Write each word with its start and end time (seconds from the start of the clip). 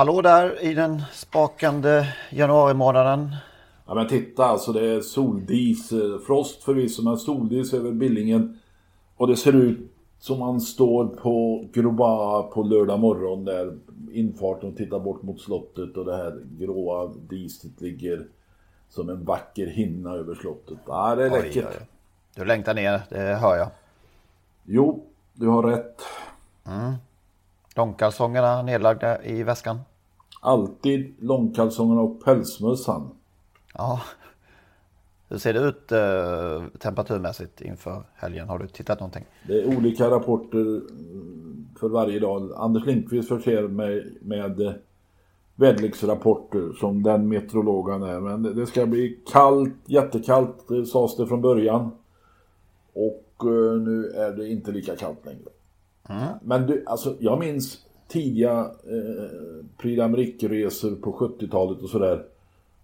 Hallå 0.00 0.22
där 0.22 0.62
i 0.62 0.74
den 0.74 1.02
spakande 1.12 2.06
januari-månaden. 2.30 3.36
Ja 3.86 3.94
men 3.94 4.08
titta 4.08 4.44
alltså 4.44 4.72
det 4.72 4.86
är 4.86 5.00
soldis, 5.00 5.92
frost 6.26 6.62
förvisso 6.62 7.02
men 7.02 7.16
soldis 7.16 7.74
över 7.74 7.92
Billingen. 7.92 8.58
Och 9.16 9.26
det 9.26 9.36
ser 9.36 9.52
ut 9.52 9.92
som 10.18 10.38
man 10.38 10.60
står 10.60 11.06
på 11.06 11.64
Groba 11.72 12.42
på 12.42 12.62
lördag 12.62 13.00
morgon 13.00 13.44
där 13.44 13.78
infarten 14.12 14.70
och 14.70 14.76
tittar 14.76 14.98
bort 15.00 15.22
mot 15.22 15.40
slottet 15.40 15.96
och 15.96 16.04
det 16.04 16.16
här 16.16 16.40
gråa 16.58 17.12
diset 17.28 17.80
ligger 17.80 18.26
som 18.88 19.08
en 19.08 19.24
vacker 19.24 19.66
hinna 19.66 20.14
över 20.14 20.34
slottet. 20.34 20.78
Ja 20.86 21.14
det 21.14 21.26
är 21.26 21.32
Oj, 21.32 21.42
läckert. 21.42 21.66
oj. 21.80 21.86
Du 22.34 22.44
längtar 22.44 22.74
ner, 22.74 23.00
det 23.08 23.34
hör 23.34 23.56
jag. 23.56 23.68
Jo, 24.64 25.04
du 25.34 25.48
har 25.48 25.62
rätt. 25.62 26.02
Långkalsongerna 27.74 28.62
nedlagda 28.62 29.24
i 29.24 29.42
väskan. 29.42 29.80
Alltid 30.40 31.14
långkalsongerna 31.18 32.00
och 32.00 32.24
pälsmössan. 32.24 33.10
Ja. 33.74 34.00
Hur 35.28 35.38
ser 35.38 35.52
det 35.52 35.60
ut 35.60 35.92
eh, 35.92 36.78
temperaturmässigt 36.78 37.60
inför 37.60 38.02
helgen? 38.14 38.48
Har 38.48 38.58
du 38.58 38.66
tittat 38.68 39.00
någonting? 39.00 39.24
Det 39.48 39.60
är 39.62 39.76
olika 39.76 40.10
rapporter 40.10 40.58
mm, 40.60 41.68
för 41.80 41.88
varje 41.88 42.20
dag. 42.20 42.52
Anders 42.56 42.86
Lindqvist 42.86 43.28
förser 43.28 43.68
mig 43.68 44.18
med 44.20 44.60
eh, 44.60 44.72
väderleksrapporter 45.54 46.72
som 46.80 47.02
den 47.02 47.28
meteorolog 47.28 47.90
han 47.90 48.02
är. 48.02 48.20
Men 48.20 48.42
det- 48.42 48.66
ska 48.66 48.86
bli 48.86 49.18
kallt, 49.32 49.74
jättekallt 49.86 50.68
det 50.68 50.86
sades 50.86 51.16
det 51.16 51.26
från 51.26 51.40
början. 51.42 51.90
Och 52.92 53.46
eh, 53.46 53.80
nu 53.80 54.06
är 54.06 54.32
det 54.32 54.48
inte 54.48 54.70
lika 54.72 54.96
kallt 54.96 55.26
längre. 55.26 55.48
Men 56.42 56.66
du, 56.66 56.84
alltså 56.86 57.16
jag 57.20 57.38
minns 57.38 57.78
tidiga 58.10 58.60
eh, 58.60 59.64
Prix 59.78 60.80
på 61.02 61.12
70-talet 61.12 61.82
och 61.82 61.88
sådär. 61.88 62.24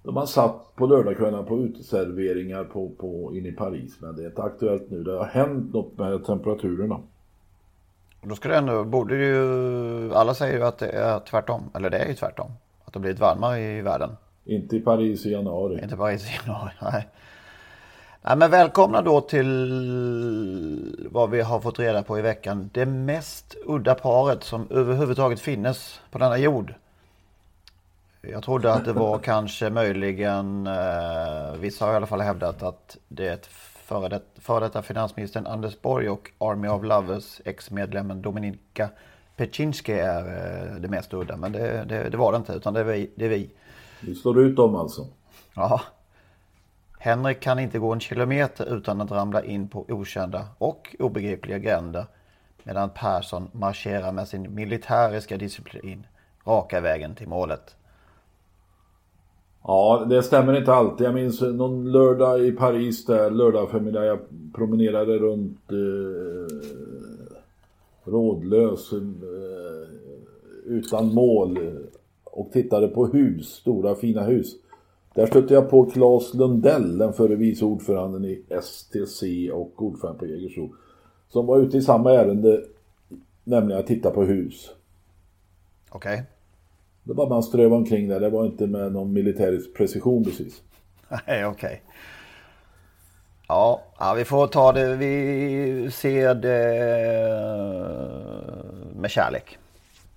Då 0.03 0.13
man 0.13 0.27
satt 0.27 0.77
på 0.77 0.87
lördagskvällarna 0.87 1.43
på 1.43 1.59
uteserveringar 1.59 2.65
på, 2.65 2.89
på, 2.89 3.37
in 3.37 3.47
i 3.47 3.53
Paris. 3.53 3.97
Men 4.01 4.17
det 4.17 4.23
är 4.23 4.27
inte 4.27 4.43
aktuellt 4.43 4.91
nu. 4.91 5.03
Det 5.03 5.13
har 5.13 5.25
hänt 5.25 5.75
något 5.75 5.99
med 5.99 6.25
temperaturerna. 6.25 7.01
Då 8.23 8.35
det 8.49 8.57
ändå, 8.57 8.85
borde 8.85 9.19
det 9.19 9.25
ju, 9.25 10.15
alla 10.15 10.35
säger 10.35 10.59
ju 10.59 10.65
att 10.65 10.79
det 10.79 10.89
är 10.89 11.21
tvärtom. 11.21 11.63
Eller 11.75 11.91
det 11.91 11.99
är 11.99 12.09
ju 12.09 12.15
tvärtom. 12.15 12.51
Att 12.85 12.93
det 12.93 12.99
har 12.99 13.01
blivit 13.01 13.21
varmare 13.21 13.61
i 13.61 13.83
världen. 13.83 14.11
Inte 14.45 14.77
i 14.77 14.81
Paris 14.81 15.27
i 15.27 15.33
januari. 15.33 15.83
Inte 15.83 15.97
bara 15.97 16.13
i 16.13 16.19
januari, 16.47 16.73
nej. 16.83 17.09
Nej. 18.27 18.37
Men 18.37 18.51
välkomna 18.51 19.03
då 19.03 19.21
till 19.21 21.09
vad 21.11 21.31
vi 21.31 21.41
har 21.41 21.61
fått 21.61 21.79
reda 21.79 22.03
på 22.03 22.19
i 22.19 22.23
veckan. 22.23 22.71
Det 22.73 22.87
mest 22.87 23.57
udda 23.67 23.95
paret 23.95 24.45
som 24.45 24.67
överhuvudtaget 24.71 25.41
finnes 25.41 26.01
på 26.11 26.19
denna 26.19 26.39
jord. 26.39 26.75
Jag 28.21 28.43
trodde 28.43 28.73
att 28.73 28.85
det 28.85 28.93
var 28.93 29.19
kanske 29.23 29.71
möjligen, 29.71 30.67
eh, 30.67 31.57
vissa 31.59 31.85
har 31.85 31.93
i 31.93 31.97
alla 31.97 32.07
fall 32.07 32.21
hävdat 32.21 32.63
att 32.63 32.97
det 33.09 33.29
är 33.29 33.39
före, 33.85 34.09
det, 34.09 34.21
före 34.41 34.61
detta 34.61 34.83
finansministern 34.83 35.47
Anders 35.47 35.81
Borg 35.83 36.09
och 36.09 36.31
Army 36.39 36.69
of 36.69 36.85
Lovers 36.85 37.41
ex-medlemmen 37.45 38.23
Dominika 38.23 38.89
Peczynski 39.37 39.93
är 39.93 40.25
eh, 40.27 40.77
det 40.81 40.89
mest 40.89 41.15
udda. 41.15 41.37
Men 41.37 41.53
det, 41.53 41.85
det, 41.89 42.09
det 42.09 42.17
var 42.17 42.33
det 42.33 42.39
inte, 42.39 42.53
utan 42.53 42.75
det 42.75 42.81
är 42.81 42.85
vi. 42.85 43.11
Det 43.15 43.25
är 43.25 43.29
vi. 43.29 43.51
Vi 44.01 44.15
slår 44.15 44.41
ut 44.41 44.57
dem 44.57 44.77
alltså. 44.77 45.07
Ja. 45.55 45.81
Henrik 46.99 47.41
kan 47.41 47.59
inte 47.59 47.79
gå 47.79 47.93
en 47.93 48.01
kilometer 48.01 48.77
utan 48.77 49.01
att 49.01 49.11
ramla 49.11 49.45
in 49.45 49.69
på 49.69 49.85
okända 49.89 50.49
och 50.59 50.97
obegripliga 50.99 51.59
gränder. 51.59 52.07
Medan 52.63 52.91
Persson 52.91 53.49
marscherar 53.53 54.13
med 54.13 54.29
sin 54.29 54.55
militäriska 54.55 55.37
disciplin 55.37 56.07
raka 56.47 56.81
vägen 56.81 57.15
till 57.15 57.29
målet. 57.29 57.77
Ja, 59.63 60.07
det 60.11 60.23
stämmer 60.23 60.57
inte 60.57 60.73
alltid. 60.73 61.07
Jag 61.07 61.15
minns 61.15 61.41
någon 61.41 61.93
lördag 61.93 62.45
i 62.45 62.53
Paris 62.53 63.07
där, 63.07 63.31
lördag 63.31 63.71
förmiddag. 63.71 64.05
Jag 64.05 64.19
promenerade 64.55 65.19
runt 65.19 65.73
eh, 65.73 66.57
rådlös, 68.05 68.93
eh, 68.93 68.99
utan 70.65 71.15
mål 71.15 71.59
och 72.25 72.53
tittade 72.53 72.89
på 72.89 73.07
hus, 73.07 73.47
stora 73.47 73.95
fina 73.95 74.23
hus. 74.23 74.57
Där 75.17 75.27
stötte 75.27 75.55
jag 75.55 75.71
på 75.71 75.91
Claes 75.91 76.35
Lundell, 76.35 76.99
den 76.99 77.13
före 77.13 77.35
vice 77.35 77.65
ordföranden 77.65 78.25
i 78.25 78.43
STC 78.63 79.51
och 79.53 79.83
ordförande 79.83 80.19
på 80.19 80.27
Jägersro. 80.27 80.75
Som 81.29 81.47
var 81.47 81.59
ute 81.59 81.77
i 81.77 81.83
samma 81.83 82.13
ärende, 82.13 82.61
nämligen 83.45 83.81
att 83.81 83.87
titta 83.87 84.11
på 84.11 84.25
hus. 84.25 84.71
Okej? 85.91 86.23
Det 87.05 87.13
var 87.13 87.29
man 87.29 87.43
ströva 87.43 87.77
omkring 87.77 88.09
där, 88.09 88.21
det 88.21 88.31
var 88.31 88.47
inte 88.47 88.67
med 88.67 88.93
någon 88.93 89.13
militärisk 89.13 89.75
precision 89.75 90.25
precis. 90.25 90.63
Nej, 91.27 91.47
okej. 91.47 91.83
Ja, 93.49 93.83
ja, 93.99 94.15
vi 94.15 94.25
får 94.25 94.47
ta 94.47 94.73
det. 94.73 94.97
Vi 94.97 95.91
ser 95.93 96.35
det 96.35 96.59
med 98.97 99.11
kärlek. 99.11 99.59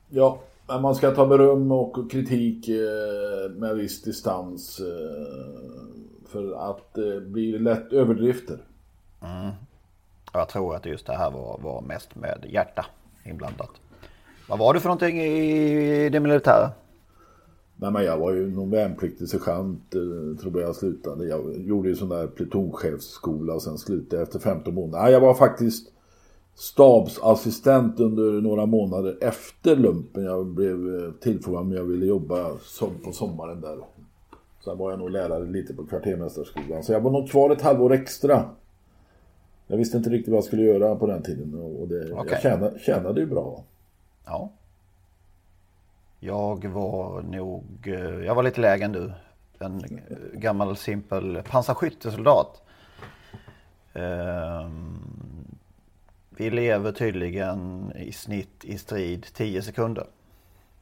Ja, 0.09 0.40
men 0.69 0.81
man 0.81 0.96
ska 0.96 1.12
ta 1.12 1.25
beröm 1.25 1.72
och 1.72 2.12
kritik 2.12 2.69
eh, 2.69 3.52
med 3.52 3.75
viss 3.75 4.02
distans. 4.02 4.80
Eh, 4.80 6.30
för 6.31 6.69
att 6.69 6.94
det 6.94 7.22
blir 7.22 7.59
lätt 7.59 7.94
överdrifter. 7.94 8.57
Jag 10.34 10.50
tror 10.50 10.75
att 10.75 10.85
just 10.85 11.06
det 11.06 11.16
här 11.16 11.31
var, 11.31 11.59
var 11.63 11.81
mest 11.81 12.16
med 12.16 12.46
hjärta 12.50 12.85
inblandat. 13.25 13.72
Vad 14.50 14.59
var 14.59 14.74
det 14.74 14.79
för 14.79 14.90
någonting 14.90 15.22
i 15.22 16.09
det 16.09 16.19
militära? 16.19 16.72
Nej, 17.75 17.91
men 17.91 18.03
jag 18.03 18.18
var 18.18 18.34
ju 18.34 18.52
någon 18.52 18.69
värnpliktig 18.69 19.29
sergeant, 19.29 19.96
eh, 19.96 20.41
tror 20.41 20.62
jag 20.62 20.75
slutade. 20.75 21.28
Jag 21.28 21.58
gjorde 21.58 21.90
ju 21.90 21.96
sån 21.96 22.09
där 22.09 22.28
plutonchefsskola 22.28 23.53
och 23.53 23.62
sen 23.62 23.78
slutade 23.78 24.16
jag 24.16 24.28
efter 24.28 24.40
15 24.40 24.74
månader. 24.74 25.03
Nej, 25.03 25.13
jag 25.13 25.19
var 25.19 25.34
faktiskt 25.34 25.91
stabsassistent 26.59 28.00
under 28.00 28.42
några 28.42 28.66
månader 28.66 29.18
efter 29.22 29.75
lumpen. 29.75 30.24
Jag 30.24 30.46
blev 30.46 30.96
eh, 30.96 31.12
tillfrågad 31.12 31.62
om 31.62 31.72
jag 31.72 31.84
ville 31.84 32.06
jobba 32.06 32.58
som 32.58 32.90
på 33.03 33.12
sommaren 33.12 33.62
där. 33.62 33.78
Sen 34.64 34.78
var 34.78 34.90
jag 34.90 35.00
nog 35.00 35.09
lärare 35.09 35.46
lite 35.46 35.74
på 35.74 35.86
kvartermästarskolan. 35.86 36.84
Så 36.84 36.92
jag 36.92 37.00
var 37.00 37.12
nog 37.12 37.30
kvar 37.30 37.50
ett 37.50 37.62
halvår 37.62 37.94
extra. 37.94 38.50
Jag 39.68 39.78
visste 39.78 39.97
inte 39.97 40.09
riktigt 40.09 40.31
vad 40.31 40.38
jag 40.38 40.44
skulle 40.44 40.64
göra 40.64 40.96
på 40.96 41.08
den 41.08 41.24
tiden. 41.24 41.53
Och 41.80 41.88
det, 41.88 42.14
Okej. 42.14 42.32
Jag 42.32 42.41
tjänade, 42.41 42.79
tjänade 42.79 43.20
ju 43.20 43.26
bra. 43.26 43.64
Ja. 44.26 44.52
Jag 46.20 46.66
var 46.66 47.22
nog, 47.22 47.64
eh, 47.85 48.26
jag 48.26 48.35
var 48.35 48.44
lite 48.44 48.61
lägre 48.61 48.85
än 48.85 48.91
du. 48.91 49.11
En 49.59 49.84
gammal 50.34 50.78
simpel 50.78 51.41
pansarskyttesoldat. 51.50 52.61
Ehm, 53.94 55.19
Vi 56.40 56.50
lever 56.50 56.91
tydligen 56.91 57.91
i 57.96 58.12
snitt 58.12 58.66
i 58.66 58.78
strid 58.78 59.26
10 59.34 59.62
sekunder. 59.62 60.08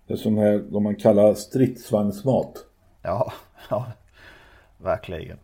Det 0.07 0.13
är 0.13 0.17
som 0.17 0.37
här, 0.37 0.63
vad 0.69 0.81
man 0.81 0.95
kallar 0.95 1.33
stridsvagnsmat. 1.33 2.65
Ja, 3.01 3.33
ja 3.69 3.85
verkligen. 4.77 5.37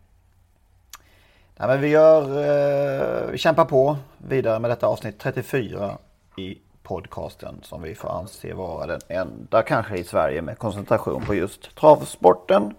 Nej, 1.56 1.68
men 1.68 1.80
vi 1.80 1.88
gör, 1.88 2.22
eh, 2.22 3.30
vi 3.30 3.38
kämpar 3.38 3.64
på 3.64 3.96
vidare 4.18 4.58
med 4.58 4.70
detta 4.70 4.86
avsnitt 4.86 5.18
34 5.18 5.98
i 6.36 6.58
podcasten 6.82 7.60
som 7.62 7.82
vi 7.82 7.94
får 7.94 8.18
anse 8.18 8.54
vara 8.54 8.86
den 8.86 9.00
enda 9.08 9.62
kanske 9.62 9.96
i 9.96 10.04
Sverige 10.04 10.42
med 10.42 10.58
koncentration 10.58 11.22
på 11.26 11.34
just 11.34 11.76
travsporten. 11.76 12.74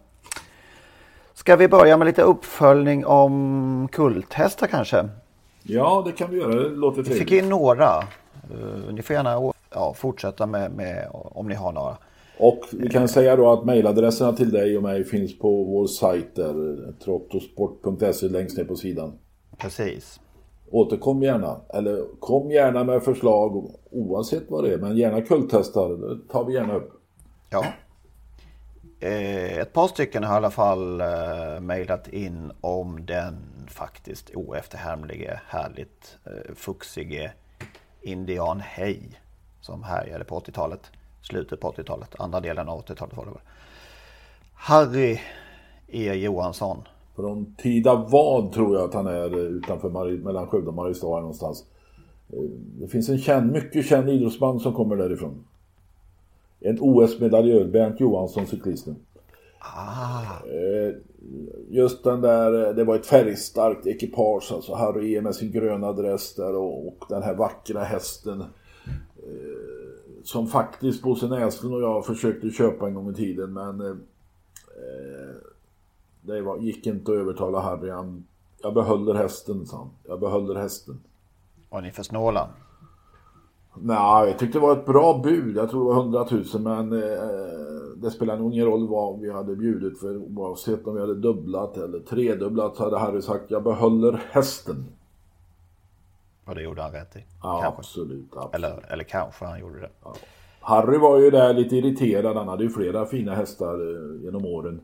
Ska 1.33 1.55
vi 1.55 1.67
börja 1.67 1.97
med 1.97 2.05
lite 2.05 2.21
uppföljning 2.21 3.05
om 3.05 3.87
kulthästar 3.91 4.67
kanske? 4.67 5.09
Ja, 5.67 6.03
det 6.05 6.11
kan 6.11 6.31
vi 6.31 6.37
göra. 6.37 6.55
Det 6.55 6.69
låter 6.69 7.03
trevligt. 7.03 7.15
Vi 7.15 7.25
fick 7.25 7.43
in 7.43 7.49
några. 7.49 8.03
Uh, 8.51 8.93
ni 8.93 9.01
får 9.01 9.13
gärna 9.13 9.53
ja, 9.73 9.93
fortsätta 9.93 10.45
med, 10.45 10.71
med 10.71 11.07
om 11.11 11.47
ni 11.47 11.55
har 11.55 11.71
några. 11.71 11.97
Och 12.37 12.59
vi 12.71 12.89
kan 12.89 13.07
säga 13.07 13.35
då 13.35 13.51
att 13.51 13.65
mejladresserna 13.65 14.33
till 14.33 14.51
dig 14.51 14.77
och 14.77 14.83
mig 14.83 15.03
finns 15.03 15.39
på 15.39 15.63
vår 15.63 15.87
sajt 15.87 16.35
där, 16.35 16.77
trottosport.se 17.03 18.27
längst 18.27 18.57
ner 18.57 18.65
på 18.65 18.75
sidan. 18.75 19.13
Precis. 19.57 20.19
Återkom 20.71 21.23
gärna, 21.23 21.57
eller 21.73 22.19
kom 22.19 22.51
gärna 22.51 22.83
med 22.83 23.03
förslag 23.03 23.71
oavsett 23.91 24.43
vad 24.47 24.63
det 24.63 24.73
är, 24.73 24.77
men 24.77 24.97
gärna 24.97 25.21
kulltestar, 25.21 25.89
det 25.89 26.33
tar 26.33 26.45
vi 26.45 26.53
gärna 26.53 26.75
upp. 26.75 26.91
Ja. 27.49 27.65
Eh, 28.99 29.57
ett 29.59 29.73
par 29.73 29.87
stycken 29.87 30.23
har 30.23 30.33
i 30.33 30.37
alla 30.37 30.51
fall 30.51 31.01
eh, 31.01 31.59
mejlat 31.61 32.07
in 32.07 32.51
om 32.61 33.05
den 33.05 33.35
faktiskt 33.67 34.35
oefterhärmlige, 34.35 35.41
härligt 35.47 36.17
eh, 36.25 36.55
fuxige 36.55 37.31
Indian 38.01 38.59
Hej 38.59 39.21
som 39.61 39.83
härjade 39.83 40.23
på 40.23 40.39
80-talet. 40.39 40.91
Slutet 41.21 41.59
på 41.59 41.71
80-talet, 41.71 42.19
andra 42.19 42.39
delen 42.39 42.69
av 42.69 42.85
80-talet 42.85 43.17
var 43.17 43.25
det 43.25 43.31
väl. 43.31 43.41
Harry 44.53 45.19
E 45.87 46.13
Johansson. 46.13 46.77
Från 47.15 47.55
Tida 47.55 47.95
vad 47.95 48.51
tror 48.51 48.75
jag 48.75 48.89
att 48.89 48.93
han 48.93 49.07
är 49.07 49.37
utanför 49.37 49.89
Mar 49.89 50.05
mellan 50.05 50.47
Skövde 50.47 50.67
och 50.67 50.73
Mariestad 50.73 51.07
någonstans. 51.07 51.65
Eh, 52.29 52.39
det 52.79 52.87
finns 52.87 53.09
en 53.09 53.17
känd, 53.17 53.51
mycket 53.51 53.85
känd 53.85 54.09
idrottsman 54.09 54.59
som 54.59 54.73
kommer 54.73 54.95
därifrån. 54.95 55.45
En 56.59 56.77
OS-medaljör, 56.81 57.65
Bernt 57.65 57.99
Johansson, 57.99 58.47
cyklisten. 58.47 58.95
Ah. 59.59 60.21
Eh, 61.25 61.75
just 61.75 62.03
den 62.03 62.21
där, 62.21 62.73
det 62.73 62.83
var 62.83 62.95
ett 62.95 63.05
färgstarkt 63.05 63.87
ekipage, 63.87 64.51
alltså 64.51 64.73
Harry 64.73 65.15
E 65.15 65.21
med 65.21 65.35
sin 65.35 65.51
gröna 65.51 65.93
dress 65.93 66.35
där 66.35 66.55
och, 66.55 66.87
och 66.87 67.05
den 67.09 67.23
här 67.23 67.35
vackra 67.35 67.83
hästen. 67.83 68.41
Eh, 68.41 69.75
som 70.23 70.47
faktiskt 70.47 71.03
Bosse 71.03 71.27
Näslund 71.27 71.75
och 71.75 71.81
jag 71.81 72.05
försökte 72.05 72.49
köpa 72.49 72.87
en 72.87 72.93
gång 72.93 73.11
i 73.11 73.13
tiden 73.13 73.53
men 73.53 73.81
eh, 73.81 73.95
det 76.21 76.41
var, 76.41 76.57
gick 76.57 76.87
inte 76.87 77.11
att 77.11 77.17
övertala 77.17 77.59
Harry. 77.59 77.89
Han, 77.89 78.25
jag 78.61 78.73
behåller 78.73 79.13
hästen, 79.13 79.65
sa 79.65 79.77
han. 79.77 79.89
Jag 80.03 80.19
behåller 80.19 80.55
hästen. 80.55 80.99
Var 81.69 81.81
ni 81.81 81.91
för 81.91 82.03
snåla? 82.03 82.49
Nej, 83.81 84.29
jag 84.29 84.39
tyckte 84.39 84.57
det 84.57 84.61
var 84.61 84.73
ett 84.73 84.85
bra 84.85 85.21
bud. 85.23 85.57
Jag 85.57 85.69
tror 85.69 85.89
det 85.89 85.95
var 85.95 86.01
100 86.01 86.27
000 86.31 86.61
men 86.61 87.03
eh, 87.03 87.19
det 87.95 88.11
spelar 88.11 88.37
nog 88.37 88.53
ingen 88.53 88.65
roll 88.65 88.87
vad 88.87 89.19
vi 89.19 89.31
hade 89.31 89.55
bjudit 89.55 89.99
för 89.99 90.17
oavsett 90.17 90.87
om 90.87 90.95
vi 90.95 91.01
hade 91.01 91.15
dubblat 91.15 91.77
eller 91.77 91.99
tredubblat 91.99 92.75
så 92.75 92.83
hade 92.83 92.99
Harry 92.99 93.21
sagt 93.21 93.51
jag 93.51 93.63
behåller 93.63 94.21
hästen. 94.31 94.85
Och 96.45 96.55
det 96.55 96.61
gjorde 96.61 96.81
han 96.81 96.91
rätt 96.91 97.15
i? 97.15 97.25
Ja, 97.43 97.73
absolut, 97.77 98.25
absolut. 98.35 98.55
Eller, 98.55 98.91
eller 98.93 99.03
kanske 99.03 99.45
han 99.45 99.59
gjorde 99.59 99.79
det. 99.79 99.89
Ja. 100.03 100.13
Harry 100.59 100.97
var 100.97 101.19
ju 101.19 101.31
där 101.31 101.53
lite 101.53 101.75
irriterad. 101.75 102.37
Han 102.37 102.47
hade 102.47 102.63
ju 102.63 102.69
flera 102.69 103.05
fina 103.05 103.35
hästar 103.35 103.73
eh, 103.73 104.23
genom 104.23 104.45
åren. 104.45 104.81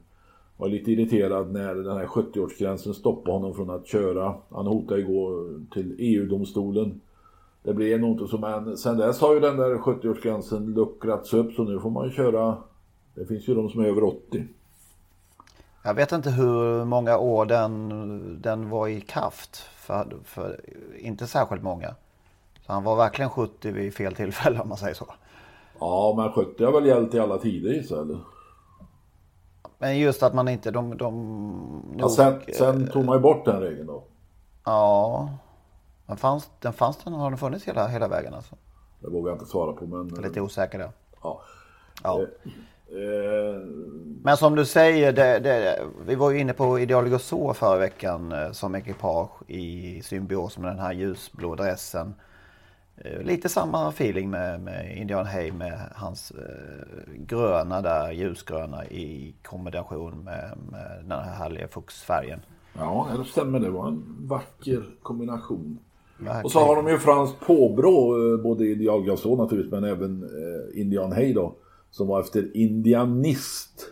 Var 0.57 0.69
lite 0.69 0.91
irriterad 0.91 1.51
när 1.51 1.75
den 1.75 1.97
här 1.97 2.05
70-årsgränsen 2.05 2.93
stoppade 2.93 3.37
honom 3.37 3.53
från 3.53 3.69
att 3.69 3.87
köra. 3.87 4.35
Han 4.49 4.67
hotade 4.67 5.01
igår 5.01 5.59
till 5.73 5.95
EU-domstolen. 5.99 7.01
Det 7.63 7.73
blev 7.73 7.99
nog 7.99 8.11
inte 8.11 8.27
så 8.27 8.37
men 8.37 8.77
sen 8.77 8.97
dess 8.97 9.21
har 9.21 9.33
ju 9.33 9.39
den 9.39 9.57
där 9.57 9.75
70-årsgränsen 9.75 10.73
luckrats 10.73 11.33
upp 11.33 11.53
så 11.53 11.63
nu 11.63 11.79
får 11.79 11.89
man 11.89 12.05
ju 12.05 12.11
köra. 12.11 12.57
Det 13.15 13.25
finns 13.25 13.47
ju 13.47 13.55
de 13.55 13.69
som 13.69 13.81
är 13.81 13.85
över 13.85 14.03
80. 14.03 14.47
Jag 15.83 15.93
vet 15.93 16.11
inte 16.11 16.29
hur 16.29 16.85
många 16.85 17.17
år 17.17 17.45
den, 17.45 18.41
den 18.41 18.69
var 18.69 18.87
i 18.87 19.01
kraft. 19.01 19.57
För, 19.57 20.17
för 20.23 20.59
inte 20.97 21.27
särskilt 21.27 21.63
många. 21.63 21.95
Så 22.65 22.73
han 22.73 22.83
var 22.83 22.95
verkligen 22.95 23.29
70 23.29 23.71
vid 23.71 23.93
fel 23.93 24.15
tillfälle 24.15 24.59
om 24.59 24.69
man 24.69 24.77
säger 24.77 24.93
så. 24.93 25.13
Ja, 25.79 26.13
men 26.17 26.31
70 26.31 26.65
har 26.65 26.71
väl 26.71 26.85
gällt 26.85 27.13
i 27.13 27.19
alla 27.19 27.37
tider 27.37 27.73
gissar 27.73 28.01
eller? 28.01 28.19
Men 29.77 29.99
just 29.99 30.23
att 30.23 30.33
man 30.33 30.47
inte, 30.47 30.71
de... 30.71 30.97
de 30.97 31.13
nog, 31.91 32.01
ja, 32.01 32.09
sen, 32.09 32.41
sen 32.53 32.87
tog 32.87 33.05
man 33.05 33.17
ju 33.17 33.21
bort 33.21 33.45
den 33.45 33.61
regeln 33.61 33.87
då. 33.87 34.03
Ja. 34.63 35.29
Den 36.05 36.17
fanns 36.17 36.49
den, 36.59 36.73
fanns 36.73 36.97
den 36.97 37.13
har 37.13 37.29
den 37.29 37.37
funnits 37.37 37.65
hela, 37.65 37.87
hela 37.87 38.07
vägen 38.07 38.33
alltså? 38.33 38.55
Det 38.99 39.09
vågar 39.09 39.31
jag 39.31 39.35
inte 39.35 39.51
svara 39.51 39.73
på 39.73 39.85
men... 39.85 40.07
Lite 40.07 40.41
osäker 40.41 40.77
där. 40.77 40.91
Ja. 41.23 41.41
ja. 42.03 42.25
Eh. 42.91 43.61
Men 44.23 44.37
som 44.37 44.55
du 44.55 44.65
säger, 44.65 45.13
det, 45.13 45.39
det, 45.39 45.79
vi 46.05 46.15
var 46.15 46.31
ju 46.31 46.39
inne 46.39 46.53
på 46.53 46.79
Ideal 46.79 47.19
så 47.19 47.53
förra 47.53 47.77
veckan 47.77 48.31
eh, 48.31 48.51
som 48.51 48.75
ekipage 48.75 49.29
i 49.47 50.01
symbios 50.03 50.57
med 50.57 50.71
den 50.71 50.79
här 50.79 50.93
ljusblå 50.93 51.55
dressen. 51.55 52.13
Eh, 52.97 53.21
lite 53.21 53.49
samma 53.49 53.89
feeling 53.89 54.29
med, 54.29 54.61
med 54.61 54.97
Indian 54.97 55.25
Hay 55.25 55.51
med 55.51 55.79
hans 55.95 56.33
gröna 57.15 57.81
där, 57.81 58.11
ljusgröna 58.11 58.85
i 58.85 59.35
kombination 59.43 60.23
med, 60.23 60.57
med 60.71 60.97
den 61.01 61.11
här 61.11 61.33
härliga 61.33 61.67
fuxfärgen. 61.67 62.39
Ja, 62.77 63.07
det 63.17 63.25
stämmer. 63.25 63.59
Det 63.59 63.69
var 63.69 63.87
en 63.87 64.03
vacker 64.19 64.83
kombination. 65.01 65.79
Verkligen. 66.17 66.45
Och 66.45 66.51
så 66.51 66.59
har 66.59 66.75
de 66.75 66.87
ju 66.87 66.97
franskt 66.97 67.39
påbrå, 67.39 68.37
både 68.37 68.65
idealgasol 68.65 69.37
naturligtvis, 69.37 69.71
men 69.71 69.83
även 69.83 70.29
Indian 70.73 71.11
Hay 71.11 71.33
då. 71.33 71.55
Som 71.91 72.07
var 72.07 72.19
efter 72.19 72.57
Indianist. 72.57 73.87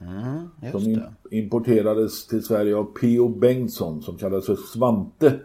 Mm, 0.00 0.72
som 0.72 0.82
in, 0.82 1.02
importerades 1.30 2.26
till 2.26 2.44
Sverige 2.44 2.76
av 2.76 2.84
P.O. 2.84 3.28
Bengtsson 3.28 4.02
som 4.02 4.16
kallades 4.16 4.46
för 4.46 4.56
Svante. 4.56 5.38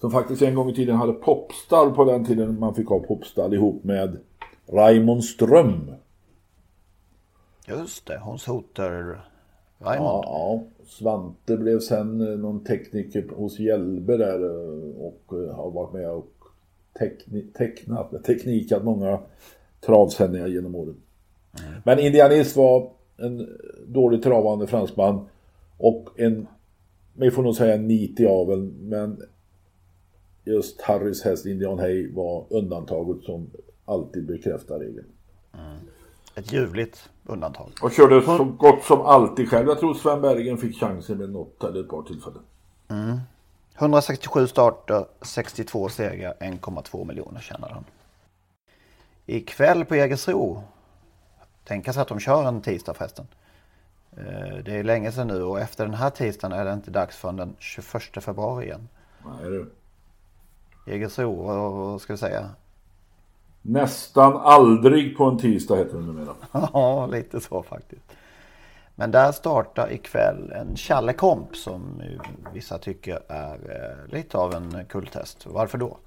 Som 0.00 0.10
faktiskt 0.10 0.42
en 0.42 0.54
gång 0.54 0.70
i 0.70 0.74
tiden 0.74 0.96
hade 0.96 1.12
popstall 1.12 1.90
på 1.90 2.04
den 2.04 2.24
tiden 2.24 2.58
man 2.58 2.74
fick 2.74 2.88
ha 2.88 2.98
popstall 2.98 3.54
ihop 3.54 3.84
med 3.84 4.18
Raimond 4.72 5.24
Ström. 5.24 5.92
Just 7.68 8.06
det, 8.06 8.18
Hans 8.18 8.46
Hoter 8.46 9.20
Raimond. 9.78 10.24
Ja, 10.24 10.62
Svante 10.84 11.56
blev 11.56 11.80
sen 11.80 12.20
eh, 12.20 12.38
någon 12.38 12.64
tekniker 12.64 13.28
hos 13.36 13.58
Hjälbe 13.58 14.16
där 14.16 14.44
eh, 14.44 14.96
och 14.96 15.32
eh, 15.32 15.54
har 15.54 15.70
varit 15.70 15.92
med 15.92 16.10
och 16.10 16.32
tecknat, 17.54 18.24
teknikat 18.24 18.84
många 18.84 19.18
travsändningar 19.80 20.46
genom 20.46 20.74
åren. 20.74 20.96
Mm. 21.58 21.80
Men 21.84 21.98
Indianist 21.98 22.56
var 22.56 22.90
en 23.16 23.58
dåligt 23.86 24.22
travande 24.22 24.66
fransman 24.66 25.28
och 25.76 26.08
en, 26.16 26.46
vi 27.14 27.30
får 27.30 27.42
nog 27.42 27.56
säga 27.56 27.74
en 27.74 27.88
nit 27.88 28.20
i 28.20 28.26
aveln, 28.26 28.74
men 28.80 29.22
just 30.44 30.80
Harrys 30.80 31.22
häst 31.22 31.46
Indian 31.46 31.78
Hay 31.78 32.12
var 32.12 32.46
undantaget 32.50 33.24
som 33.24 33.50
alltid 33.84 34.26
bekräftar 34.26 34.78
regeln. 34.78 35.06
Mm. 35.54 35.76
Ett 36.34 36.52
ljuvligt 36.52 37.10
undantag. 37.26 37.70
Och 37.82 37.92
körde 37.92 38.22
så 38.22 38.44
gott 38.44 38.84
som 38.84 39.00
alltid 39.00 39.48
själv. 39.48 39.68
Jag 39.68 39.80
tror 39.80 39.94
Sven 39.94 40.20
Bergen 40.20 40.58
fick 40.58 40.80
chansen 40.80 41.18
med 41.18 41.30
något 41.30 41.64
eller 41.64 41.80
ett 41.80 41.88
par 41.88 42.02
tillfällen. 42.02 42.42
Mm. 42.88 43.18
167 43.78 44.46
starter, 44.46 45.04
62 45.22 45.88
segrar, 45.88 46.34
1,2 46.40 47.06
miljoner 47.06 47.40
tjänar 47.40 47.68
han. 47.68 47.84
Ikväll 49.26 49.84
på 49.84 49.96
Jägersro. 49.96 50.62
Tänka 51.70 51.92
sig 51.92 52.02
att 52.02 52.08
de 52.08 52.20
kör 52.20 52.48
en 52.48 52.60
tisdag 52.60 52.94
förresten. 52.94 53.26
Eh, 54.16 54.64
det 54.64 54.76
är 54.76 54.84
länge 54.84 55.12
sedan 55.12 55.26
nu 55.26 55.42
och 55.42 55.60
efter 55.60 55.84
den 55.84 55.94
här 55.94 56.10
tisdagen 56.10 56.58
är 56.58 56.64
det 56.64 56.72
inte 56.72 56.90
dags 56.90 57.16
förrän 57.16 57.36
den 57.36 57.56
21 57.58 58.02
februari 58.24 58.64
igen. 58.64 58.88
Nej 59.26 59.50
du. 59.50 59.70
Jägersro, 60.86 61.42
vad 61.42 62.00
ska 62.00 62.12
vi 62.12 62.16
säga? 62.16 62.48
Nästan 63.62 64.36
aldrig 64.36 65.16
på 65.16 65.24
en 65.24 65.38
tisdag 65.38 65.76
heter 65.76 65.98
det 65.98 66.04
numera. 66.04 66.34
Ja, 66.72 67.06
lite 67.06 67.40
så 67.40 67.62
faktiskt. 67.62 68.02
Men 68.94 69.10
där 69.10 69.32
startar 69.32 69.92
ikväll 69.92 70.52
en 70.52 70.76
Challekomp 70.76 71.56
som 71.56 72.02
vissa 72.52 72.78
tycker 72.78 73.20
är 73.28 73.54
eh, 73.54 74.12
lite 74.12 74.38
av 74.38 74.54
en 74.54 74.84
kulttest. 74.88 75.46
Varför 75.46 75.78
då? 75.78 75.98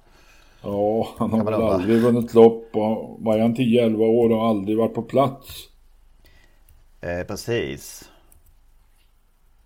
Ja, 0.64 1.08
han 1.18 1.30
har 1.30 1.44
väl 1.44 1.54
aldrig 1.54 2.02
vunnit 2.02 2.34
lopp. 2.34 2.68
Var 3.18 3.38
han 3.38 3.56
10-11 3.56 4.06
år 4.06 4.32
och 4.32 4.46
aldrig 4.46 4.78
varit 4.78 4.94
på 4.94 5.02
plats? 5.02 5.68
Eh, 7.00 7.26
precis. 7.26 8.10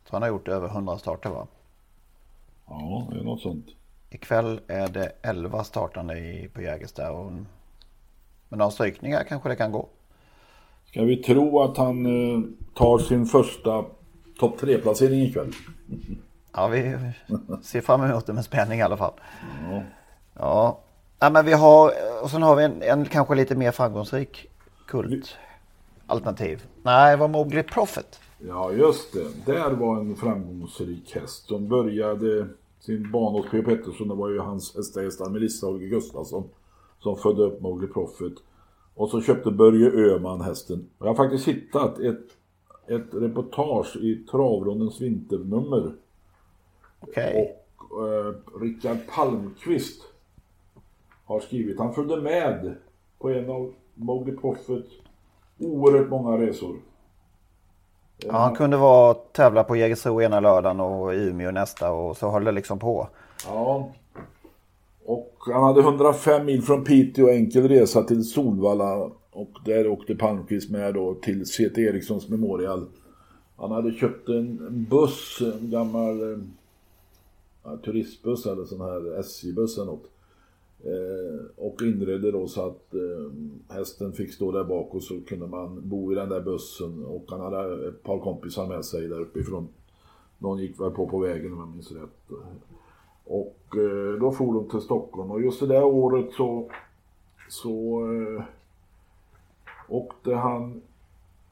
Så 0.05 0.17
han 0.17 0.23
har 0.23 0.29
gjort 0.29 0.49
över 0.49 0.69
100 0.69 0.99
starter 0.99 1.31
va? 1.31 1.47
Ja, 2.69 3.09
det 3.11 3.19
är 3.19 3.25
något 3.25 3.41
sånt. 3.41 3.67
Ikväll 4.11 4.61
är 4.67 4.89
det 4.89 5.13
11 5.23 5.65
startande 5.65 6.19
i, 6.19 6.49
på 6.55 6.63
Jägersta. 6.63 7.13
Och 7.13 7.33
med 8.49 8.59
några 8.59 8.71
strykningar 8.71 9.25
kanske 9.29 9.49
det 9.49 9.57
kan 9.57 9.73
gå. 9.73 9.89
Ska 10.87 11.03
vi 11.03 11.17
tro 11.17 11.61
att 11.61 11.77
han 11.77 12.07
eh, 12.07 12.41
tar 12.75 12.99
sin 12.99 13.27
första 13.27 13.85
topp 14.39 14.61
3-placering 14.61 15.23
ikväll? 15.23 15.53
Ja, 16.53 16.69
vi 16.69 16.97
ser 17.63 17.81
fram 17.81 18.03
emot 18.03 18.27
det 18.27 18.33
med 18.33 18.45
spänning 18.45 18.79
i 18.79 18.83
alla 18.83 18.97
fall. 18.97 19.13
Ja. 19.71 19.83
Ja, 20.35 20.81
ja 21.19 21.31
men 21.31 21.45
vi 21.45 21.53
har, 21.53 21.93
och 22.23 22.31
sen 22.31 22.43
har 22.43 22.57
vi 22.57 22.65
en, 22.65 22.83
en 22.83 23.05
kanske 23.05 23.35
lite 23.35 23.55
mer 23.55 23.71
framgångsrik 23.71 24.51
kult 24.87 25.37
alternativ. 26.07 26.67
Nej, 26.83 27.11
det 27.11 27.21
var 27.21 27.29
Mowgli 27.29 27.63
Prophet. 27.63 28.21
Ja, 28.39 28.73
just 28.73 29.13
det. 29.13 29.53
Där 29.53 29.71
var 29.71 30.01
en 30.01 30.17
framgångsrik 30.17 31.15
häst. 31.15 31.49
De 31.49 31.69
började 31.69 32.47
sin 32.81 33.13
banås 33.13 33.47
P. 33.51 33.63
Pettersson. 33.63 34.09
Det 34.09 34.15
var 34.15 34.29
ju 34.29 34.39
hans 34.39 34.77
hästhästar 34.77 35.31
Melissa 35.31 35.67
Holger 35.67 35.89
Gustafsson 35.89 36.49
som 36.99 37.17
födde 37.17 37.43
upp 37.43 37.61
Mowgli 37.61 37.87
Profit. 37.87 38.35
Och 38.95 39.11
så 39.11 39.23
köpte 39.23 39.51
Börje 39.51 39.91
Öhman 39.91 40.41
hästen. 40.41 40.89
Jag 40.99 41.07
har 41.07 41.15
faktiskt 41.15 41.49
hittat 41.49 41.99
ett, 41.99 42.27
ett 42.87 43.15
reportage 43.15 43.97
i 43.97 44.17
Travrondens 44.31 45.01
vinternummer. 45.01 45.93
Okej. 47.01 47.57
Och 47.77 48.09
eh, 48.09 48.35
Rickard 48.61 48.99
Palmqvist 49.15 50.03
har 51.29 51.41
skrivit. 51.41 51.79
Han 51.79 51.95
följde 51.95 52.17
med 52.21 52.75
på 53.19 53.31
en 53.31 53.51
av 53.51 53.73
Mowgli 53.95 54.37
Profit 54.37 54.87
oerhört 55.59 56.11
många 56.11 56.39
resor. 56.39 56.77
Ja, 58.17 58.33
han 58.33 58.55
kunde 58.55 58.77
vara 58.77 59.15
tävla 59.15 59.65
på 59.65 59.77
Jägersro 59.77 60.23
ena 60.23 60.41
lördagen 60.41 60.81
och 60.81 61.09
Umeå 61.09 61.51
nästa 61.51 61.93
och 61.93 62.17
så 62.17 62.31
höll 62.31 62.45
det 62.45 62.53
liksom 62.53 62.79
på. 62.79 63.09
Ja. 63.47 63.93
Och 65.05 65.35
han 65.53 65.65
hade 65.65 65.81
105 65.81 66.47
mil 66.47 66.63
från 66.63 66.85
Piteå 66.85 67.29
enkel 67.29 67.69
resa 67.69 68.03
till 68.03 68.25
Solvalla. 68.25 69.11
Och 69.31 69.51
där 69.65 69.89
åkte 69.89 70.15
Palmqvist 70.15 70.71
med 70.71 70.95
då 70.95 71.15
till 71.15 71.45
CT 71.45 71.79
Erikssons 71.79 72.29
Memorial. 72.29 72.87
Han 73.57 73.71
hade 73.71 73.93
köpt 73.93 74.29
en, 74.29 74.67
en 74.69 74.87
buss, 74.91 75.39
en 75.41 75.71
gammal 75.71 76.33
eh, 76.33 76.39
ja, 77.65 77.77
turistbuss 77.85 78.47
eller 78.47 78.65
sån 78.65 78.81
här 78.81 79.21
SJ-buss 79.21 79.77
eller 79.77 79.87
något. 79.87 80.11
Eh, 80.85 81.45
och 81.57 81.83
inredde 81.83 82.31
då 82.31 82.49
så 82.49 82.67
att 82.67 82.95
eh, 82.95 83.77
hästen 83.77 84.13
fick 84.13 84.33
stå 84.33 84.53
där 84.53 84.65
bak 84.65 84.95
och 84.95 85.03
så 85.03 85.21
kunde 85.21 85.47
man 85.47 85.89
bo 85.89 86.13
i 86.13 86.15
den 86.15 86.29
där 86.29 86.41
bussen. 86.41 87.05
Och 87.05 87.25
han 87.29 87.41
hade 87.41 87.89
ett 87.89 88.03
par 88.03 88.19
kompisar 88.19 88.67
med 88.67 88.85
sig 88.85 89.09
där 89.09 89.21
uppifrån. 89.21 89.69
Någon 90.39 90.59
gick 90.59 90.81
väl 90.81 90.91
på 90.91 91.09
på 91.09 91.19
vägen 91.19 91.53
om 91.53 91.59
jag 91.59 91.69
minns 91.69 91.93
rätt. 91.93 92.39
Och 93.25 93.77
eh, 93.77 94.21
då 94.21 94.33
for 94.33 94.55
de 94.55 94.69
till 94.69 94.81
Stockholm 94.81 95.31
och 95.31 95.43
just 95.43 95.61
det 95.61 95.67
där 95.67 95.85
året 95.85 96.33
så, 96.33 96.71
så 97.49 98.03
åkte 99.89 100.35
han 100.35 100.81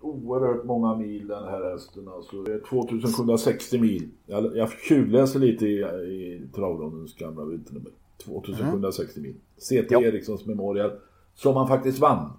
oerhört 0.00 0.64
många 0.64 0.94
mil 0.94 1.28
den 1.28 1.44
här 1.44 1.70
hästen. 1.70 2.08
Alltså 2.08 2.44
2760 2.68 3.80
mil. 3.80 4.08
Jag, 4.26 4.56
jag 4.56 4.70
tjuvläser 4.70 5.40
lite 5.40 5.66
i, 5.66 5.78
i 5.80 6.48
travlundens 6.54 7.14
gamla 7.14 7.44
vinternummer. 7.44 7.92
2760 8.24 9.20
mil. 9.20 9.34
CT 9.56 9.90
Ja. 9.90 10.02
Erikssons 10.02 10.46
Memorial. 10.46 10.90
Som 11.34 11.56
han 11.56 11.68
faktiskt 11.68 11.98
vann. 11.98 12.32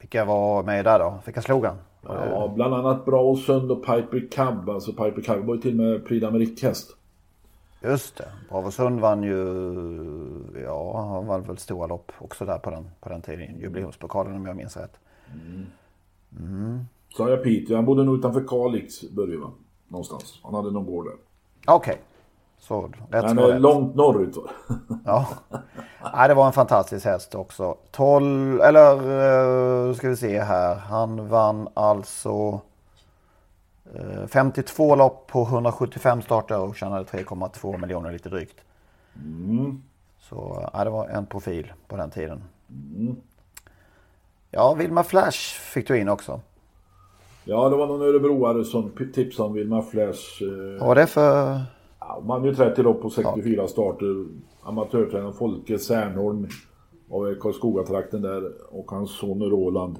Vilka 0.00 0.24
var 0.24 0.62
med 0.62 0.84
där 0.84 0.98
då? 0.98 1.18
Vilka 1.24 1.42
slog 1.42 1.64
han? 1.64 1.76
Ja, 2.02 2.52
bland 2.54 2.74
annat 2.74 3.04
Bra 3.04 3.22
och 3.22 3.38
Piper 3.84 4.28
Cub. 4.30 4.70
Alltså 4.70 4.92
Piper 4.92 5.22
Cub 5.22 5.44
var 5.46 5.54
ju 5.54 5.60
till 5.60 5.80
och 5.80 5.86
med 5.86 6.06
Prix 6.06 6.24
d'Amérique-häst. 6.24 6.96
Just 7.84 8.16
det. 8.16 8.28
Bravosund 8.48 9.00
vann 9.00 9.22
ju, 9.22 9.36
ja 10.64 11.00
han 11.00 11.26
vann 11.26 11.42
väl 11.42 11.58
stora 11.58 11.86
lopp 11.86 12.12
också 12.18 12.44
där 12.44 12.58
på 12.58 12.70
den, 12.70 12.90
på 13.00 13.08
den 13.08 13.22
tiden. 13.22 13.58
Jubileumspokalen 13.60 14.34
om 14.36 14.46
jag 14.46 14.56
minns 14.56 14.76
rätt. 14.76 14.98
Sa 17.16 17.28
jag 17.28 17.42
Piteå? 17.42 17.76
Han 17.76 17.84
bodde 17.84 18.04
nog 18.04 18.18
utanför 18.18 18.44
Kalix, 18.48 19.10
Börje 19.10 19.38
va? 19.38 19.50
Någonstans. 19.88 20.40
Han 20.42 20.54
hade 20.54 20.70
någon 20.70 20.86
gård 20.86 21.06
där. 21.06 21.14
Okej. 21.66 22.00
Så 22.62 22.90
rätt 23.10 23.36
vara 23.36 23.54
rätt. 23.54 23.60
långt 23.60 23.94
norrut? 23.94 24.36
Ja. 25.04 25.28
Nej, 26.14 26.28
det 26.28 26.34
var 26.34 26.46
en 26.46 26.52
fantastisk 26.52 27.06
häst 27.06 27.34
också. 27.34 27.76
12, 27.90 28.60
eller 28.60 28.92
eh, 29.88 29.94
ska 29.94 30.08
vi 30.08 30.16
se 30.16 30.40
här. 30.40 30.74
Han 30.74 31.28
vann 31.28 31.68
alltså 31.74 32.60
eh, 33.94 34.26
52 34.28 34.96
lopp 34.96 35.26
på 35.26 35.42
175 35.42 36.22
starter 36.22 36.58
och 36.60 36.76
tjänade 36.76 37.04
3,2 37.04 37.78
miljoner 37.80 38.12
lite 38.12 38.28
drygt. 38.28 38.60
Så 40.20 40.68
ja, 40.72 40.84
det 40.84 40.90
var 40.90 41.08
en 41.08 41.26
profil 41.26 41.72
på 41.88 41.96
den 41.96 42.10
tiden. 42.10 42.44
Ja, 44.50 44.74
Vilma 44.74 45.02
Flash 45.04 45.38
fick 45.60 45.88
du 45.88 45.98
in 45.98 46.08
också. 46.08 46.40
Ja, 47.44 47.68
det 47.68 47.76
var 47.76 47.86
någon 47.86 48.02
örebroare 48.02 48.64
som 48.64 48.90
tipsade 49.14 49.46
om 49.48 49.54
Wilma 49.54 49.82
Flash. 49.82 50.42
Eh, 50.42 50.78
Vad 50.78 50.88
var 50.88 50.94
det 50.94 51.06
för... 51.06 51.60
ja, 52.08 52.22
man 52.26 52.44
ju 52.44 52.54
30 52.54 52.82
lopp 52.82 53.02
på 53.02 53.10
64 53.10 53.68
starter. 53.68 54.26
Amatörtränaren 54.62 55.32
Folke 55.32 55.78
Särnholm 55.78 56.46
av 57.10 57.34
Karlskogatrakten 57.34 58.22
där 58.22 58.52
och 58.70 58.90
hans 58.90 59.10
son 59.18 59.42
Roland. 59.42 59.98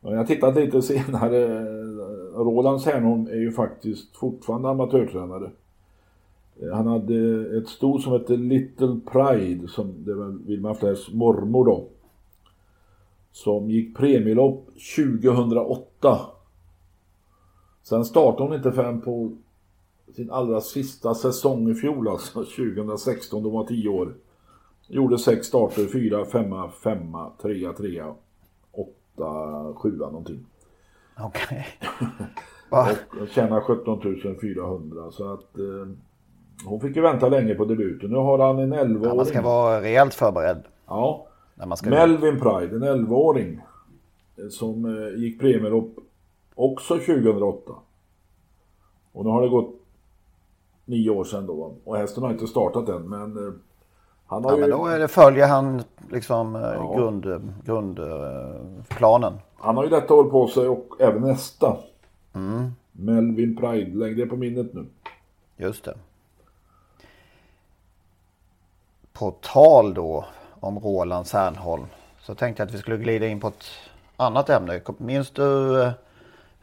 Men 0.00 0.12
jag 0.12 0.26
tittat 0.26 0.56
lite 0.56 0.82
senare. 0.82 1.44
eh, 1.44 2.38
Roland 2.38 2.80
Särnholm 2.80 3.26
är 3.26 3.36
ju 3.36 3.52
faktiskt 3.52 4.16
fortfarande 4.16 4.68
amatörtränare. 4.68 5.50
Eh, 6.62 6.76
Han 6.76 6.86
hade 6.86 7.16
ett 7.58 7.68
sto 7.68 7.98
som 7.98 8.12
hette 8.12 8.36
Little 8.36 9.00
Pride, 9.12 9.68
som 9.68 10.04
det 10.04 10.14
var 10.14 10.46
Wilma 10.46 10.74
Flashs 10.74 11.12
mormor 11.12 11.64
då. 11.64 11.84
Som 13.32 13.70
gick 13.70 13.96
premielopp 13.96 14.66
2008. 14.96 16.18
Sen 17.82 18.04
startade 18.04 18.42
hon 18.42 18.56
inte 18.56 18.72
förrän 18.72 19.00
på 19.00 19.32
sin 20.16 20.30
allra 20.30 20.60
sista 20.60 21.14
säsong 21.14 21.70
i 21.70 21.74
fjol, 21.74 22.08
alltså 22.08 22.44
2016, 22.56 23.42
då 23.42 23.48
hon 23.48 23.58
var 23.58 23.66
10 23.66 23.88
år. 23.88 24.14
Gjorde 24.88 25.18
sex 25.18 25.46
starter, 25.46 25.86
fyra, 25.86 26.24
femma, 26.24 26.70
femma, 26.70 27.30
trea, 27.42 27.72
trea, 27.72 28.14
åtta, 28.72 29.72
sjua 29.74 30.06
någonting. 30.06 30.46
Okej. 31.20 31.66
Va? 32.70 32.88
Och 33.20 33.28
tjänar 33.28 33.60
17 33.60 34.00
400 34.40 35.10
så 35.10 35.32
att 35.32 35.58
eh, 35.58 35.88
hon 36.64 36.80
fick 36.80 36.96
ju 36.96 37.02
vänta 37.02 37.28
länge 37.28 37.54
på 37.54 37.64
debuten. 37.64 38.10
Nu 38.10 38.16
har 38.16 38.38
han 38.38 38.58
en 38.58 38.74
11-åring. 38.74 39.02
Ja, 39.08 39.14
man 39.14 39.26
ska 39.26 39.42
vara 39.42 39.80
rejält 39.82 40.14
förberedd 40.14 40.62
Ja, 40.86 41.26
när 41.54 41.66
man 41.66 41.76
ska... 41.76 41.90
Melvin 41.90 42.40
Pride, 42.40 42.76
en 42.76 42.84
11-åring. 43.06 43.60
eh, 44.36 44.48
Som 44.50 44.84
eh, 44.84 45.20
gick 45.20 45.40
premielopp 45.40 45.94
också 46.54 46.94
2008. 46.94 47.72
Och 49.12 49.24
nu 49.24 49.30
har 49.30 49.42
det 49.42 49.48
gått 49.48 49.77
nio 50.88 51.10
år 51.10 51.24
sedan 51.24 51.46
då. 51.46 51.74
Och 51.84 51.96
hästen 51.96 52.22
har 52.22 52.30
inte 52.30 52.46
startat 52.46 52.88
än 52.88 53.02
men 53.08 53.46
eh, 53.46 53.52
han 54.26 54.44
har 54.44 54.50
Ja, 54.50 54.56
ju... 54.56 54.60
men 54.60 54.70
då 54.70 54.86
är 54.86 54.98
det, 54.98 55.08
följer 55.08 55.46
han 55.48 55.82
liksom 56.10 56.56
eh, 56.56 56.62
Ja. 56.62 56.94
grund, 56.96 57.24
grundplanen. 57.64 59.32
Han 59.58 59.76
har 59.76 59.84
ju 59.84 59.90
detta 59.90 60.14
år 60.14 60.24
på 60.24 60.48
sig 60.48 60.68
och 60.68 60.86
även 61.00 61.22
nästa. 61.22 61.76
Mm. 62.34 62.72
Melvin 62.92 63.56
Pride, 63.56 63.98
lägg 63.98 64.16
det 64.16 64.26
på 64.26 64.36
minnet 64.36 64.74
nu. 64.74 64.86
Just 65.56 65.84
det. 65.84 65.94
På 69.12 69.30
tal 69.40 69.94
då 69.94 70.24
om 70.60 70.78
Roland 70.78 71.26
Särnholm 71.26 71.86
så 72.20 72.34
tänkte 72.34 72.62
jag 72.62 72.68
att 72.68 72.74
vi 72.74 72.78
skulle 72.78 72.96
glida 72.96 73.26
in 73.26 73.40
på 73.40 73.48
ett 73.48 73.64
annat 74.16 74.50
ämne. 74.50 74.80
Minns 74.98 75.30
du 75.30 75.82
eh, 75.82 75.90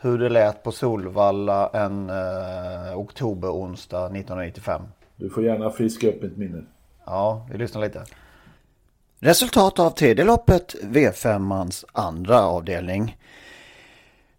hur 0.05 0.17
det 0.17 0.29
lät 0.29 0.63
på 0.63 0.71
Solvalla 0.71 1.69
en 1.73 2.09
eh, 2.09 2.97
oktober-onsdag 2.97 4.05
1995? 4.05 4.81
Du 5.15 5.29
får 5.29 5.43
gärna 5.43 5.69
friska 5.69 6.07
upp 6.07 6.21
mitt 6.21 6.37
minne. 6.37 6.63
Ja, 7.05 7.47
vi 7.51 7.57
lyssnar 7.57 7.81
lite. 7.81 8.03
Resultat 9.19 9.79
av 9.79 9.89
tredje 9.89 10.25
loppet 10.25 10.75
V5ans 10.83 11.85
andra 11.91 12.41
avdelning. 12.41 13.17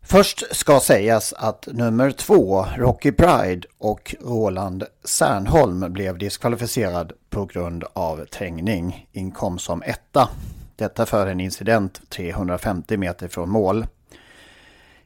Först 0.03 0.57
ska 0.57 0.81
sägas 0.81 1.33
att 1.33 1.69
nummer 1.73 2.11
två, 2.11 2.67
Rocky 2.77 3.13
Pride 3.13 3.69
och 3.79 4.15
Roland 4.21 4.85
Särnholm 5.05 5.93
blev 5.93 6.19
diskvalificerad 6.19 7.13
på 7.31 7.45
grund 7.45 7.85
av 7.93 8.25
trängning. 8.25 9.09
Inkom 9.13 9.59
som 9.59 9.83
etta. 9.83 10.29
Detta 10.77 11.07
för 11.07 11.27
en 11.27 11.41
incident 11.41 12.11
350 12.11 12.97
meter 12.97 13.29
från 13.29 13.51
mål. 13.51 13.87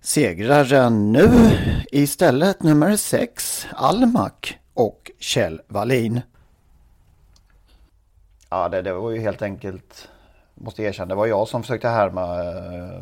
Segraren 0.02 1.12
nu 1.12 1.28
istället 1.92 2.62
nummer 2.62 2.96
sex, 2.96 3.66
Almak 3.74 4.58
och 4.74 5.10
Kjell 5.18 5.60
Wallin. 5.68 6.20
Ja, 8.50 8.68
det, 8.68 8.82
det 8.82 8.92
var 8.92 9.10
ju 9.10 9.18
helt 9.18 9.42
enkelt, 9.42 10.08
måste 10.54 10.82
erkänna, 10.82 11.08
det 11.08 11.14
var 11.14 11.26
jag 11.26 11.48
som 11.48 11.62
försökte 11.62 11.88
härma 11.88 12.44
eh, 12.44 13.00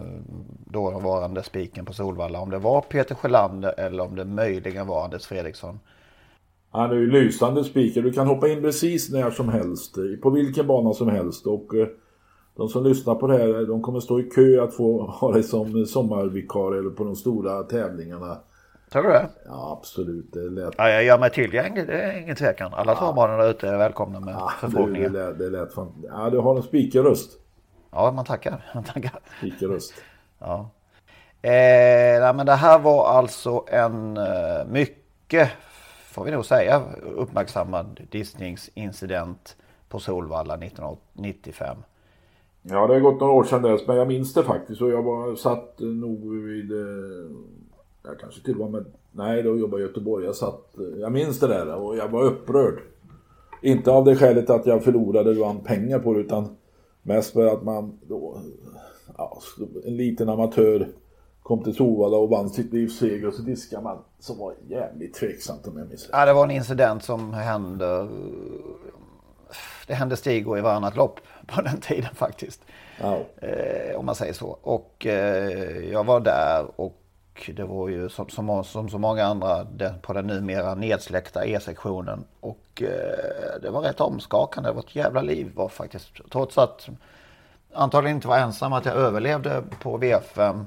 dåvarande 0.65 1.43
spiken 1.43 1.85
på 1.85 1.93
Solvalla. 1.93 2.41
Om 2.41 2.51
det 2.51 2.59
var 2.59 2.81
Peter 2.81 3.15
Sjölander 3.15 3.75
eller 3.81 4.03
om 4.05 4.17
det 4.17 4.25
möjligen 4.25 4.87
var 4.87 5.05
Anders 5.05 5.27
Fredriksson. 5.27 5.81
Han 6.71 6.91
är 6.91 6.95
ju 6.95 7.11
lysande 7.11 7.65
speaker. 7.65 8.03
Du 8.03 8.13
kan 8.13 8.27
hoppa 8.27 8.49
in 8.49 8.63
precis 8.63 9.11
när 9.11 9.31
som 9.31 9.49
helst. 9.49 9.95
På 10.23 10.31
vilken 10.31 10.67
bana 10.67 10.93
som 10.93 11.09
helst. 11.09 11.47
Och 11.47 11.75
eh, 11.75 11.89
de 12.59 12.69
som 12.69 12.85
lyssnar 12.85 13.15
på 13.15 13.27
det 13.27 13.39
här, 13.39 13.67
de 13.67 13.83
kommer 13.83 14.01
stå 14.01 14.21
i 14.21 14.23
kö 14.23 14.65
att 14.65 14.75
få 14.75 15.07
ha 15.07 15.33
dig 15.33 15.43
som 15.43 15.87
sommarvikarie 15.87 16.81
eller 16.81 16.91
på 16.91 17.05
de 17.05 17.17
stora 17.17 17.63
tävlingarna. 17.63 18.39
Tror 18.93 19.03
du 19.03 19.09
det? 19.09 19.29
Ja, 19.47 19.79
absolut. 19.81 20.33
Det 20.33 20.51
lät, 20.51 20.75
Ja, 20.79 20.91
jag 20.91 21.05
gör 21.05 21.19
mig 21.19 21.31
tillgänglig, 21.31 21.87
det 21.87 22.01
är 22.03 22.21
ingen 22.21 22.37
tvekan. 22.37 22.75
Alla 22.75 22.95
travbanor 22.95 23.39
där 23.39 23.51
ute 23.51 23.69
är 23.69 23.79
välkomna 23.79 24.21
med 24.21 24.35
det, 24.35 24.41
det, 24.41 24.51
förfrågningar. 24.61 25.11
lät, 25.11 25.39
det 25.39 25.51
lät 25.51 25.73
fan... 25.73 25.93
Ja, 26.09 26.31
du 26.31 26.39
har 26.39 26.57
en 26.57 26.63
speakerröst. 26.63 27.39
Ja, 27.91 28.13
man 28.13 28.25
tackar. 28.25 28.71
Man 28.75 28.85
tackar. 28.85 29.21
Speakerröst. 29.39 29.95
Ja. 30.39 30.71
Eh, 31.43 32.21
nej, 32.21 32.35
men 32.35 32.47
det 32.47 32.55
här 32.55 32.79
var 32.79 33.09
alltså 33.09 33.65
en 33.69 34.17
eh, 34.17 34.67
mycket 34.69 35.51
får 36.11 36.25
vi 36.25 36.31
nog 36.31 36.47
säga, 36.47 36.83
uppmärksammad 37.17 38.01
dissningsincident 38.11 39.57
på 39.89 39.99
Solvalla 39.99 40.55
1995. 40.55 41.77
Ja, 42.63 42.87
det 42.87 42.95
har 42.95 43.01
gått 43.01 43.21
några 43.21 43.33
år 43.33 43.45
sedan 43.45 43.63
dess, 43.63 43.87
men 43.87 43.97
jag 43.97 44.09
minns 44.09 44.35
det 44.35 44.43
faktiskt. 44.43 44.83
Och 44.83 44.91
jag 44.91 45.03
var 45.03 45.37
satt 45.37 45.79
nog 45.79 46.35
vid... 46.35 46.73
Eh, 46.73 47.31
jag 48.03 48.21
kanske 48.21 48.45
till 48.45 48.61
och 48.61 48.71
med... 48.71 48.85
Nej, 49.13 49.43
då 49.43 49.57
jobbade 49.57 49.83
jag 49.83 49.89
i 49.89 49.91
Göteborg. 49.91 50.25
Jag 50.25 50.37
satt... 50.37 50.79
Eh, 50.79 51.01
jag 51.01 51.13
minns 51.13 51.41
det 51.41 51.47
där 51.47 51.75
och 51.75 51.97
jag 51.97 52.09
var 52.09 52.23
upprörd. 52.23 52.79
Inte 53.63 53.91
av 53.91 54.05
det 54.05 54.17
skälet 54.17 54.51
att 54.51 54.67
jag 54.67 54.85
förlorade 54.85 55.31
och 55.31 55.37
vann 55.37 55.61
pengar 55.61 55.99
på 55.99 56.15
det, 56.15 56.21
utan 56.21 56.57
mest 57.03 57.33
för 57.33 57.47
att 57.47 57.63
man 57.63 57.99
då... 58.09 58.41
Ja, 59.17 59.39
en 59.85 59.97
liten 59.97 60.29
amatör 60.29 60.89
kom 61.43 61.63
till 61.63 61.75
Sovalla 61.75 62.17
och 62.17 62.31
vann 62.31 62.51
sitt 62.51 62.73
livs 62.73 62.99
seger 62.99 63.29
och 63.29 63.35
så 63.35 63.43
diskade 63.43 63.83
man. 63.83 63.99
Så 64.19 64.35
var 64.35 64.55
jävligt 64.69 65.15
tveksamt 65.15 65.67
om 65.67 65.79
jag 65.79 65.89
minns 65.89 66.03
rätt. 66.03 66.11
Ja, 66.13 66.27
det 66.27 66.33
var 66.33 66.45
en 66.45 66.51
incident 66.51 67.05
som 67.05 67.33
hände 67.33 68.09
det 69.87 69.95
hände 69.95 70.17
stig 70.17 70.49
och 70.49 70.59
i 70.59 70.61
varannat 70.61 70.97
lopp 70.97 71.21
på 71.49 71.63
den 71.63 71.81
tiden 71.81 72.15
faktiskt. 72.15 72.63
Oh. 73.01 73.49
Eh, 73.49 73.97
om 73.97 74.07
man 74.07 74.15
säger 74.15 74.33
så. 74.33 74.59
Och 74.63 75.07
eh, 75.07 75.91
jag 75.93 76.05
var 76.05 76.21
där 76.21 76.81
och 76.81 76.95
det 77.47 77.65
var 77.65 77.89
ju 77.89 78.09
som, 78.09 78.29
som, 78.29 78.65
som 78.65 78.89
så 78.89 78.99
många 78.99 79.25
andra 79.25 79.65
den, 79.65 80.01
på 80.01 80.13
den 80.13 80.27
numera 80.27 80.75
nedsläckta 80.75 81.45
E-sektionen. 81.45 82.25
Och 82.41 82.83
eh, 82.83 83.61
det 83.63 83.71
var 83.71 83.81
rätt 83.81 84.01
omskakande. 84.01 84.71
Det 84.71 84.75
var 84.75 84.83
ett 84.83 84.97
jävla 84.97 85.23
liv 85.23 85.51
var 85.55 85.69
faktiskt. 85.69 86.09
Trots 86.31 86.59
att 86.59 86.89
antagligen 87.73 88.17
inte 88.17 88.29
var 88.29 88.39
ensam 88.39 88.73
att 88.73 88.85
jag 88.85 88.95
överlevde 88.95 89.63
på 89.83 89.99
V5 89.99 90.67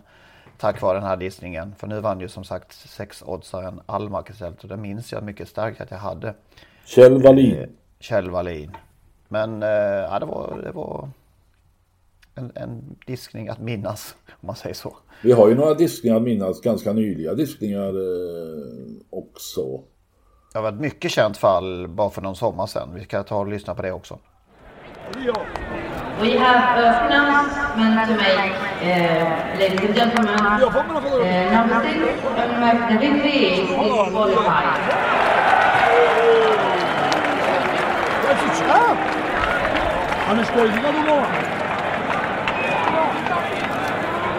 tack 0.57 0.81
vare 0.81 0.97
den 0.97 1.07
här 1.07 1.17
dissningen. 1.17 1.75
För 1.77 1.87
nu 1.87 1.99
vann 1.99 2.19
ju 2.19 2.27
som 2.27 2.43
sagt 2.43 2.73
sexoddsaren 2.73 3.81
Alma 3.85 4.23
och 4.61 4.67
det 4.67 4.77
minns 4.77 5.11
jag 5.11 5.23
mycket 5.23 5.47
starkt 5.47 5.81
att 5.81 5.91
jag 5.91 5.97
hade. 5.97 6.33
Kjell 6.85 7.21
Wallin. 7.21 7.57
Eh, 7.57 7.69
Kjell 7.99 8.29
Wallin. 8.29 8.77
Men 9.31 9.63
eh, 9.63 9.69
ja, 10.09 10.19
det 10.19 10.25
var, 10.25 10.61
det 10.63 10.71
var 10.71 11.09
en, 12.35 12.51
en, 12.55 12.95
diskning 13.05 13.49
att 13.49 13.59
minnas, 13.59 14.15
om 14.29 14.47
man 14.47 14.55
säger 14.55 14.75
så. 14.75 14.97
Vi 15.23 15.31
har 15.31 15.47
ju 15.47 15.55
några 15.55 15.73
diskningar 15.73 16.15
att 16.15 16.21
minnas, 16.21 16.61
ganska 16.61 16.93
nyliga 16.93 17.33
diskningar 17.33 17.87
eh, 17.87 18.63
också. 19.09 19.61
Det 20.53 20.61
var 20.61 20.69
ett 20.69 20.79
mycket 20.79 21.11
känt 21.11 21.37
fall 21.37 21.87
bara 21.87 22.09
för 22.09 22.21
någon 22.21 22.35
sommar 22.35 22.65
sedan. 22.65 22.89
Vi 22.95 23.03
ska 23.03 23.23
ta 23.23 23.37
och 23.37 23.47
lyssna 23.47 23.75
på 23.75 23.81
det 23.81 23.91
också. 23.91 24.19
We 26.21 26.37
have 26.37 26.79
a 26.79 26.89
announcement 27.01 28.07
to 28.07 28.13
make, 28.15 28.53
uh, 28.81 29.59
ladies 29.59 29.81
and 29.81 29.95
gentlemen. 29.95 30.35
Uh, 30.35 30.59
number 31.51 31.81
six, 31.83 31.97
the 32.21 32.97
referee 32.99 33.45
is 33.53 33.69
disqualified. 33.69 35.11
Du 40.31 40.37
bara. 41.07 41.27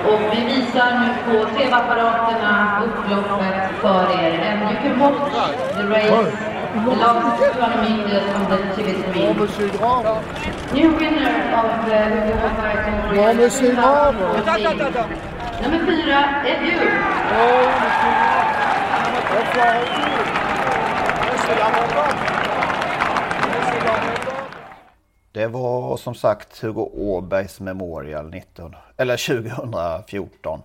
Och 0.07 0.21
vi 0.33 0.45
visar 0.45 0.91
nu 1.01 1.09
på 1.27 1.45
TV-apparaterna 1.57 2.83
upploppet 2.85 3.71
för 3.81 4.03
er. 4.21 4.33
And 4.49 4.61
you 4.71 4.77
can 4.83 4.95
watch 4.99 5.33
the 5.77 5.85
race, 5.85 6.33
the 6.75 6.95
last 6.97 7.39
20 7.39 7.77
meters 7.83 8.27
on 8.35 8.43
the 8.51 8.59
TV 8.75 8.89
screen. 9.03 9.37
New 10.73 10.89
winner 10.99 11.35
of 11.61 11.71
the 11.87 11.99
Hugo 12.27 12.49
Boss 12.57 13.63
Nummer 15.63 15.81
fyra, 15.87 16.21
Edu. 16.47 16.77
Det 25.33 25.47
var 25.47 25.97
som 25.97 26.15
sagt 26.15 26.63
Hugo 26.63 26.91
Åbergs 26.93 27.61
Memorial 27.61 28.31
19, 28.31 28.75
eller 28.97 29.43
2014. 29.43 30.61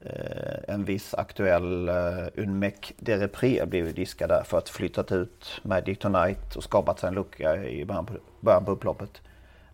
Eh, 0.00 0.74
en 0.74 0.84
viss 0.84 1.14
aktuell 1.14 1.88
eh, 1.88 1.94
Unmec 2.36 2.92
de 2.98 3.16
Repré 3.16 3.66
blev 3.66 3.94
diskad 3.94 4.28
där 4.28 4.42
för 4.42 4.58
att 4.58 4.68
flyttat 4.68 5.12
ut 5.12 5.60
Magic 5.62 5.98
Tonight 5.98 6.56
och 6.56 6.64
skapat 6.64 6.98
sig 6.98 7.08
en 7.08 7.14
lucka 7.14 7.64
i 7.64 7.84
början 7.84 8.06
på, 8.06 8.14
början 8.40 8.64
på 8.64 8.72
upploppet. 8.72 9.20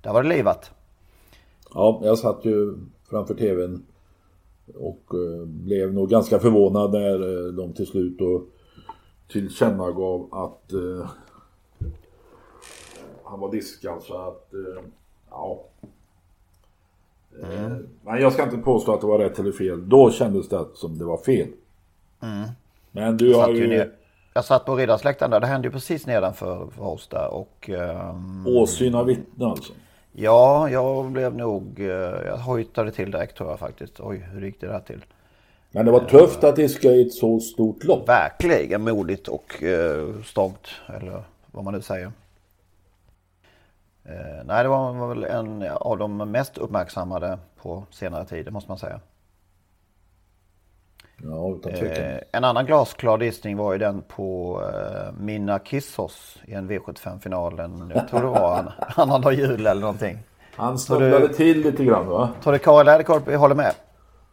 Där 0.02 0.12
var 0.12 0.22
det 0.22 0.28
livat. 0.28 0.70
Ja, 1.74 2.00
jag 2.04 2.18
satt 2.18 2.44
ju 2.44 2.74
framför 3.10 3.34
tvn 3.34 3.86
och 4.74 5.04
eh, 5.14 5.46
blev 5.46 5.94
nog 5.94 6.10
ganska 6.10 6.38
förvånad 6.38 6.92
när 6.92 7.46
eh, 7.46 7.52
de 7.52 7.72
till 7.72 7.86
slut 7.86 8.18
då 8.18 8.44
tillkännagav 9.28 10.28
att 10.32 10.72
eh, 10.72 11.10
han 13.26 13.40
var 13.40 13.50
diskad 13.50 14.02
så 14.02 14.28
att, 14.28 14.54
eh, 14.54 14.82
ja. 15.30 15.64
Mm. 17.42 17.88
Men 18.02 18.20
jag 18.20 18.32
ska 18.32 18.42
inte 18.42 18.56
påstå 18.56 18.94
att 18.94 19.00
det 19.00 19.06
var 19.06 19.18
rätt 19.18 19.38
eller 19.38 19.52
fel. 19.52 19.88
Då 19.88 20.10
kändes 20.10 20.48
det 20.48 20.64
som 20.74 20.98
det 20.98 21.04
var 21.04 21.16
fel. 21.16 21.48
Mm. 22.22 22.48
Men 22.90 23.16
du 23.16 23.34
har 23.34 23.50
ju... 23.50 23.66
Ner. 23.66 23.92
Jag 24.34 24.44
satt 24.44 24.64
på 24.64 24.76
Riddarsläktaren 24.76 25.30
där. 25.30 25.40
Det 25.40 25.46
hände 25.46 25.68
ju 25.68 25.72
precis 25.72 26.06
nedanför 26.06 26.68
för 26.76 26.84
oss 26.84 27.08
där. 27.08 27.28
Och, 27.28 27.68
um... 27.68 28.46
Åsyna 28.46 29.02
vittne 29.02 29.46
alltså? 29.46 29.72
Ja, 30.12 30.70
jag 30.70 31.10
blev 31.10 31.36
nog... 31.36 31.78
Uh, 31.78 31.88
jag 32.26 32.36
hojtade 32.36 32.90
till 32.90 33.10
direkt 33.10 33.36
tror 33.36 33.50
jag 33.50 33.58
faktiskt. 33.58 34.00
Oj, 34.00 34.28
hur 34.32 34.40
gick 34.46 34.60
det 34.60 34.66
där 34.66 34.80
till? 34.80 35.04
Men 35.70 35.86
det 35.86 35.92
var 35.92 36.00
tufft 36.00 36.44
att 36.44 36.56
diska 36.56 36.88
i 36.88 37.06
ett 37.06 37.12
så 37.12 37.40
stort 37.40 37.84
lopp. 37.84 38.08
Verkligen 38.08 38.82
modigt 38.82 39.28
och 39.28 39.62
uh, 39.62 40.22
strångt. 40.22 40.68
Eller 40.86 41.22
vad 41.52 41.64
man 41.64 41.74
nu 41.74 41.82
säger. 41.82 42.12
Eh, 44.08 44.44
nej, 44.44 44.62
det 44.62 44.68
var, 44.68 44.92
var 44.92 45.08
väl 45.08 45.24
en 45.24 45.62
av 45.70 45.98
de 45.98 46.16
mest 46.16 46.58
uppmärksammade 46.58 47.38
på 47.62 47.84
senare 47.90 48.24
tid, 48.26 48.52
måste 48.52 48.70
man 48.70 48.78
säga. 48.78 49.00
Ja, 51.22 51.54
utan 51.54 51.72
eh, 51.72 52.18
en 52.32 52.44
annan 52.44 52.66
glasklar 52.66 53.18
dissning 53.18 53.56
var 53.56 53.72
ju 53.72 53.78
den 53.78 54.02
på 54.02 54.60
eh, 54.62 55.12
Minna 55.20 55.58
Kissos 55.58 56.38
i 56.44 56.54
en 56.54 56.70
V75-finalen. 56.70 57.92
Jag 57.94 58.08
tror 58.08 58.20
det 58.20 58.26
var 58.26 58.58
en 58.58 58.68
annan 58.96 59.20
dag 59.20 59.34
jul 59.34 59.66
eller 59.66 59.80
någonting. 59.80 60.18
Han 60.56 60.78
snubblade 60.78 61.28
till 61.28 61.60
lite 61.60 61.84
grann 61.84 62.06
va? 62.06 62.30
Tror 62.42 62.52
du 62.52 62.58
Karl 62.58 62.86
Läderkorp 62.86 63.34
håller 63.34 63.54
med? 63.54 63.74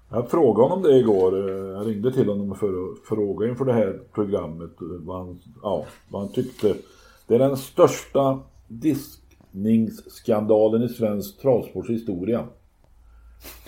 Jag 0.10 0.30
frågade 0.30 0.70
honom 0.70 0.84
det 0.84 0.98
igår. 0.98 1.50
Jag 1.50 1.88
ringde 1.88 2.12
till 2.12 2.30
honom 2.30 2.56
för 2.56 2.68
att 2.68 3.08
fråga 3.08 3.48
inför 3.48 3.66
det 3.66 3.74
här 3.74 4.00
programmet 4.14 4.72
vad 4.80 5.18
han, 5.18 5.40
ja, 5.64 5.86
vad 6.10 6.22
han 6.22 6.32
tyckte. 6.32 6.76
Det 7.28 7.36
är 7.36 7.40
den 7.40 7.58
största 7.58 8.40
disk 8.68 9.23
skandalen 10.08 10.84
i 10.84 10.90
svensk 10.90 11.42
travsportshistoria. 11.42 12.48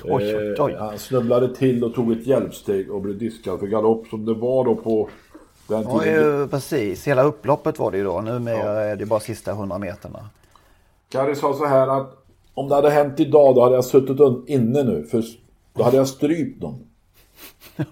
Oj, 0.03 0.35
oj, 0.37 0.55
oj. 0.59 0.73
Eh, 0.73 0.79
han 0.79 0.99
snubblade 0.99 1.55
till 1.55 1.83
och 1.83 1.93
tog 1.93 2.11
ett 2.11 2.27
hjälpsteg 2.27 2.91
och 2.91 3.01
blev 3.01 3.17
diskad 3.17 3.59
för 3.59 3.67
galopp 3.67 4.07
som 4.07 4.25
det 4.25 4.33
var 4.33 4.65
då 4.65 4.75
på 4.75 5.09
den 5.67 5.83
tiden. 5.83 6.41
Oj, 6.41 6.47
precis, 6.47 7.07
hela 7.07 7.23
upploppet 7.23 7.79
var 7.79 7.91
det 7.91 7.97
ju 7.97 8.03
då. 8.03 8.21
Nu 8.21 8.39
med 8.39 8.57
ja. 8.57 8.69
är 8.69 8.95
det 8.95 9.05
bara 9.05 9.19
sista 9.19 9.51
100 9.51 9.77
meterna. 9.77 10.29
Kari 11.09 11.35
sa 11.35 11.53
så 11.53 11.65
här 11.65 11.87
att 11.87 12.25
om 12.53 12.69
det 12.69 12.75
hade 12.75 12.89
hänt 12.89 13.19
idag 13.19 13.55
då 13.55 13.63
hade 13.63 13.75
jag 13.75 13.85
suttit 13.85 14.49
inne 14.49 14.83
nu. 14.83 15.03
För 15.03 15.23
då 15.73 15.83
hade 15.83 15.97
jag 15.97 16.07
strypt 16.07 16.61
dem. 16.61 16.79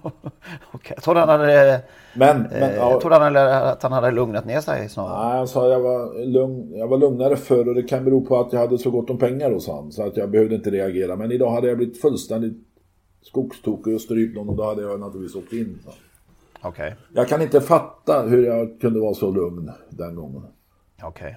Okej, 0.72 0.94
jag 0.96 1.04
trodde 1.04 1.20
han 1.20 1.30
hade... 1.30 1.82
Men, 2.14 2.42
men 2.42 2.64
eh, 2.64 2.76
jag 2.76 3.02
trodde 3.02 3.16
han 3.16 3.36
hade, 3.36 3.60
att 3.72 3.84
han 3.84 3.92
hade 3.92 4.12
lugnat 4.12 4.46
ner 4.46 4.62
sig 4.62 4.90
snarare. 4.90 5.28
Nej, 5.28 5.38
han 5.38 5.48
sa 5.48 5.70
jag 5.70 5.80
var, 5.80 6.26
lugn, 6.26 6.78
jag 6.78 6.88
var 6.88 6.98
lugnare 6.98 7.36
förr 7.36 7.68
och 7.68 7.76
det 7.76 7.84
kan 7.84 8.06
bero 8.06 8.26
på 8.26 8.40
att 8.40 8.54
jag 8.54 8.60
hade 8.60 8.78
så 8.78 8.92
gott 8.92 9.10
om 9.10 9.18
pengar 9.18 9.52
hos 9.52 9.68
han. 9.68 9.92
Så 9.92 10.08
att 10.08 10.18
jag 10.18 10.30
behövde 10.30 10.56
inte 10.56 10.70
reagera. 10.70 11.16
Men 11.16 11.32
idag 11.32 11.52
hade 11.52 11.68
jag 11.68 11.78
blivit 11.78 12.02
fullständigt 12.02 12.58
skogstokig 13.22 13.96
och 13.96 14.02
strypt 14.02 14.36
någon 14.36 14.50
och 14.50 14.56
då 14.56 14.64
hade 14.64 14.82
jag 14.82 15.00
naturligtvis 15.00 15.44
åkt 15.44 15.54
in. 15.54 15.80
Okej. 16.62 16.70
Okay. 16.70 16.92
Jag 17.14 17.28
kan 17.28 17.42
inte 17.42 17.62
fatta 17.62 18.22
hur 18.22 18.46
jag 18.46 18.82
kunde 18.82 19.00
vara 19.00 19.14
så 19.14 19.32
lugn 19.32 19.72
den 19.90 20.16
gången. 20.16 20.44
Okej. 21.04 21.08
Okay. 21.08 21.34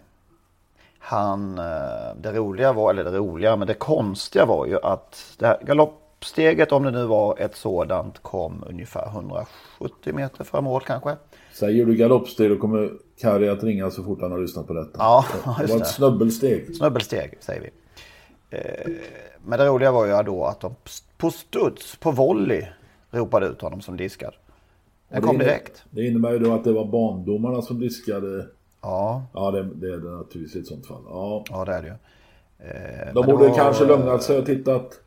Han, 0.98 1.59
eh, 1.59 2.16
det 2.22 2.33
roliga 2.33 2.72
var, 2.72 2.90
eller 2.90 3.05
det 3.05 3.18
roliga, 3.18 3.57
men 3.57 3.66
det 3.66 3.74
konstiga 3.74 4.46
var 4.46 4.66
ju 4.66 4.79
att 4.83 5.37
det 5.38 5.46
här 5.46 5.59
galopp 5.66 6.06
Steget, 6.26 6.72
om 6.72 6.82
det 6.82 6.90
nu 6.90 7.04
var 7.04 7.38
ett 7.38 7.56
sådant, 7.56 8.22
kom 8.22 8.64
ungefär 8.66 9.06
170 9.06 10.14
meter 10.14 10.44
framåt 10.44 10.84
kanske. 10.84 11.16
Säger 11.52 11.86
du 11.86 11.94
galoppsteg 11.96 12.50
då 12.50 12.56
kommer 12.56 12.92
Kari 13.20 13.48
att 13.48 13.64
ringa 13.64 13.90
så 13.90 14.04
fort 14.04 14.20
han 14.20 14.32
har 14.32 14.38
lyssnat 14.38 14.66
på 14.66 14.72
detta. 14.72 14.98
Ja, 14.98 15.24
det 15.60 15.66
var 15.66 15.76
ett 15.76 15.86
snubbelsteg. 15.86 16.76
Snubbelsteg 16.76 17.36
säger 17.40 17.60
vi. 17.60 17.70
Eh, 18.50 18.92
men 19.44 19.58
det 19.58 19.66
roliga 19.66 19.92
var 19.92 20.06
ju 20.06 20.22
då 20.22 20.44
att 20.44 20.60
de 20.60 20.74
på 21.16 21.30
studs, 21.30 21.96
på 21.96 22.10
volley, 22.10 22.64
ropade 23.10 23.46
ut 23.46 23.60
honom 23.60 23.80
som 23.80 23.96
diskad. 23.96 24.34
Den 25.08 25.22
kom 25.22 25.38
direkt. 25.38 25.84
Det 25.90 26.06
innebär 26.06 26.32
ju 26.32 26.38
då 26.38 26.54
att 26.54 26.64
det 26.64 26.72
var 26.72 26.84
bandomarna 26.84 27.62
som 27.62 27.80
diskade. 27.80 28.46
Ja. 28.82 29.26
Ja, 29.34 29.50
det, 29.50 29.62
det 29.74 29.86
är 29.86 29.98
det 29.98 30.10
naturligtvis 30.10 30.56
i 30.56 30.58
ett 30.58 30.66
sånt 30.66 30.86
fall. 30.86 31.02
Ja, 31.08 31.44
ja 31.50 31.64
det 31.64 31.72
är 31.72 31.82
det 31.82 31.88
ju. 31.88 31.94
Eh, 32.58 33.14
de 33.14 33.26
borde 33.26 33.48
var... 33.48 33.54
kanske 33.54 33.84
lugnat 33.84 34.22
sig 34.22 34.38
och 34.38 34.46
tittat 34.46 35.00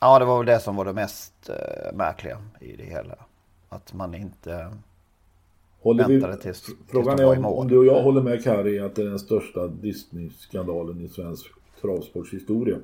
Ja, 0.00 0.18
det 0.18 0.24
var 0.24 0.38
väl 0.38 0.46
det 0.46 0.60
som 0.60 0.76
var 0.76 0.84
det 0.84 0.92
mest 0.92 1.48
eh, 1.48 1.96
märkliga 1.96 2.38
i 2.60 2.76
det 2.76 2.84
hela. 2.84 3.14
Att 3.68 3.94
man 3.94 4.14
inte... 4.14 4.70
Håller 5.80 6.08
vi, 6.08 6.14
väntade 6.14 6.36
tills, 6.36 6.66
frågan 6.88 7.16
tills 7.16 7.28
är 7.30 7.46
om, 7.46 7.68
du 7.68 7.78
och 7.78 7.86
jag 7.86 8.02
håller 8.02 8.22
med 8.22 8.44
Kari 8.44 8.80
att 8.80 8.94
det 8.94 9.02
är 9.02 9.06
den 9.06 9.18
största 9.18 9.66
Disney-skandalen 9.66 11.00
i 11.00 11.08
svensk 11.08 11.46
travsportshistoria. 11.80 12.78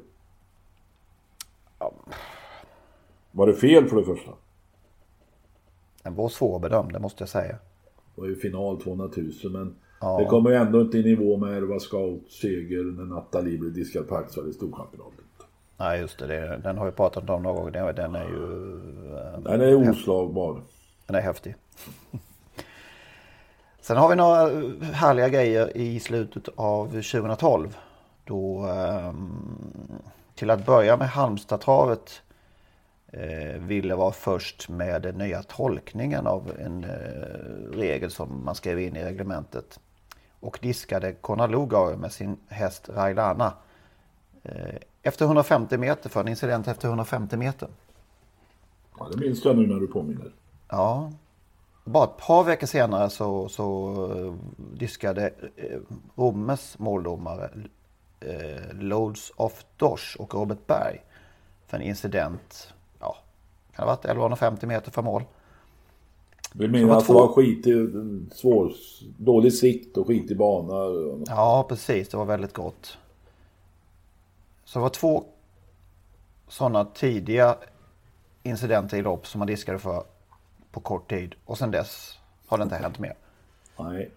Var 3.33 3.47
det 3.47 3.55
fel 3.55 3.89
för 3.89 3.97
det 3.97 4.05
första? 4.05 4.31
Den 6.03 6.15
var 6.15 6.29
svårbedömd, 6.29 6.93
det 6.93 6.99
måste 6.99 7.23
jag 7.23 7.29
säga. 7.29 7.59
Det 8.15 8.21
var 8.21 8.29
ju 8.29 8.37
final 8.37 8.81
200 8.81 9.11
000 9.17 9.53
men 9.53 9.77
Ja. 10.01 10.19
det 10.19 10.25
kommer 10.25 10.51
ju 10.51 10.57
ändå 10.57 10.81
inte 10.81 10.99
i 10.99 11.03
nivå 11.03 11.37
med 11.37 11.57
Erva 11.57 11.81
Scout 11.81 12.31
seger 12.31 12.85
när 12.85 13.05
Nathalie 13.05 13.59
blev 13.59 13.73
diskad 13.73 14.09
på 14.09 14.17
Axel 14.17 14.49
i 14.49 14.53
Storchampionatet. 14.53 15.26
Nej, 15.77 16.01
just 16.01 16.19
det, 16.19 16.27
det. 16.27 16.57
Den 16.57 16.79
har 16.79 16.87
vi 16.87 16.93
pratat 16.93 17.31
om 17.31 17.43
några 17.43 17.57
gånger. 17.57 17.71
Den, 17.71 17.95
den 17.95 18.15
är 18.15 18.25
ju 18.25 18.73
eh, 19.17 19.39
Den 19.39 19.61
är 19.61 19.91
oslagbar. 19.91 20.61
den 21.07 21.17
är 21.17 21.21
häftig. 21.21 21.55
Sen 23.81 23.97
har 23.97 24.09
vi 24.09 24.17
några 24.17 24.51
härliga 24.93 25.29
grejer 25.29 25.77
i 25.77 26.01
slutet 26.01 26.49
av 26.57 26.87
2012. 26.87 27.77
Då 28.25 28.67
ehm, 28.67 30.01
till 30.35 30.51
att 30.51 30.67
börja 30.67 30.97
med 30.97 31.09
Halmstadtravet 31.09 32.23
eh, 33.13 33.61
ville 33.61 33.95
vara 33.95 34.13
först 34.13 34.69
med 34.69 35.03
den 35.03 35.15
nya 35.15 35.43
tolkningen 35.43 36.27
av 36.27 36.53
en 36.59 36.85
eh, 36.85 37.77
regel 37.79 38.11
som 38.11 38.45
man 38.45 38.55
skrev 38.55 38.81
in 38.81 38.97
i 38.97 39.05
reglementet. 39.05 39.81
Och 40.41 40.59
diskade 40.63 41.13
Konalugauer 41.13 41.97
med 41.97 42.13
sin 42.13 42.37
häst 42.49 42.89
Railana. 42.95 43.53
Eh, 44.49 44.75
efter 45.03 45.25
150 45.25 45.79
meter 45.79 46.11
för 46.11 46.21
en 46.21 46.29
incident 46.29 46.69
efter 46.69 46.89
150 46.89 47.37
meter. 47.37 47.69
Ja, 48.99 49.09
det 49.13 49.17
minns 49.17 49.45
jag 49.45 49.57
nu 49.57 49.67
när 49.67 49.81
du 49.81 49.87
påminner. 49.87 50.33
Ja. 50.69 51.13
Bara 51.85 52.05
ett 52.05 52.17
par 52.17 52.45
veckor 52.45 52.67
senare 52.67 53.11
så, 53.11 53.49
så 53.49 53.93
eh, 54.13 54.35
diskade 54.79 55.31
eh, 55.57 55.79
Rommes 56.15 56.79
måldomare 56.79 57.51
eh, 58.21 58.81
Loads 58.81 59.33
of 59.37 59.65
Dosh 59.77 60.17
och 60.19 60.35
Robert 60.35 60.67
Berg 60.67 61.03
för 61.67 61.77
en 61.77 61.83
incident. 61.83 62.75
Ja, 63.01 63.17
kan 63.73 63.87
det 63.87 63.91
ha 63.91 63.97
varit 63.97 64.05
1150 64.05 64.67
meter 64.67 64.91
från 64.91 65.05
mål. 65.05 65.23
Minns 66.53 66.89
var 66.89 66.97
att 66.97 67.07
det 67.07 67.13
var 67.13 67.29
skit 67.29 67.67
i, 67.67 67.89
svår, 68.33 68.73
dålig 69.19 69.53
sikt 69.53 69.97
och 69.97 70.07
skit 70.07 70.31
i 70.31 70.35
bana. 70.35 70.75
Ja, 71.27 71.67
precis. 71.69 72.09
Det 72.09 72.17
var 72.17 72.25
väldigt 72.25 72.53
gott. 72.53 72.99
Så 74.67 74.79
det 74.79 74.83
var 74.83 74.89
två 74.91 75.25
sådana 76.49 76.85
tidiga 76.85 77.57
incidenter 78.43 78.97
i 78.97 79.03
lopp 79.03 79.27
som 79.27 79.39
man 79.39 79.47
diskade 79.49 79.79
för 79.79 80.05
på 80.73 80.81
kort 80.81 81.11
tid. 81.11 81.35
Och 81.45 81.59
sen 81.59 81.71
dess 81.71 82.19
har 82.47 82.59
det 82.59 82.63
inte 82.63 82.77
hänt 82.77 82.99
mer. 82.99 83.15
Nej. 83.79 84.11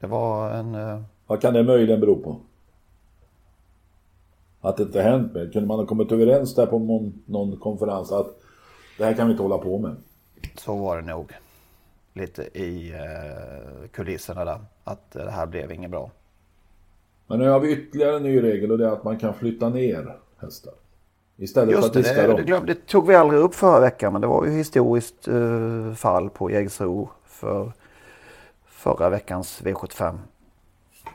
Det 0.00 0.06
var 0.06 0.50
en... 0.50 0.74
eh, 0.74 1.00
Vad 1.26 1.40
kan 1.40 1.54
det 1.54 1.62
möjligen 1.62 2.00
bero 2.00 2.22
på? 2.22 2.40
Att 4.60 4.76
det 4.76 4.82
inte 4.82 5.02
hänt 5.02 5.34
mer? 5.34 5.50
Kunde 5.52 5.68
man 5.68 5.78
ha 5.78 5.86
kommit 5.86 6.12
överens 6.12 6.54
där 6.54 6.66
på 6.66 6.78
någon, 6.78 7.22
någon 7.26 7.56
konferens 7.60 8.12
att 8.12 8.26
det 8.98 9.04
här 9.04 9.14
kan 9.14 9.26
vi 9.26 9.30
inte 9.32 9.42
hålla 9.42 9.58
på 9.58 9.78
med? 9.78 9.96
Så 10.56 10.76
var 10.76 10.96
det 10.96 11.02
nog. 11.06 11.32
Lite 12.12 12.42
i 12.58 12.92
eh, 12.92 13.88
kulisserna 13.90 14.44
där. 14.44 14.60
Att 14.84 15.10
det 15.10 15.30
här 15.30 15.46
blev 15.46 15.72
inget 15.72 15.90
bra. 15.90 16.10
Men 17.32 17.38
nu 17.40 17.48
har 17.48 17.60
vi 17.60 17.72
ytterligare 17.72 18.16
en 18.16 18.22
ny 18.22 18.42
regel 18.42 18.72
och 18.72 18.78
det 18.78 18.86
är 18.86 18.90
att 18.90 19.04
man 19.04 19.18
kan 19.18 19.34
flytta 19.34 19.68
ner 19.68 20.16
hästar. 20.40 20.72
Istället 21.36 21.68
för 21.68 21.76
Just 21.76 21.86
att 21.86 21.92
det, 21.92 22.00
diska 22.00 22.22
det, 22.22 22.26
dem. 22.26 22.36
det, 22.36 22.42
glöm, 22.42 22.66
det 22.66 22.86
tog 22.86 23.06
vi 23.06 23.14
aldrig 23.14 23.40
upp 23.40 23.54
förra 23.54 23.80
veckan. 23.80 24.12
Men 24.12 24.20
det 24.22 24.26
var 24.26 24.44
ju 24.44 24.50
historiskt 24.50 25.28
eh, 25.28 25.92
fall 25.94 26.30
på 26.30 26.50
Jägersro 26.50 27.10
för 27.24 27.72
förra 28.66 29.08
veckans 29.08 29.62
V75. 29.62 30.18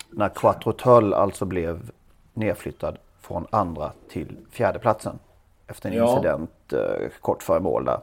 När 0.10 0.30
Quattro 0.30 0.72
Tull 0.72 1.14
alltså 1.14 1.46
blev 1.46 1.92
nedflyttad 2.34 2.98
från 3.22 3.46
andra 3.50 3.92
till 4.10 4.38
fjärde 4.52 4.80
platsen 4.80 5.20
Efter 5.68 5.90
en 5.90 5.96
Ja. 5.96 6.12
incident 6.12 6.74
eh, 6.74 7.10
kort 7.22 7.44
före 7.44 7.60
mål 7.60 7.86
där. 7.86 8.00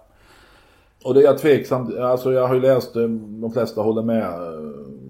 Och 1.04 1.14
det 1.14 1.20
är 1.20 1.24
jag 1.24 1.38
tveksam 1.38 1.98
Alltså 2.00 2.32
jag 2.32 2.48
har 2.48 2.54
ju 2.54 2.60
läst, 2.60 2.96
eh, 2.96 3.08
de 3.08 3.52
flesta 3.52 3.80
håller 3.80 4.02
med. 4.02 4.32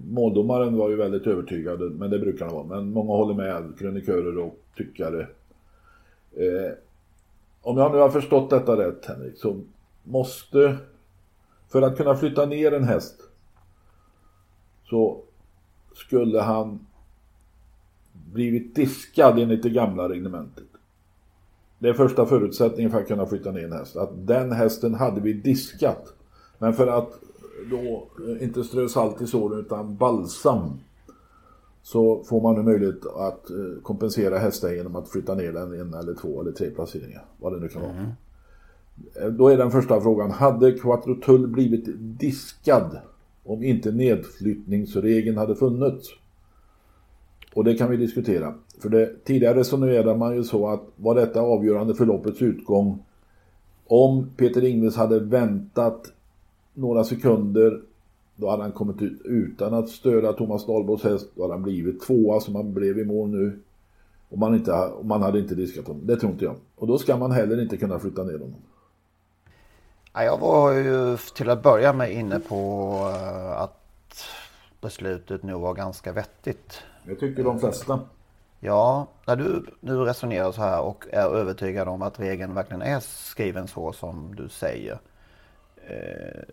Måldomaren 0.09 0.77
var 0.77 0.89
ju 0.89 0.95
väldigt 0.95 1.27
övertygad, 1.27 1.81
men 1.81 2.09
det 2.09 2.19
brukar 2.19 2.45
han 2.45 2.55
vara. 2.55 2.65
Men 2.65 2.91
många 2.91 3.13
håller 3.13 3.33
med, 3.33 3.79
krönikörer 3.79 4.37
och 4.37 4.59
tyckare. 4.77 5.21
Eh, 6.31 6.71
om 7.61 7.77
jag 7.77 7.91
nu 7.91 7.97
har 7.97 8.09
förstått 8.09 8.49
detta 8.49 8.77
rätt 8.77 9.05
Henrik, 9.05 9.37
så 9.37 9.61
måste, 10.03 10.77
för 11.69 11.81
att 11.81 11.97
kunna 11.97 12.15
flytta 12.15 12.45
ner 12.45 12.71
en 12.71 12.83
häst, 12.83 13.15
så 14.89 15.21
skulle 15.93 16.41
han 16.41 16.79
blivit 18.11 18.75
diskad 18.75 19.39
enligt 19.39 19.63
det 19.63 19.69
gamla 19.69 20.09
reglementet. 20.09 20.74
Det 21.85 21.89
är 21.89 21.93
första 21.93 22.25
förutsättningen 22.25 22.91
för 22.91 23.01
att 23.01 23.07
kunna 23.07 23.25
flytta 23.25 23.51
ner 23.51 23.63
en 23.63 23.71
häst. 23.71 23.95
Att 23.95 24.27
den 24.27 24.51
hästen 24.51 24.93
hade 24.93 25.21
vi 25.21 25.33
diskat. 25.33 26.13
Men 26.57 26.73
för 26.73 26.87
att 26.87 27.19
då 27.71 28.07
eh, 28.27 28.43
inte 28.43 28.63
strö 28.63 28.87
salt 28.87 29.21
i 29.21 29.27
såren 29.27 29.59
utan 29.59 29.95
balsam. 29.95 30.79
Så 31.81 32.23
får 32.23 32.41
man 32.41 32.55
nu 32.55 32.63
möjlighet 32.63 33.05
att 33.05 33.49
eh, 33.49 33.81
kompensera 33.83 34.37
hästen 34.37 34.75
genom 34.75 34.95
att 34.95 35.09
flytta 35.09 35.35
ner 35.35 35.51
den 35.53 35.73
en 35.73 35.93
eller 35.93 36.13
två 36.13 36.41
eller 36.41 36.51
tre 36.51 36.69
placeringar. 36.69 37.25
Vad 37.37 37.53
det 37.53 37.59
nu 37.59 37.67
kan 37.67 37.81
vara. 37.81 37.91
Eh, 39.25 39.31
Då 39.31 39.47
är 39.47 39.57
den 39.57 39.71
första 39.71 40.01
frågan. 40.01 40.31
Hade 40.31 40.71
Quattro 40.71 41.15
Tull 41.15 41.47
blivit 41.47 41.85
diskad 41.97 42.97
om 43.43 43.63
inte 43.63 43.91
nedflyttningsregeln 43.91 45.37
hade 45.37 45.55
funnits? 45.55 46.07
Och 47.55 47.63
det 47.63 47.75
kan 47.75 47.89
vi 47.89 47.97
diskutera. 47.97 48.53
För 48.79 48.89
det, 48.89 49.25
tidigare 49.25 49.59
resonerade 49.59 50.15
man 50.15 50.35
ju 50.35 50.43
så 50.43 50.67
att 50.67 50.81
var 50.95 51.15
detta 51.15 51.41
avgörande 51.41 51.95
för 51.95 52.05
loppets 52.05 52.41
utgång 52.41 52.99
om 53.87 54.29
Peter 54.37 54.63
Ingves 54.63 54.95
hade 54.95 55.19
väntat 55.19 56.11
några 56.73 57.03
sekunder 57.03 57.81
då 58.35 58.49
hade 58.49 58.63
han 58.63 58.71
kommit 58.71 59.01
ut 59.01 59.21
utan 59.25 59.73
att 59.73 59.89
störa 59.89 60.33
Thomas 60.33 60.65
Dahlborgs 60.65 61.03
häst. 61.03 61.29
Då 61.35 61.41
hade 61.41 61.53
han 61.53 61.63
blivit 61.63 62.01
tvåa 62.01 62.39
som 62.39 62.55
han 62.55 62.73
blev 62.73 62.99
i 62.99 63.05
mål 63.05 63.29
nu. 63.29 63.59
Och 64.29 64.37
man, 64.37 64.55
inte, 64.55 64.71
och 64.71 65.05
man 65.05 65.21
hade 65.21 65.39
inte 65.39 65.55
diskat 65.55 65.87
honom. 65.87 66.07
Det 66.07 66.15
tror 66.17 66.31
inte 66.31 66.45
jag. 66.45 66.55
Och 66.75 66.87
då 66.87 66.97
ska 66.97 67.17
man 67.17 67.31
heller 67.31 67.61
inte 67.61 67.77
kunna 67.77 67.99
flytta 67.99 68.23
ner 68.23 68.39
honom. 68.39 68.55
Jag 70.13 70.39
var 70.39 70.73
ju 70.73 71.17
till 71.35 71.49
att 71.49 71.63
börja 71.63 71.93
med 71.93 72.13
inne 72.13 72.39
på 72.39 72.91
eh, 73.13 73.61
att 73.61 74.25
beslutet 74.81 75.43
nu 75.43 75.53
var 75.53 75.73
ganska 75.73 76.11
vettigt. 76.11 76.81
Det 77.05 77.15
tycker 77.15 77.43
de 77.43 77.59
flesta. 77.59 77.99
Ja, 78.59 79.07
när 79.25 79.35
du 79.35 79.65
nu 79.79 79.97
resonerar 79.97 80.51
så 80.51 80.61
här 80.61 80.81
och 80.81 81.05
är 81.11 81.35
övertygad 81.35 81.87
om 81.87 82.01
att 82.01 82.19
regeln 82.19 82.53
verkligen 82.53 82.81
är 82.81 82.99
skriven 82.99 83.67
så 83.67 83.93
som 83.93 84.35
du 84.35 84.49
säger. 84.49 84.99
Eh, 85.87 86.43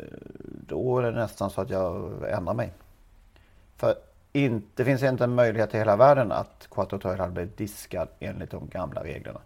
då 0.67 0.99
är 0.99 1.03
det 1.03 1.11
nästan 1.11 1.51
så 1.51 1.61
att 1.61 1.71
jag 1.71 2.13
ändrar 2.31 2.55
mig. 2.55 2.73
För 3.77 3.95
inte, 4.33 4.67
det 4.75 4.85
finns 4.85 5.03
inte 5.03 5.25
en 5.25 5.35
möjlighet 5.35 5.75
i 5.75 5.79
hela 5.79 5.97
världen 5.97 6.33
att 6.33 6.69
Quattro 6.71 6.99
Toil 6.99 7.21
hade 7.21 7.33
blivit 7.33 7.57
diskad 7.57 8.09
enligt 8.21 8.51
de 8.51 8.69
gamla 8.69 9.05
reglerna. 9.05 9.41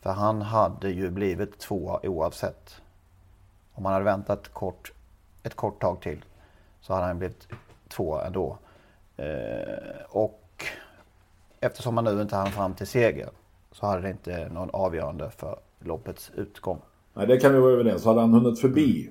För 0.00 0.10
han 0.10 0.42
hade 0.42 0.90
ju 0.90 1.10
blivit 1.10 1.58
tvåa 1.58 2.00
oavsett. 2.02 2.80
Om 3.72 3.84
han 3.84 3.92
hade 3.92 4.04
väntat 4.04 4.48
kort, 4.48 4.92
ett 5.42 5.54
kort 5.54 5.80
tag 5.80 6.00
till 6.00 6.24
så 6.80 6.94
hade 6.94 7.06
han 7.06 7.18
blivit 7.18 7.48
tvåa 7.88 8.26
ändå. 8.26 8.58
Eh, 9.20 10.00
och 10.08 10.64
eftersom 11.60 11.96
han 11.96 12.04
nu 12.04 12.22
inte 12.22 12.36
hann 12.36 12.50
fram 12.50 12.74
till 12.74 12.86
seger 12.86 13.28
så 13.72 13.86
hade 13.86 14.02
det 14.02 14.10
inte 14.10 14.48
någon 14.48 14.70
avgörande 14.72 15.30
för 15.30 15.58
loppets 15.78 16.30
utgång. 16.34 16.78
Nej, 17.14 17.26
det 17.26 17.36
kan 17.36 17.52
vi 17.52 17.58
vara 17.58 17.72
överens 17.72 18.04
Hade 18.04 18.20
han 18.20 18.32
hunnit 18.32 18.60
förbi 18.60 19.10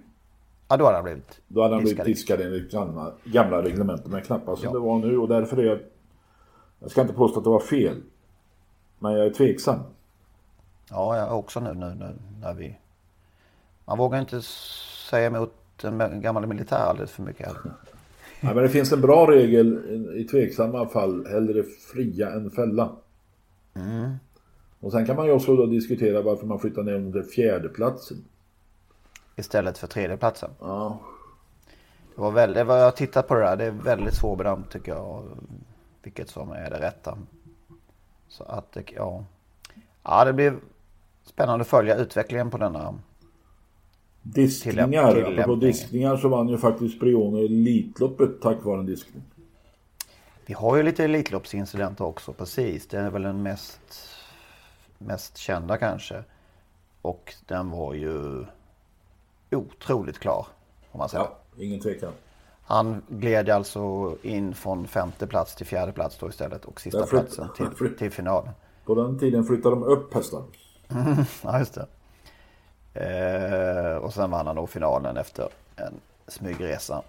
Ja, 0.67 0.77
då 0.77 0.85
hade 0.85 0.97
han 0.97 1.03
blivit 1.03 1.41
Då 1.47 1.61
hade 1.61 1.73
han 1.75 1.83
blivit 1.83 2.05
diskad. 2.05 2.41
enligt 2.41 2.71
gamla, 2.71 3.11
gamla 3.23 3.61
reglementet, 3.61 4.07
men 4.07 4.21
knappast 4.21 4.61
som 4.61 4.67
Ja. 4.67 4.73
det 4.73 4.79
var 4.79 4.99
nu. 4.99 5.17
Och 5.17 5.27
därför 5.27 5.57
är 5.57 5.63
jag... 5.63 5.79
Jag 6.79 6.91
ska 6.91 7.01
inte 7.01 7.13
påstå 7.13 7.37
att 7.37 7.43
det 7.43 7.49
var 7.49 7.59
fel. 7.59 8.01
Men 8.99 9.11
jag 9.13 9.25
är 9.25 9.29
tveksam. 9.29 9.79
Ja, 10.89 11.17
jag 11.17 11.27
är 11.27 11.33
också 11.33 11.59
nu, 11.59 11.73
nu, 11.73 11.85
nu 11.95 12.15
när 12.41 12.53
vi... 12.53 12.77
Man 13.85 13.97
vågar 13.97 14.19
inte 14.19 14.41
säga 15.09 15.27
emot 15.27 15.53
en 15.83 16.21
gammal 16.21 16.45
militär 16.47 16.77
alldeles 16.77 17.11
för 17.11 17.23
mycket 17.23 17.49
Ja, 18.41 18.53
men 18.53 18.63
det 18.63 18.69
finns 18.69 18.91
en 18.91 19.01
bra 19.01 19.31
regel 19.31 19.79
i 20.15 20.23
tveksamma 20.23 20.87
fall. 20.87 21.27
Hellre 21.27 21.63
fria 21.63 22.31
än 22.31 22.51
fälla. 22.51 22.91
Och 24.79 24.91
sen 24.91 25.05
kan 25.05 25.15
man 25.15 25.25
ju 25.25 25.31
också 25.31 25.55
då 25.55 25.65
diskutera 25.65 26.21
varför 26.21 26.45
man 26.45 26.59
flyttar 26.59 26.83
ner 26.83 27.11
till 27.11 27.23
fjärdeplatsen. 27.23 28.17
Istället 29.35 29.77
för 29.77 29.87
tredjeplatsen. 29.87 30.49
Ja. 30.59 30.99
Det 32.15 32.21
var 32.21 32.31
väldigt, 32.31 32.65
var, 32.65 32.77
jag 32.77 32.95
tittat 32.95 33.27
på 33.27 33.35
det 33.35 33.41
där. 33.41 33.57
Det 33.57 33.65
är 33.65 33.71
väldigt 33.71 34.13
svårbedömt 34.13 34.71
tycker 34.71 34.91
jag. 34.91 35.23
Vilket 36.03 36.29
som 36.29 36.51
är 36.51 36.69
det 36.69 36.79
rätta. 36.79 37.17
Så 38.27 38.43
att 38.43 38.77
ja. 38.95 39.25
Ja, 40.03 40.25
det 40.25 40.33
blir 40.33 40.53
spännande 41.23 41.61
att 41.61 41.67
följa 41.67 41.95
utvecklingen 41.95 42.49
på 42.49 42.57
denna 42.57 42.99
Diskningar, 44.33 45.15
apropå 45.15 45.55
diskningar 45.55 46.17
så 46.17 46.27
vann 46.27 46.49
ju 46.49 46.57
faktiskt 46.57 46.99
Brione 46.99 47.39
Elitloppet 47.39 48.41
tack 48.41 48.63
vare 48.63 48.79
en 48.79 48.85
diskning. 48.85 49.23
Vi 50.45 50.53
har 50.53 50.77
ju 50.77 50.83
lite 50.83 51.03
Elitloppsincidenter 51.03 52.05
också, 52.05 52.33
precis. 52.33 52.87
Det 52.87 52.97
är 52.97 53.09
väl 53.09 53.21
den 53.21 53.43
mest, 53.43 53.79
mest 54.97 55.37
kända 55.37 55.77
kanske. 55.77 56.23
Och 57.01 57.33
den 57.47 57.71
var 57.71 57.93
ju 57.93 58.45
otroligt 59.51 60.19
klar. 60.19 60.47
Om 60.91 60.97
man 60.97 61.09
säger. 61.09 61.23
Ja, 61.23 61.63
ingen 61.63 61.79
tvekan. 61.79 62.13
Han 62.63 63.01
gled 63.07 63.49
alltså 63.49 64.15
in 64.21 64.53
från 64.53 64.87
femte 64.87 65.27
plats 65.27 65.55
till 65.55 65.65
fjärde 65.65 65.91
plats 65.91 66.17
då 66.19 66.29
istället 66.29 66.65
och 66.65 66.81
sista 66.81 67.05
platsen 67.05 67.47
till, 67.55 67.95
till 67.97 68.11
finalen. 68.11 68.53
På 68.85 68.95
den 68.95 69.19
tiden 69.19 69.43
flyttade 69.43 69.75
de 69.75 69.83
upp 69.83 70.13
hästar. 70.13 70.43
ja, 71.43 71.59
just 71.59 71.73
det. 71.73 71.87
Eh, 72.99 73.95
och 73.95 74.13
sen 74.13 74.31
vann 74.31 74.47
han 74.47 74.55
då 74.55 74.67
finalen 74.67 75.17
efter 75.17 75.47
en 75.75 75.93
smygresa. 76.27 77.01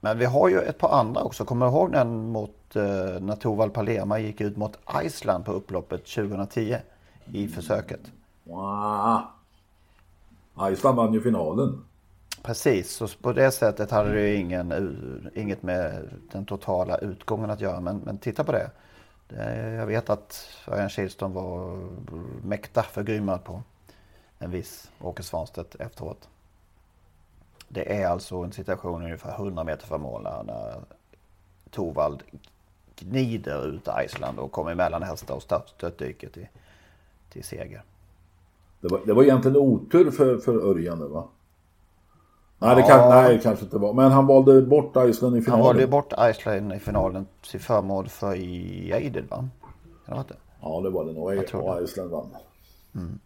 Men 0.00 0.18
vi 0.18 0.24
har 0.24 0.48
ju 0.48 0.60
ett 0.60 0.78
par 0.78 0.88
andra 0.88 1.22
också. 1.22 1.44
Kommer 1.44 1.66
du 1.66 1.72
ihåg 1.72 1.92
den 1.92 2.30
mot 2.32 2.76
eh, 2.76 2.82
när 3.20 3.36
Torvald 3.36 3.72
Palema 3.72 4.18
gick 4.18 4.40
ut 4.40 4.56
mot 4.56 4.78
Island 5.04 5.44
på 5.44 5.52
upploppet 5.52 6.06
2010 6.06 6.76
i 7.32 7.48
försöket? 7.48 8.00
Wow. 8.44 9.20
Island 10.70 10.96
vann 10.96 11.14
ju 11.14 11.22
finalen. 11.22 11.84
Precis, 12.42 12.90
så 12.90 13.08
på 13.08 13.32
det 13.32 13.50
sättet 13.50 13.90
hade 13.90 14.12
det 14.12 14.28
ju 14.28 14.36
ingen, 14.36 14.96
inget 15.34 15.62
med 15.62 16.08
den 16.32 16.44
totala 16.44 16.98
utgången 16.98 17.50
att 17.50 17.60
göra. 17.60 17.80
Men, 17.80 17.98
men 17.98 18.18
titta 18.18 18.44
på 18.44 18.52
det. 18.52 18.70
jag 19.76 19.86
vet 19.86 20.10
att 20.10 20.46
Örjan 20.68 20.88
Kihlström 20.88 21.32
var 21.32 21.78
mäkta 22.42 22.82
förgrymmad 22.82 23.44
på 23.44 23.62
en 24.40 24.50
viss 24.50 24.90
Åke 25.00 25.22
Svanstedt 25.22 25.74
efteråt. 25.74 26.28
Det 27.68 28.02
är 28.02 28.06
alltså 28.06 28.36
en 28.36 28.52
situation 28.52 29.02
ungefär 29.04 29.34
100 29.34 29.64
meter 29.64 29.86
från 29.86 30.00
mål 30.00 30.22
när 30.22 30.80
Torvald 31.70 32.22
gnider 32.96 33.66
ut 33.66 33.88
Island 34.04 34.38
och 34.38 34.52
kommer 34.52 34.70
emellan 34.70 35.02
hästar 35.02 35.34
och 35.34 35.42
störtdyker 35.42 36.28
till, 36.28 36.46
till 37.32 37.44
seger. 37.44 37.82
Det 38.80 38.88
var, 38.88 39.00
det 39.06 39.12
var 39.12 39.22
egentligen 39.22 39.56
otur 39.56 40.10
för, 40.10 40.38
för 40.38 40.70
Örjan 40.70 41.12
va? 41.12 41.28
Nej, 42.58 42.76
det 42.76 42.82
kan, 42.82 43.08
nej, 43.08 43.40
kanske 43.42 43.64
inte 43.64 43.78
var. 43.78 43.92
Men 43.92 44.12
han 44.12 44.26
valde 44.26 44.62
bort 44.62 44.96
Island 44.96 45.36
i 45.36 45.42
finalen. 45.42 45.64
Han 45.64 45.74
valde 45.74 45.86
bort 45.86 46.12
Island 46.30 46.72
i 46.72 46.78
finalen 46.78 47.26
till 47.50 47.60
förmån 47.60 48.08
för 48.08 48.32
Eided 48.32 49.28
va? 49.28 49.48
Kan 50.06 50.16
det, 50.16 50.24
det 50.28 50.34
Ja, 50.60 50.80
det 50.80 50.90
var 50.90 51.04
det 51.04 51.12
nog. 51.12 51.24
Och 51.24 51.82
Island 51.82 52.10
vann. 52.10 52.36
Mm. 52.94 53.18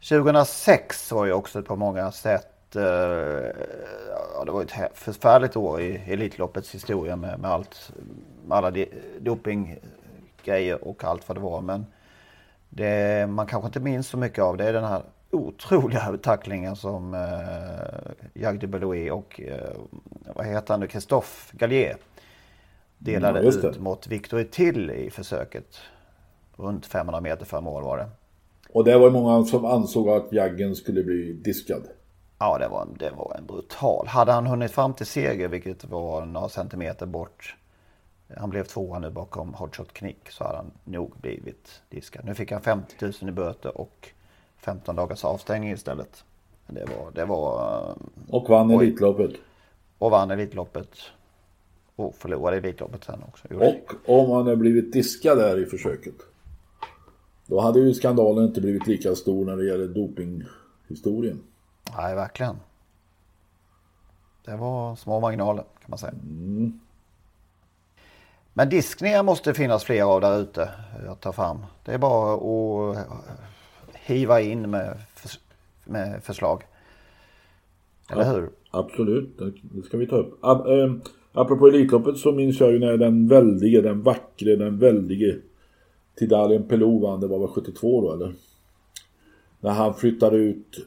2006 0.00 1.12
var 1.12 1.26
ju 1.26 1.32
också 1.32 1.62
på 1.62 1.76
många 1.76 2.12
sätt 2.12 2.76
eh, 2.76 2.82
ja, 4.34 4.44
det 4.44 4.52
var 4.52 4.62
ett 4.62 4.90
förfärligt 4.94 5.56
år 5.56 5.80
i 5.80 6.02
Elitloppets 6.06 6.74
historia 6.74 7.16
med, 7.16 7.40
med 7.40 7.50
allt, 7.50 7.92
med 8.46 8.58
alla 8.58 8.84
dopinggrejer 9.18 10.84
och 10.84 11.04
allt 11.04 11.28
vad 11.28 11.36
det 11.36 11.40
var. 11.40 11.60
Men 11.60 11.86
det 12.68 13.26
man 13.30 13.46
kanske 13.46 13.66
inte 13.66 13.80
minns 13.80 14.08
så 14.08 14.16
mycket 14.16 14.44
av 14.44 14.56
det 14.56 14.64
är 14.64 14.72
den 14.72 14.84
här 14.84 15.02
otroliga 15.30 16.16
tacklingen 16.22 16.76
som 16.76 17.14
eh, 17.14 18.40
Jacques 18.42 18.60
de 18.60 18.66
Belouis 18.66 19.10
och 19.10 19.40
eh, 19.40 19.76
vad 20.34 20.46
heter 20.46 20.74
han 20.74 20.80
nu, 20.80 20.88
Christophe 20.88 21.56
Gallier 21.56 21.96
delade 22.98 23.42
ja, 23.42 23.48
ut 23.48 23.80
mot 23.80 24.06
Victor 24.06 24.42
Till 24.42 24.90
i 24.90 25.10
försöket. 25.10 25.80
Runt 26.56 26.86
500 26.86 27.20
meter 27.20 27.44
före 27.44 27.60
mål 27.60 27.82
var 27.82 27.98
det. 27.98 28.08
Och 28.72 28.84
det 28.84 28.98
var 28.98 29.10
många 29.10 29.44
som 29.44 29.64
ansåg 29.64 30.08
att 30.08 30.32
Jaggen 30.32 30.74
skulle 30.74 31.02
bli 31.02 31.32
diskad. 31.32 31.82
Ja, 32.38 32.58
det 32.58 32.68
var, 32.68 32.88
det 32.98 33.10
var 33.10 33.36
en 33.38 33.46
brutal. 33.46 34.06
Hade 34.06 34.32
han 34.32 34.46
hunnit 34.46 34.70
fram 34.70 34.94
till 34.94 35.06
seger, 35.06 35.48
vilket 35.48 35.84
var 35.84 36.26
några 36.26 36.48
centimeter 36.48 37.06
bort. 37.06 37.56
Han 38.36 38.50
blev 38.50 38.64
tvåa 38.64 38.98
nu 38.98 39.10
bakom 39.10 39.54
Hotshot 39.54 39.92
Knick 39.92 40.30
så 40.30 40.44
hade 40.44 40.56
han 40.56 40.70
nog 40.84 41.12
blivit 41.20 41.82
diskad. 41.88 42.24
Nu 42.24 42.34
fick 42.34 42.52
han 42.52 42.60
50 42.60 42.94
000 43.00 43.12
i 43.20 43.32
böter 43.32 43.80
och 43.80 44.08
15 44.58 44.96
dagars 44.96 45.24
avstängning 45.24 45.70
istället. 45.70 46.24
Det 46.66 46.84
var... 46.84 47.10
Det 47.14 47.24
var 47.24 47.78
eh, 47.78 48.34
och 48.34 48.48
vann 48.48 48.70
Elitloppet. 48.70 49.30
Och 49.98 50.10
vann 50.10 50.30
Elitloppet. 50.30 50.98
Och 51.96 52.14
förlorade 52.14 52.56
Elitloppet 52.56 53.04
sen 53.04 53.22
också. 53.28 53.48
Och 53.54 54.20
om 54.20 54.30
han 54.30 54.44
hade 54.44 54.56
blivit 54.56 54.92
diskad 54.92 55.38
där 55.38 55.62
i 55.62 55.66
försöket. 55.66 56.14
Då 57.50 57.60
hade 57.60 57.80
ju 57.80 57.94
skandalen 57.94 58.44
inte 58.44 58.60
blivit 58.60 58.86
lika 58.86 59.14
stor 59.14 59.44
när 59.44 59.56
det 59.56 59.64
gäller 59.64 59.88
dopinghistorien. 59.88 61.40
Nej, 61.96 62.14
verkligen. 62.14 62.56
Det 64.44 64.56
var 64.56 64.96
små 64.96 65.20
marginaler 65.20 65.62
kan 65.62 65.86
man 65.86 65.98
säga. 65.98 66.12
Mm. 66.12 66.80
Men 68.52 68.68
diskningar 68.68 69.22
måste 69.22 69.54
finnas 69.54 69.84
fler 69.84 70.02
av 70.02 70.20
där 70.20 70.40
ute 70.40 70.70
att 71.08 71.20
ta 71.20 71.32
fram. 71.32 71.58
Det 71.84 71.92
är 71.92 71.98
bara 71.98 72.34
att 72.34 73.06
hiva 73.94 74.40
in 74.40 74.70
med, 74.70 74.98
med 75.84 76.24
förslag. 76.24 76.62
Eller 78.10 78.32
hur? 78.32 78.50
Absolut, 78.70 79.38
det 79.62 79.82
ska 79.82 79.96
vi 79.96 80.06
ta 80.06 80.16
upp. 80.16 80.44
Ehm, 80.44 81.00
apropå 81.32 81.66
Elitloppet 81.66 82.16
så 82.16 82.32
minns 82.32 82.60
jag 82.60 82.72
ju 82.72 82.78
när 82.78 82.96
den 82.96 83.28
väldige, 83.28 83.80
den 83.80 84.02
vackre, 84.02 84.56
den 84.56 84.78
väldige 84.78 85.36
Tidalien 86.20 86.68
Pelou 86.68 87.00
vann, 87.00 87.20
det 87.20 87.26
var 87.26 87.38
väl 87.38 87.48
72 87.48 88.00
då 88.00 88.12
eller? 88.12 88.34
När 89.60 89.70
han 89.70 89.94
flyttade 89.94 90.36
ut 90.36 90.86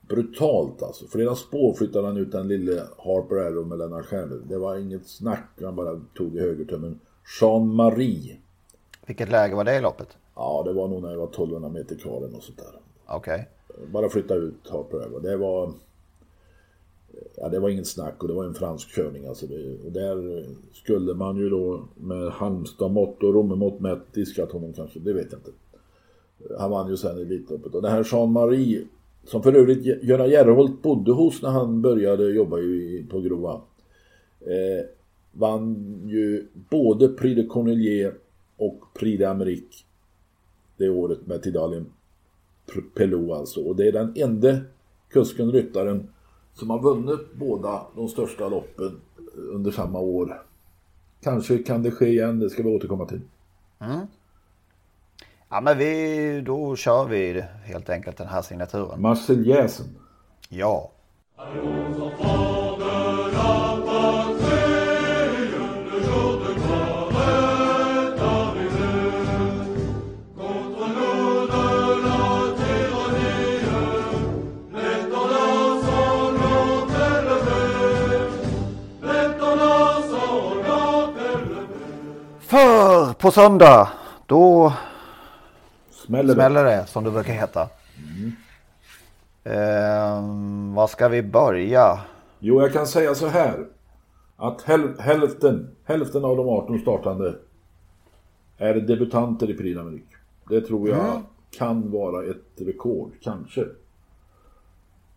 brutalt 0.00 0.82
alltså. 0.82 1.06
Flera 1.06 1.34
spår 1.34 1.74
flyttade 1.74 2.06
han 2.06 2.16
ut 2.16 2.32
den 2.32 2.48
lille 2.48 2.82
Harper 2.98 3.36
Arrow 3.36 3.66
med 3.66 3.78
Lennart 3.78 4.06
Stjärnlöv. 4.06 4.46
Det 4.48 4.58
var 4.58 4.76
inget 4.76 5.08
snack, 5.08 5.48
han 5.62 5.76
bara 5.76 6.00
tog 6.16 6.36
i 6.36 6.40
högertummen. 6.40 7.00
Jean-Marie. 7.40 8.36
Vilket 9.06 9.30
läge 9.30 9.54
var 9.54 9.64
det 9.64 9.76
i 9.76 9.80
loppet? 9.80 10.16
Ja, 10.34 10.62
det 10.66 10.72
var 10.72 10.88
nog 10.88 11.02
när 11.02 11.10
det 11.10 11.16
var 11.16 11.28
1200 11.28 11.68
meter 11.68 11.96
kvar 11.96 12.16
eller 12.16 12.28
något 12.28 12.44
sånt 12.44 12.58
där. 12.58 12.80
Okej. 13.06 13.48
Okay. 13.68 13.86
Bara 13.86 14.08
flytta 14.08 14.34
ut 14.34 14.68
Harper 14.70 14.96
Arrow. 14.96 15.22
Det 15.22 15.36
var... 15.36 15.72
Ja, 17.36 17.48
det 17.48 17.60
var 17.60 17.68
inget 17.68 17.86
snack 17.86 18.22
och 18.22 18.28
det 18.28 18.34
var 18.34 18.44
en 18.44 18.54
fransk 18.54 18.94
körning 18.94 19.26
alltså. 19.26 19.46
Det, 19.46 19.78
och 19.86 19.92
där 19.92 20.46
skulle 20.72 21.14
man 21.14 21.36
ju 21.36 21.50
då 21.50 21.84
med 21.94 22.32
Halmstad-mått 22.32 23.22
och 23.22 23.34
Rommemått 23.34 23.80
mätt 23.80 24.12
diskat 24.12 24.52
honom 24.52 24.72
kanske, 24.72 24.98
det 24.98 25.12
vet 25.12 25.32
jag 25.32 25.38
inte. 25.38 25.50
Han 26.58 26.70
vann 26.70 26.90
ju 26.90 26.96
sen 26.96 27.18
Elitloppet. 27.18 27.74
Och 27.74 27.82
det 27.82 27.90
här 27.90 28.06
Jean-Marie, 28.12 28.84
som 29.24 29.42
för 29.42 29.52
övrigt 29.52 30.04
Göran 30.04 30.30
Järrholt 30.30 30.82
bodde 30.82 31.12
hos 31.12 31.42
när 31.42 31.50
han 31.50 31.82
började 31.82 32.30
jobba 32.30 32.58
i, 32.58 33.06
på 33.10 33.20
Grova. 33.20 33.60
Eh, 34.40 34.86
vann 35.32 36.00
ju 36.06 36.46
både 36.70 37.08
Prix 37.08 37.36
de 37.36 37.48
Cornelier 37.48 38.14
och 38.56 38.80
Prix 38.94 39.22
d'Amérique 39.22 39.84
det 40.76 40.88
året 40.88 41.26
med 41.26 41.42
Tidalien 41.42 41.86
Pelou 42.94 43.32
alltså. 43.32 43.60
Och 43.60 43.76
det 43.76 43.88
är 43.88 43.92
den 43.92 44.12
enda 44.16 44.56
kusken, 45.08 45.52
ryttaren 45.52 46.08
som 46.54 46.70
har 46.70 46.78
vunnit 46.78 47.34
båda 47.34 47.82
de 47.96 48.08
största 48.08 48.48
loppen 48.48 49.00
under 49.36 49.70
samma 49.70 49.98
år. 49.98 50.42
Kanske 51.22 51.58
kan 51.58 51.82
det 51.82 51.90
ske 51.90 52.06
igen, 52.06 52.38
det 52.38 52.50
ska 52.50 52.62
vi 52.62 52.76
återkomma 52.76 53.06
till. 53.06 53.20
Mm. 53.78 54.06
Ja 55.48 55.60
men 55.60 55.78
vi, 55.78 56.40
då 56.46 56.76
kör 56.76 57.04
vi 57.04 57.44
helt 57.64 57.90
enkelt 57.90 58.16
den 58.16 58.28
här 58.28 58.42
signaturen. 58.42 59.02
Marseljäsen. 59.02 59.86
Ja. 60.48 60.90
På 83.24 83.30
söndag 83.30 83.88
då 84.26 84.72
smäller, 85.90 86.34
smäller 86.34 86.64
det 86.64 86.86
som 86.86 87.04
det 87.04 87.10
brukar 87.10 87.32
heta. 87.32 87.68
Mm. 87.96 88.32
Eh, 89.44 90.74
vad 90.74 90.90
ska 90.90 91.08
vi 91.08 91.22
börja? 91.22 92.00
Jo, 92.38 92.60
jag 92.60 92.72
kan 92.72 92.86
säga 92.86 93.14
så 93.14 93.26
här. 93.26 93.66
Att 94.36 94.62
häl 94.62 94.98
hälften, 94.98 95.76
hälften 95.84 96.24
av 96.24 96.36
de 96.36 96.48
18 96.48 96.78
startande 96.78 97.34
är 98.58 98.74
debutanter 98.74 99.50
i 99.50 99.54
Prix 99.54 99.78
d'Amérique. 99.78 100.16
Det 100.48 100.60
tror 100.60 100.88
jag 100.88 101.10
mm. 101.10 101.22
kan 101.50 101.90
vara 101.90 102.24
ett 102.24 102.52
rekord, 102.56 103.10
kanske. 103.22 103.66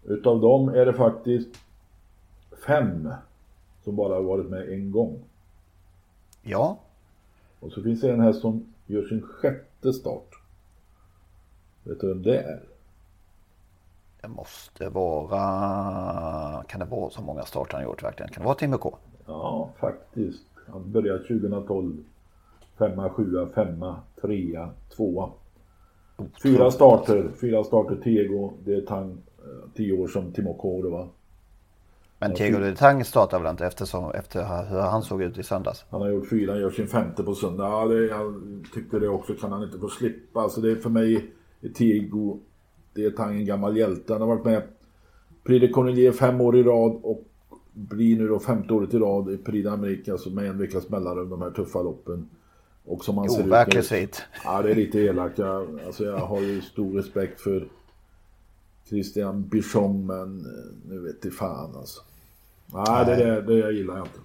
Utav 0.03 0.41
dem 0.41 0.69
är 0.69 0.85
det 0.85 0.93
faktiskt 0.93 1.49
fem 2.67 3.09
som 3.83 3.95
bara 3.95 4.13
har 4.13 4.23
varit 4.23 4.49
med 4.49 4.69
en 4.69 4.91
gång. 4.91 5.19
Ja. 6.41 6.77
Och 7.59 7.71
så 7.71 7.83
finns 7.83 8.01
det 8.01 8.11
en 8.11 8.19
häst 8.19 8.41
som 8.41 8.65
gör 8.85 9.03
sin 9.03 9.21
sjätte 9.21 9.93
start. 9.93 10.29
Vet 11.83 12.01
du 12.01 12.07
vem 12.07 12.23
det 12.23 12.39
är? 12.41 12.63
Det 14.21 14.27
måste 14.27 14.89
vara... 14.89 16.63
Kan 16.67 16.79
det 16.79 16.85
vara 16.85 17.09
så 17.09 17.21
många 17.21 17.43
starter 17.43 17.73
han 17.73 17.83
gjort 17.83 18.03
verkligen? 18.03 18.31
Kan 18.31 18.41
det 18.41 18.45
vara 18.45 18.55
Timmy 18.55 18.77
K? 18.77 18.97
Ja, 19.25 19.69
faktiskt. 19.79 20.43
Han 20.67 20.91
började 20.91 21.19
2012. 21.19 22.03
Femma, 22.77 23.09
sjua, 23.09 23.49
femma, 23.49 24.01
trea, 24.21 24.69
tvåa. 24.95 25.29
Fyra 26.43 26.71
starter, 26.71 27.29
fyra 27.41 27.63
starter 27.63 27.95
Tego, 27.95 28.53
det 28.65 28.75
är 28.75 28.81
Tang, 28.81 29.11
eh, 29.11 29.69
tio 29.75 30.01
år 30.01 30.07
som 30.07 30.31
Timo 30.31 30.53
K 30.53 30.81
det 30.81 30.89
var. 30.89 31.07
Men 32.19 32.33
Tego 32.33 32.59
de 32.59 32.75
Tang 32.75 33.05
startar 33.05 33.39
väl 33.39 33.51
inte 33.51 33.65
eftersom, 33.65 34.11
efter 34.11 34.69
hur 34.69 34.79
han 34.79 35.01
såg 35.01 35.23
ut 35.23 35.37
i 35.37 35.43
söndags? 35.43 35.85
Han 35.89 36.01
har 36.01 36.09
gjort 36.09 36.29
fyra, 36.29 36.51
han 36.51 36.61
gör 36.61 36.69
sin 36.69 36.87
femte 36.87 37.23
på 37.23 37.35
söndag. 37.35 37.63
Ja, 37.63 37.87
det, 37.87 38.05
jag 38.05 38.41
tyckte 38.73 38.99
det 38.99 39.09
också 39.09 39.33
kan 39.33 39.51
han 39.51 39.63
inte 39.63 39.79
få 39.79 39.89
slippa. 39.89 40.39
Alltså 40.39 40.61
det 40.61 40.71
är 40.71 40.75
för 40.75 40.89
mig, 40.89 41.31
Tego, 41.75 42.39
är 42.95 43.09
Tang 43.09 43.37
en 43.37 43.45
gammal 43.45 43.77
hjälte. 43.77 44.13
Han 44.13 44.21
har 44.21 44.27
varit 44.27 44.45
med 44.45 44.61
Prix 45.43 45.61
de 45.61 45.73
Cornelier 45.73 46.11
fem 46.11 46.41
år 46.41 46.57
i 46.57 46.63
rad 46.63 46.99
och 47.03 47.23
blir 47.73 48.17
nu 48.17 48.27
då 48.27 48.39
femte 48.39 48.73
året 48.73 48.93
i 48.93 48.97
rad 48.97 49.31
i 49.31 49.37
Prix 49.37 49.67
d'Amérique, 49.67 50.11
alltså 50.11 50.29
med 50.29 50.45
en 50.45 50.57
veckas 50.57 50.89
mellanrum, 50.89 51.29
de 51.29 51.41
här 51.41 51.51
tuffa 51.51 51.81
loppen. 51.81 52.29
Och 52.85 53.05
som 53.05 53.17
han 53.17 53.29
ser 53.29 53.39
ut 53.39 53.45
nu-. 53.45 54.07
Ja, 54.43 54.61
det 54.61 54.71
är 54.71 54.75
lite 54.75 54.99
elakt. 54.99 55.37
Jag, 55.37 55.79
alltså 55.85 56.03
jag 56.03 56.17
har 56.17 56.41
ju 56.41 56.61
stor 56.61 56.93
respekt 56.93 57.41
för 57.41 57.67
Christian 58.89 59.47
Bichon, 59.47 60.05
men 60.05 60.39
eh, 60.39 60.89
nu 60.89 60.99
vet 60.99 61.25
jag 61.25 61.33
fan 61.33 61.75
alltså. 61.75 62.01
Nej, 62.65 63.05
det, 63.05 63.15
det, 63.15 63.41
det 63.41 63.71
gillar 63.71 63.97
jag 63.97 64.05
inte. 64.05 64.19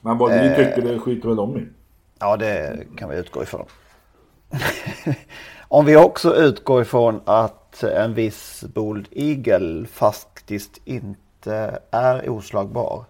Men 0.00 0.18
vad 0.18 0.30
ni 0.30 0.48
tycker, 0.56 0.82
det 0.82 0.98
skiter 0.98 1.28
väl 1.28 1.36
de 1.36 1.58
i. 1.58 1.66
Ja, 2.18 2.36
det 2.36 2.86
kan 2.96 3.08
vi 3.08 3.16
utgå 3.16 3.42
ifrån. 3.42 3.66
Om 5.68 5.84
vi 5.84 5.96
också 5.96 6.36
utgår 6.36 6.82
ifrån 6.82 7.20
att 7.24 7.82
en 7.82 8.14
viss 8.14 8.64
Bold 8.74 9.08
Eagle 9.10 9.86
faktiskt 9.86 10.80
inte 10.84 11.80
är 11.90 12.28
oslagbar. 12.28 13.04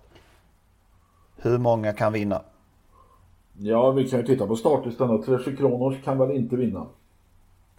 Hur 1.37 1.59
många 1.59 1.93
kan 1.93 2.13
vinna? 2.13 2.43
Ja, 3.59 3.91
vi 3.91 4.09
kan 4.09 4.21
ju 4.21 4.27
titta 4.27 4.47
på 4.47 4.57
startlistan 4.57 5.09
då. 5.09 5.23
Treasure 5.23 5.57
Kronos 5.57 5.95
kan 6.05 6.19
väl 6.19 6.31
inte 6.31 6.57
vinna. 6.57 6.87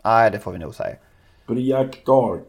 Nej, 0.03 0.31
det 0.31 0.39
får 0.39 0.51
vi 0.51 0.57
nog 0.57 0.75
säga. 0.75 0.95
Briac 1.49 1.91
Dark. 2.05 2.47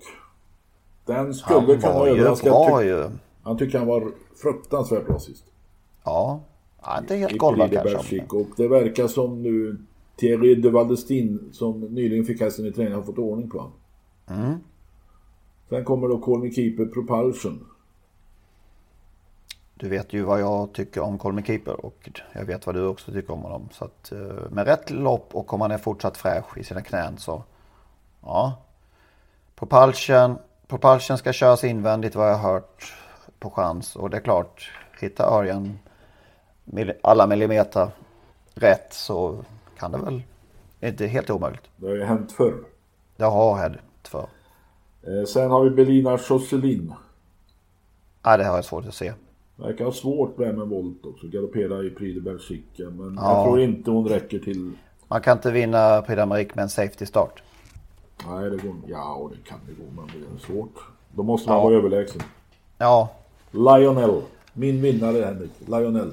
Den 1.05 1.17
Han 1.17 1.35
skulle 1.35 1.77
kunna 1.81 1.95
var 1.95 2.07
ju 2.07 2.13
överraska. 2.13 2.51
bra 2.51 2.81
Ty- 2.81 2.87
ju. 2.87 3.09
Han 3.43 3.59
tycker 3.59 3.79
han 3.79 3.87
var 3.87 4.13
fruktansvärt 4.43 5.07
bra 5.07 5.19
sist. 5.19 5.45
Ja, 6.05 6.41
ja 6.83 6.99
inte 6.99 7.17
helt 7.17 7.39
golvad 7.39 7.73
kanske. 7.73 8.25
Och 8.29 8.49
det 8.57 8.69
verkar 8.69 9.09
som 9.09 9.43
nu 9.43 9.79
Thierry 10.17 10.55
de 10.55 10.71
Valdestin 10.71 11.49
som 11.53 11.81
nyligen 11.81 12.25
fick 12.25 12.41
hästen 12.41 12.67
i 12.67 12.73
träning 12.73 12.95
har 12.95 13.03
fått 13.03 13.19
ordning 13.19 13.51
på 13.51 13.59
honom. 13.59 13.73
Mm. 14.27 14.55
Sen 15.69 15.85
kommer 15.85 16.09
då 16.09 16.19
Call 16.19 16.39
Me 16.39 16.51
Keeper 16.51 16.85
Propulsion. 16.85 17.67
Du 19.75 19.89
vet 19.89 20.13
ju 20.13 20.23
vad 20.23 20.41
jag 20.41 20.73
tycker 20.73 21.01
om 21.01 21.19
Colmy 21.19 21.43
Keeper 21.43 21.87
och 21.87 22.11
jag 22.33 22.45
vet 22.45 22.67
vad 22.67 22.75
du 22.75 22.87
också 22.87 23.13
tycker 23.13 23.33
om 23.33 23.41
honom. 23.41 23.69
Så 23.73 23.85
att 23.85 24.13
eh, 24.13 24.51
med 24.51 24.67
rätt 24.67 24.91
lopp 24.91 25.29
och 25.33 25.55
om 25.55 25.61
han 25.61 25.71
är 25.71 25.79
fortsatt 25.79 26.17
fräsch 26.17 26.59
i 26.59 26.65
sina 26.65 26.83
knän 26.83 27.19
så 27.19 27.43
ja. 28.23 28.63
Propulsion, 29.61 30.39
Propulsion 30.67 31.19
ska 31.19 31.33
köras 31.33 31.65
invändigt 31.65 32.15
vad 32.15 32.31
jag 32.31 32.37
har 32.37 32.53
hört 32.53 32.95
på 33.39 33.51
chans 33.51 33.97
och 33.97 34.11
det 34.11 34.17
är 34.17 34.21
klart 34.21 34.71
hittar 35.01 35.39
Örjan 35.39 35.79
alla 37.03 37.27
millimeter 37.27 37.89
rätt 38.55 38.93
så 38.93 39.45
kan 39.79 39.93
det 39.93 39.99
väl 39.99 40.23
inte 40.81 41.07
helt 41.07 41.31
omöjligt. 41.31 41.63
Det 41.77 41.87
har 41.87 41.95
ju 41.95 42.05
hänt 42.05 42.33
förr. 42.33 42.55
Det 43.17 43.25
har 43.25 43.57
hänt 43.57 43.79
för. 44.09 44.27
Eh, 45.03 45.25
sen 45.25 45.51
har 45.51 45.65
vi 45.65 45.71
Belina 45.71 46.19
Josselin. 46.29 46.95
Nej, 48.25 48.39
det 48.39 48.45
har 48.45 48.55
jag 48.55 48.65
svårt 48.65 48.87
att 48.87 48.95
se. 48.95 49.13
Verkar 49.57 49.85
ha 49.85 49.93
svårt 49.93 50.39
med 50.39 50.55
med 50.55 50.69
volt 50.69 51.07
också. 51.07 51.27
Galoppera 51.27 51.83
i 51.83 51.91
Prix 51.91 52.21
de. 52.21 52.91
Men 52.91 53.15
Ja. 53.15 53.37
jag 53.37 53.45
tror 53.45 53.61
inte 53.61 53.91
hon 53.91 54.09
räcker 54.09 54.39
till. 54.39 54.73
Man 55.09 55.21
kan 55.21 55.37
inte 55.37 55.51
vinna 55.51 56.03
Prix 56.03 56.19
d'Amérique 56.21 56.51
med 56.55 56.63
en 56.63 56.69
safety 56.69 57.07
start. 57.07 57.43
Nej, 58.29 58.51
det 58.51 58.57
går 58.57 58.75
Ja, 58.87 59.15
och 59.15 59.31
det 59.31 59.37
kan 59.49 59.59
det 59.67 59.73
gå, 59.73 59.91
men 59.97 60.07
det 60.07 60.35
är 60.35 60.39
svårt. 60.53 60.75
Då 61.13 61.23
måste 61.23 61.49
man 61.49 61.59
Ja. 61.59 61.65
vara 61.65 61.75
överlägsen. 61.75 62.23
Ja, 62.79 63.09
Lionel. 63.51 64.23
Min 64.53 64.83
vinnare 64.83 65.25
Henrik. 65.25 65.51
Lionel. 65.67 66.13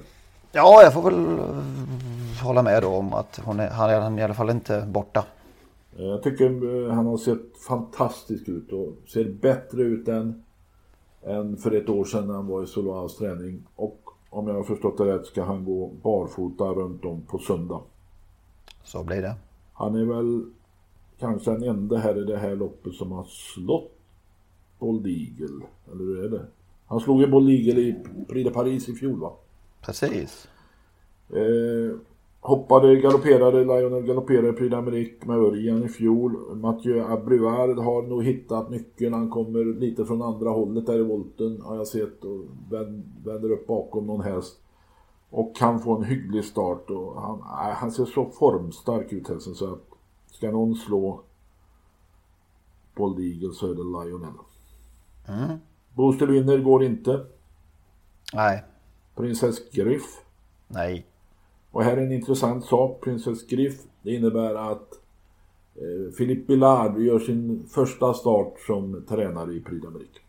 Ja, 0.51 0.83
jag 0.83 0.93
får 0.93 1.01
väl 1.01 1.39
eh, 1.39 2.43
hålla 2.43 2.61
med 2.61 2.83
då 2.83 2.87
om 2.89 3.13
att 3.13 3.39
hon 3.45 3.59
är, 3.59 3.69
han 3.69 3.89
är 3.89 4.19
i 4.19 4.23
alla 4.23 4.33
fall 4.33 4.49
inte 4.49 4.85
borta. 4.87 5.25
Eh, 5.97 6.05
Jag 6.05 6.23
tycker 6.23 6.85
eh, 6.87 6.93
han 6.93 7.05
har 7.05 7.17
sett 7.17 7.57
fantastisk 7.67 8.47
ut 8.49 8.71
och 8.71 8.93
ser 9.09 9.29
bättre 9.41 9.81
ut 9.81 10.07
än, 10.07 10.43
än 11.23 11.57
för 11.57 11.71
ett 11.71 11.89
år 11.89 12.05
sedan 12.05 12.27
när 12.27 12.33
han 12.33 12.47
var 12.47 12.63
i 12.63 12.67
Soloas 12.67 13.15
träning. 13.17 13.63
Och 13.75 13.99
om 14.29 14.47
jag 14.47 14.55
har 14.55 14.63
förstått 14.63 14.97
det 14.97 15.05
rätt 15.15 15.25
ska 15.25 15.43
han 15.43 15.65
gå 15.65 15.91
barfota 16.03 16.63
runt 16.63 17.05
om 17.05 17.21
på 17.21 17.37
söndag. 17.37 17.81
Så 18.83 19.03
blir 19.03 19.21
det. 19.21 19.35
Han 19.73 19.95
är 19.95 20.05
väl 20.05 20.45
kanske 21.19 21.51
den 21.51 21.63
enda 21.63 21.97
här 21.97 22.21
i 22.21 22.23
det 22.23 22.37
här 22.37 22.55
loppet 22.55 22.93
som 22.93 23.11
har 23.11 23.23
slått 23.23 23.91
Bold 24.79 25.07
Eagle. 25.07 25.65
Eller 25.91 26.03
hur 26.03 26.25
är 26.25 26.29
det? 26.29 26.45
Han 26.87 26.99
slog 26.99 27.21
ju 27.21 27.27
Bold 27.27 27.49
Eagle 27.49 27.81
i 27.81 27.95
Prix 28.27 28.49
de 28.49 28.53
Paris 28.53 28.89
i 28.89 28.93
fjol 28.93 29.19
va? 29.19 29.31
Precis. 29.81 30.47
Eh, 31.29 31.97
hoppade, 32.39 32.95
galopperade, 32.95 33.63
Lionel 33.63 34.03
galopperade 34.03 34.53
Prix 34.53 34.75
d'Amérique 34.75 35.27
med 35.27 35.37
Örjan 35.37 35.83
i 35.83 35.87
fjol. 35.87 36.55
Mathieu 36.55 37.01
Abruard 37.01 37.77
har 37.77 38.01
nog 38.01 38.23
hittat 38.23 38.69
nyckeln. 38.69 39.13
Han 39.13 39.29
kommer 39.29 39.79
lite 39.79 40.05
från 40.05 40.21
andra 40.21 40.49
hållet 40.49 40.85
där 40.85 40.99
i 40.99 41.03
volten 41.03 41.61
har 41.61 41.75
jag 41.75 41.87
sett 41.87 42.23
och 42.23 42.41
vänd, 42.71 43.03
vänder 43.25 43.51
upp 43.51 43.67
bakom 43.67 44.07
någon 44.07 44.21
häst. 44.21 44.59
Och 45.29 45.55
kan 45.55 45.79
få 45.79 45.95
en 45.95 46.03
hygglig 46.03 46.45
start 46.45 46.89
och 46.89 47.21
han, 47.21 47.41
han 47.75 47.91
ser 47.91 48.05
så 48.05 48.25
formstark 48.25 49.13
ut 49.13 49.27
hästen 49.27 49.55
så 49.55 49.73
att 49.73 49.96
ska 50.31 50.51
någon 50.51 50.75
slå 50.75 51.21
Bold 52.95 53.19
Eagle 53.19 53.53
så 53.53 53.71
är 53.71 53.75
det 53.75 53.83
Lionel. 53.83 54.33
Mm. 55.27 55.57
Booster 55.93 56.27
vinner 56.27 56.57
går 56.57 56.83
inte. 56.83 57.25
Nej, 58.33 58.63
Prinsess 59.15 59.71
Griff 59.71 60.21
nej. 60.67 61.05
Och 61.71 61.83
här 61.83 61.97
är 61.97 62.01
en 62.01 62.11
intressant 62.11 62.65
sak. 62.65 63.01
Prinsess 63.01 63.47
Griff. 63.47 63.81
Det 64.01 64.11
innebär 64.11 64.55
att 64.55 64.93
eh, 65.75 66.13
Philippe 66.17 66.47
Billard 66.47 66.99
gör 66.99 67.19
sin 67.19 67.67
första 67.69 68.13
start 68.13 68.53
som 68.67 69.05
tränare 69.09 69.53
i 69.53 69.61
Prix 69.61 69.85
d'Amérique. 69.85 70.19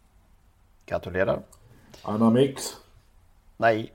Gratulerar. 0.87 1.43
Anna 2.03 2.31
Mix 2.31 2.63
Nej. 3.57 3.93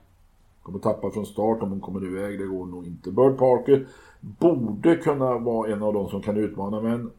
kommer 0.62 0.78
tappa 0.78 1.10
från 1.10 1.26
start 1.26 1.62
om 1.62 1.70
hon 1.70 1.80
kommer 1.80 2.04
iväg. 2.04 2.38
Det 2.38 2.46
går 2.46 2.66
nog 2.66 2.86
inte. 2.86 3.10
Bird 3.10 3.38
Parker 3.38 3.86
borde 4.24 4.96
kunna 4.96 5.38
vara 5.38 5.72
en 5.72 5.82
av 5.82 5.94
de 5.94 6.08
som 6.08 6.22
kan 6.22 6.36
utmana 6.36 6.80
men 6.80 7.10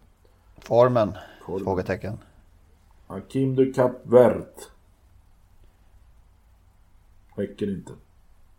Formen? 0.57 1.13
Formen. 1.45 1.63
Frågetecken. 1.63 2.17
Hakim 3.07 3.55
de 3.55 3.73
Cap 3.73 3.91
Vert 4.03 4.69
räcker 7.35 7.69
inte. 7.69 7.93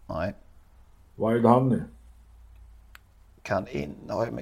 Nej. 0.06 0.34
Wild 1.16 1.46
Honey. 1.46 1.80
Kan 3.42 3.68
in. 3.68 3.94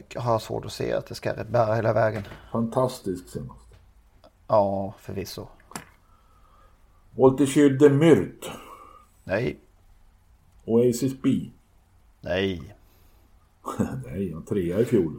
Jag 0.09 0.21
har 0.21 0.39
svårt 0.39 0.65
att 0.65 0.73
se 0.73 0.93
att 0.93 1.07
det 1.07 1.15
ska 1.15 1.35
bära 1.51 1.75
hela 1.75 1.93
vägen. 1.93 2.23
Fantastisk 2.53 3.29
senast. 3.29 3.75
Ja, 4.49 4.95
förvisso. 4.99 5.47
Voltigeur 7.11 7.71
de 7.71 7.89
Myrt. 7.89 8.51
Nej. 9.25 9.59
Oasis 10.65 11.23
B. 11.23 11.31
Nej. 12.21 12.75
Nej, 14.07 14.33
han 14.33 14.45
trea 14.45 14.81
i 14.81 14.85
fjol. 14.85 15.13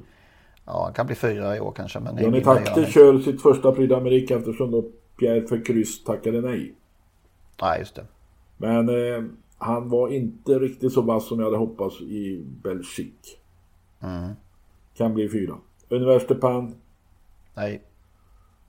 Ja, 0.65 0.83
han 0.83 0.93
kan 0.93 1.05
bli 1.05 1.15
fyra 1.15 1.57
i 1.57 1.59
år 1.59 1.71
kanske. 1.71 1.99
Men 1.99 2.17
Johnny 2.17 2.41
Takter 2.41 2.85
kör 2.85 3.19
sitt 3.19 3.41
första 3.41 3.71
Prix 3.71 3.93
d'Amérique 3.93 4.37
eftersom 4.37 4.71
då 4.71 4.85
Pierre 5.19 5.39
Vercruz 5.39 6.03
tackade 6.03 6.41
nej. 6.41 6.75
Nej, 7.61 7.79
just 7.79 7.95
det. 7.95 8.05
Men 8.57 8.89
eh, 8.89 9.23
han 9.57 9.89
var 9.89 10.09
inte 10.09 10.59
riktigt 10.59 10.93
så 10.93 11.01
vass 11.01 11.27
som 11.27 11.39
jag 11.39 11.45
hade 11.45 11.57
hoppats 11.57 12.01
i 12.01 12.43
Belgique. 12.63 13.37
Mm. 13.99 14.33
Kan 14.93 15.13
bli 15.13 15.29
fyra. 15.29 15.55
Université 15.89 16.35
Pan. 16.35 16.75
Nej. 17.53 17.81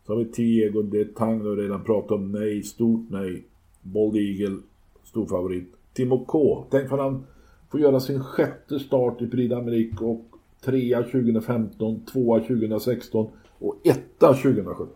Så 0.06 0.12
har 0.12 0.18
vi 0.18 0.24
Tiego 0.24 0.82
de 0.82 1.04
Tang, 1.04 1.40
har 1.40 1.56
redan 1.56 1.84
pratat 1.84 2.10
om 2.10 2.32
nej, 2.32 2.62
stort 2.62 3.10
nej. 3.10 3.44
Bold 3.82 4.16
Eagle, 4.16 4.56
stor 5.04 5.26
favorit. 5.26 5.74
Timo 5.92 6.24
K. 6.24 6.64
Tänk 6.70 6.88
för 6.88 6.98
han 6.98 7.26
får 7.70 7.80
göra 7.80 8.00
sin 8.00 8.24
sjätte 8.24 8.78
start 8.78 9.20
i 9.20 9.26
Prix 9.26 9.54
d'Amérique 9.54 10.02
och 10.02 10.20
trea 10.64 11.02
2015, 11.02 12.00
tvåa 12.12 12.40
2016 12.40 13.30
och 13.58 13.76
etta 13.84 14.34
2017. 14.34 14.88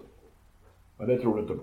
Men 0.98 1.08
det 1.08 1.18
tror 1.18 1.36
du 1.36 1.42
inte 1.42 1.54
på. 1.54 1.62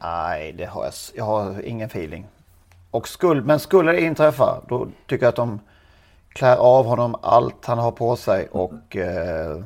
Nej, 0.00 0.52
det 0.52 0.64
har 0.64 0.84
jag, 0.84 0.92
jag 1.14 1.24
har 1.24 1.62
ingen 1.62 1.86
feeling. 1.86 2.26
Och 2.90 3.08
skulle, 3.08 3.42
men 3.42 3.60
skulle 3.60 3.92
det 3.92 4.00
inträffa, 4.00 4.62
då 4.68 4.88
tycker 5.06 5.26
jag 5.26 5.28
att 5.28 5.36
de 5.36 5.60
klär 6.28 6.56
av 6.56 6.84
honom 6.84 7.14
allt 7.22 7.64
han 7.64 7.78
har 7.78 7.92
på 7.92 8.16
sig 8.16 8.48
och 8.48 8.96
eh, 8.96 9.64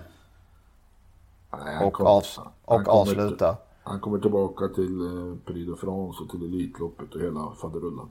Nej, 1.52 1.86
och, 1.86 1.92
kom, 1.92 2.06
av, 2.06 2.22
och 2.64 2.88
avsluta. 2.88 3.56
Han 3.82 4.00
kommer 4.00 4.18
tillbaka 4.18 4.68
till 4.68 5.00
eh, 5.00 5.36
Prix 5.44 5.66
de 5.66 5.76
France 5.76 6.22
och 6.22 6.30
till 6.30 6.42
Elitloppet 6.42 7.14
och 7.14 7.20
hela 7.20 7.52
faderullan. 7.61 8.11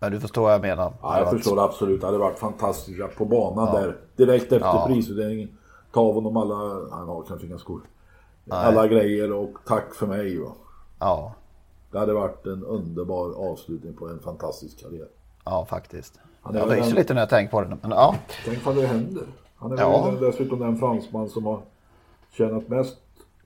Men 0.00 0.12
du 0.12 0.20
förstår 0.20 0.42
vad 0.42 0.52
jag 0.52 0.60
menar? 0.60 0.92
Ja, 1.02 1.18
jag 1.18 1.30
förstår 1.30 1.64
absolut. 1.64 2.00
Det 2.00 2.06
hade 2.06 2.18
varit 2.18 2.38
fantastiskt 2.38 3.16
på 3.16 3.24
banan 3.24 3.68
ja. 3.74 3.80
där. 3.80 3.96
Direkt 4.16 4.52
efter 4.52 4.60
ja. 4.60 4.86
prisutdelningen. 4.86 5.48
Ta 5.92 6.00
av 6.00 6.14
honom 6.14 6.36
alla, 6.36 6.54
han 6.90 7.08
har 7.08 7.24
kanske 7.28 7.46
inga 7.46 7.58
skor. 7.58 7.80
Nej. 8.44 8.58
Alla 8.58 8.86
grejer 8.86 9.32
och 9.32 9.50
tack 9.66 9.94
för 9.94 10.06
mig. 10.06 10.38
Va? 10.38 10.52
Ja. 10.98 11.34
Det 11.90 11.98
hade 11.98 12.12
varit 12.12 12.46
en 12.46 12.64
underbar 12.64 13.50
avslutning 13.50 13.94
på 13.94 14.08
en 14.08 14.18
fantastisk 14.18 14.80
karriär. 14.80 15.08
Ja, 15.44 15.64
faktiskt. 15.64 16.20
Han 16.42 16.54
jag 16.54 16.72
ryser 16.72 16.94
lite 16.94 17.14
när 17.14 17.20
jag 17.20 17.28
tänker 17.28 17.50
på 17.50 17.60
det. 17.60 17.78
Men 17.82 17.90
ja. 17.90 18.14
Tänk 18.44 18.66
vad 18.66 18.76
det 18.76 18.86
händer. 18.86 19.26
Han 19.56 19.72
är 19.72 19.78
ja. 19.78 20.12
dessutom 20.20 20.58
den 20.58 20.76
fransman 20.76 21.28
som 21.28 21.46
har 21.46 21.60
tjänat 22.30 22.68
mest 22.68 22.98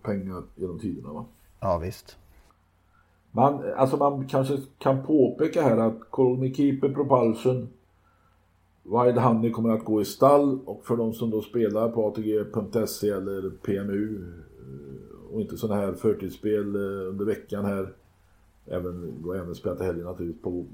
pengar 0.02 0.42
genom 0.54 0.78
tiderna. 0.78 1.12
Va? 1.12 1.24
Ja, 1.60 1.78
visst. 1.78 2.16
Man, 3.36 3.72
alltså 3.76 3.96
man 3.96 4.28
kanske 4.28 4.58
kan 4.78 5.06
påpeka 5.06 5.62
här 5.62 5.76
att 5.76 6.38
Me 6.38 6.54
Keeper 6.54 6.88
Propulsion 6.88 7.68
Wild 8.82 9.18
Honey 9.18 9.50
kommer 9.50 9.70
att 9.70 9.84
gå 9.84 10.00
i 10.00 10.04
stall 10.04 10.58
och 10.64 10.84
för 10.84 10.96
de 10.96 11.12
som 11.12 11.30
då 11.30 11.42
spelar 11.42 11.88
på 11.88 12.06
ATG.se 12.06 13.08
eller 13.08 13.50
PMU 13.50 14.32
och 15.32 15.40
inte 15.40 15.56
sådana 15.56 15.80
här 15.80 15.92
förtidsspel 15.92 16.74
eh, 16.74 17.08
under 17.08 17.24
veckan 17.24 17.64
här 17.64 17.92
även, 18.66 19.22
går 19.22 19.36
även 19.36 19.54
spelat 19.54 19.78
till 19.78 19.86
helgen 19.86 20.06
naturligtvis 20.06 20.42
på, 20.42 20.64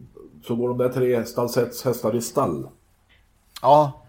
så 0.43 0.57
går 0.57 0.69
de 0.69 0.79
där 0.79 0.89
tre 0.89 1.25
stallsets 1.25 1.85
hästar 1.85 2.17
i 2.17 2.21
stall. 2.21 2.69
Ja, 3.63 4.03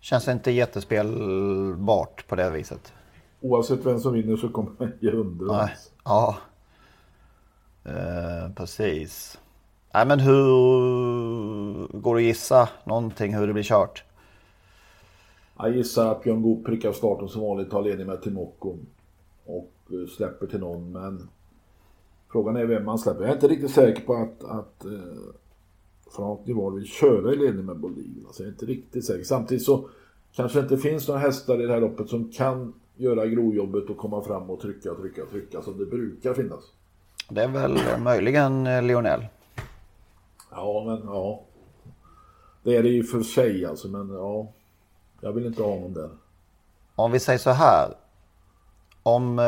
känns 0.00 0.28
inte 0.28 0.50
jättespelbart 0.50 2.28
på 2.28 2.36
det 2.36 2.50
viset. 2.50 2.92
Oavsett 3.40 3.86
vem 3.86 3.98
som 3.98 4.12
vinner 4.12 4.36
så 4.36 4.48
kommer 4.48 4.70
man 4.78 4.92
ge 5.00 5.10
under. 5.10 5.70
Ja, 6.04 6.36
eh, 7.88 8.52
precis. 8.54 9.38
Nej 9.94 10.06
men 10.06 10.20
hur 10.20 11.98
går 11.98 12.14
det 12.14 12.20
att 12.20 12.26
gissa 12.26 12.68
någonting 12.84 13.34
hur 13.34 13.46
det 13.46 13.52
blir 13.52 13.62
kört? 13.62 14.04
Jag 15.58 15.76
gissar 15.76 16.12
att 16.12 16.22
Björn 16.22 16.42
Goop 16.42 16.66
prickar 16.66 16.92
starten 16.92 17.28
som 17.28 17.42
vanligt, 17.42 17.70
tar 17.70 17.82
ledning 17.82 18.06
med 18.06 18.22
Timoko 18.22 18.76
och 19.44 19.72
eh, 19.90 20.08
släpper 20.16 20.46
till 20.46 20.60
någon 20.60 20.92
men 20.92 21.28
frågan 22.32 22.56
är 22.56 22.66
vem 22.66 22.84
man 22.84 22.98
släpper. 22.98 23.20
Jag 23.20 23.30
är 23.30 23.34
inte 23.34 23.48
riktigt 23.48 23.70
säker 23.70 24.02
på 24.02 24.14
att, 24.14 24.44
att 24.44 24.84
eh, 24.84 25.34
Frank 26.10 26.46
Nivard 26.46 26.74
vill 26.74 26.86
köra 26.86 27.32
i 27.32 27.36
ledning 27.36 27.66
med 27.66 27.76
Bolin. 27.76 28.24
Alltså 28.26 28.42
jag 28.42 28.48
är 28.48 28.52
inte 28.52 28.66
riktigt 28.66 29.04
säker. 29.04 29.24
Samtidigt 29.24 29.64
så 29.64 29.88
kanske 30.32 30.58
det 30.58 30.62
inte 30.62 30.78
finns 30.78 31.08
några 31.08 31.20
hästar 31.20 31.62
i 31.62 31.66
det 31.66 31.72
här 31.72 31.80
loppet 31.80 32.08
som 32.08 32.30
kan 32.30 32.72
göra 32.96 33.26
grovjobbet 33.26 33.90
och 33.90 33.96
komma 33.96 34.22
fram 34.22 34.50
och 34.50 34.60
trycka, 34.60 34.94
trycka, 34.94 35.26
trycka 35.26 35.62
som 35.62 35.78
det 35.78 35.86
brukar 35.86 36.34
finnas. 36.34 36.64
Det 37.28 37.42
är 37.42 37.48
väl 37.48 37.98
möjligen 37.98 38.66
eh, 38.66 38.82
Lionel. 38.82 39.26
Ja, 40.50 40.84
men 40.86 41.02
ja. 41.04 41.40
Det 42.62 42.76
är 42.76 42.82
det 42.82 42.88
ju 42.88 43.04
för 43.04 43.22
sig 43.22 43.66
alltså, 43.66 43.88
men 43.88 44.10
ja. 44.10 44.46
Jag 45.20 45.32
vill 45.32 45.46
inte 45.46 45.62
ha 45.62 45.70
honom 45.70 45.94
där. 45.94 46.10
Om 46.94 47.12
vi 47.12 47.20
säger 47.20 47.38
så 47.38 47.50
här. 47.50 47.94
Om, 49.02 49.38
eh, 49.38 49.44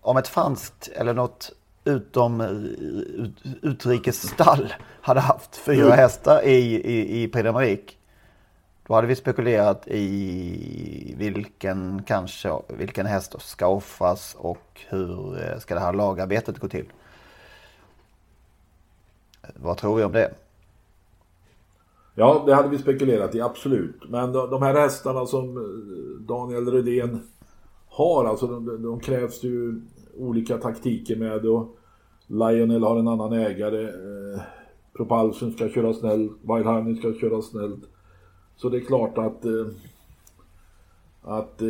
om 0.00 0.16
ett 0.16 0.28
franskt 0.28 0.88
eller 0.88 1.14
något 1.14 1.52
utom 1.84 2.40
ut, 2.40 3.42
utrikesstall 3.62 4.74
hade 5.00 5.20
haft 5.20 5.56
fyra 5.56 5.94
hästar 5.94 6.42
i, 6.44 6.74
i, 6.74 7.22
i 7.22 7.28
Prix 7.28 7.96
då 8.86 8.94
hade 8.94 9.06
vi 9.06 9.16
spekulerat 9.16 9.88
i 9.88 11.14
vilken, 11.18 12.02
kanske, 12.02 12.52
vilken 12.68 13.06
häst 13.06 13.34
ska 13.38 13.66
offras 13.66 14.36
och 14.38 14.80
hur 14.88 15.42
eh, 15.42 15.58
ska 15.58 15.74
det 15.74 15.80
här 15.80 15.92
lagarbetet 15.92 16.58
gå 16.58 16.68
till. 16.68 16.86
Vad 19.54 19.76
tror 19.76 19.96
vi 19.96 20.04
om 20.04 20.12
det? 20.12 20.34
Ja, 22.14 22.42
det 22.46 22.54
hade 22.54 22.68
vi 22.68 22.78
spekulerat 22.78 23.34
i, 23.34 23.40
absolut. 23.40 24.08
Men 24.08 24.32
de, 24.32 24.62
här 24.62 24.74
hästarna 24.74 25.26
som 25.26 25.56
eh, 25.56 26.26
Daniel 26.26 26.70
Rydén 26.70 27.20
har, 27.88 28.24
alltså 28.24 28.46
de, 28.46 28.82
de 28.82 29.00
krävs 29.00 29.42
ju 29.42 29.82
olika 30.18 30.58
taktiker 30.58 31.16
med 31.16 31.46
och 31.46 31.76
Lionel 32.26 32.84
har 32.84 32.98
en 32.98 33.08
annan 33.08 33.32
ägare. 33.32 33.82
Eh, 33.82 34.40
Propulsion 34.92 35.52
ska 35.52 35.68
köra 35.68 35.94
snällt, 35.94 36.32
Wild 36.42 36.66
Honey 36.66 36.96
ska 36.96 37.14
köra 37.14 37.42
snällt. 37.42 37.84
Så 38.56 38.68
det 38.68 38.76
är 38.76 38.80
klart 38.80 39.18
att 39.18 39.44
eh, 39.44 39.66
att 41.28 41.62
eh, 41.62 41.68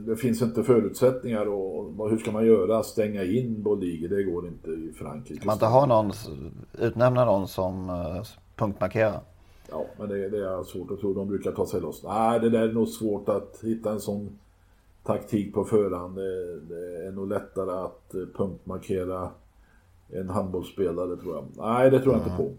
det 0.00 0.16
finns 0.16 0.42
inte 0.42 0.64
förutsättningar 0.64 1.46
och, 1.46 2.10
hur 2.10 2.18
ska 2.18 2.32
man 2.32 2.46
göra? 2.46 2.82
Stänga 2.82 3.24
in 3.24 3.62
Boldige? 3.62 4.08
Det 4.08 4.22
går 4.22 4.46
inte 4.46 4.70
i 4.70 4.92
Frankrike. 4.98 5.40
Kan 5.40 5.46
man 5.46 5.54
inte 5.54 5.66
ha 5.66 5.86
någon, 5.86 6.12
utnämna 6.78 7.24
någon 7.24 7.48
som 7.48 7.90
uh, 7.90 8.22
punktmarkerar? 8.56 9.20
Ja, 9.70 9.84
men 9.98 10.08
det, 10.08 10.28
det, 10.28 10.48
är 10.48 10.64
svårt 10.64 10.90
att 10.90 11.00
tro. 11.00 11.14
De 11.14 11.28
brukar 11.28 11.52
ta 11.52 11.66
sig 11.66 11.80
loss. 11.80 12.02
Nej, 12.04 12.40
det 12.40 12.50
där 12.50 12.68
är 12.68 12.72
nog 12.72 12.88
svårt 12.88 13.28
att 13.28 13.58
hitta 13.62 13.90
en 13.90 14.00
sån 14.00 14.38
taktik 15.02 15.54
på 15.54 15.64
förhand. 15.64 16.16
Det, 16.16 16.60
det 16.60 17.06
är 17.06 17.12
nog 17.12 17.28
lättare 17.28 17.70
att 17.70 18.14
punktmarkera 18.36 19.30
en 20.08 20.30
handbollsspelare 20.30 21.16
tror 21.16 21.34
jag. 21.34 21.44
Nej, 21.56 21.90
det 21.90 22.00
tror 22.00 22.14
jag 22.14 22.22
mm. 22.22 22.32
inte 22.32 22.42
på. 22.42 22.52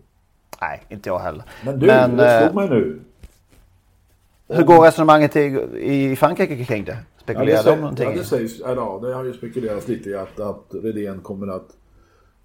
Nej, 0.61 0.83
inte 0.89 1.09
jag 1.09 1.19
heller. 1.19 1.43
Men 1.65 1.79
du, 1.79 1.87
men, 1.87 2.17
det 2.17 2.41
slog 2.41 2.55
mig 2.55 2.69
nu. 2.69 2.99
Hur 4.47 4.63
går 4.63 4.85
resonemanget 4.85 5.35
i, 5.35 5.39
i 5.81 6.15
Frankrike 6.15 6.65
kring 6.65 6.83
det? 6.83 6.97
Spekulerar 7.21 7.57
ja, 7.57 7.63
det 7.63 7.71
de 7.71 7.81
någonting? 7.81 8.09
Ja, 8.09 8.15
det 8.15 8.23
sägs, 8.23 8.59
ja, 8.59 8.99
det 9.03 9.13
har 9.13 9.23
ju 9.23 9.33
spekulerats 9.33 9.87
lite 9.87 10.09
i 10.09 10.15
att, 10.15 10.39
att 10.39 10.65
Redén 10.69 11.19
kommer 11.19 11.47
att 11.47 11.77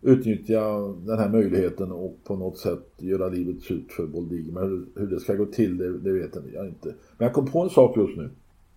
utnyttja 0.02 0.78
den 1.06 1.18
här 1.18 1.28
möjligheten 1.28 1.92
och 1.92 2.16
på 2.24 2.36
något 2.36 2.58
sätt 2.58 2.88
göra 2.96 3.28
livet 3.28 3.62
surt 3.62 3.92
för 3.92 4.06
Boldig. 4.06 4.52
Men 4.52 4.62
hur, 4.62 4.86
hur, 5.00 5.06
det 5.06 5.20
ska 5.20 5.34
gå 5.34 5.46
till, 5.46 5.78
det, 5.78 5.98
det 5.98 6.12
vet 6.12 6.36
jag 6.54 6.66
inte. 6.66 6.88
Men 7.18 7.26
jag 7.26 7.32
kom 7.32 7.46
på 7.46 7.62
en 7.62 7.70
sak 7.70 7.96
just 7.96 8.16
nu. 8.16 8.30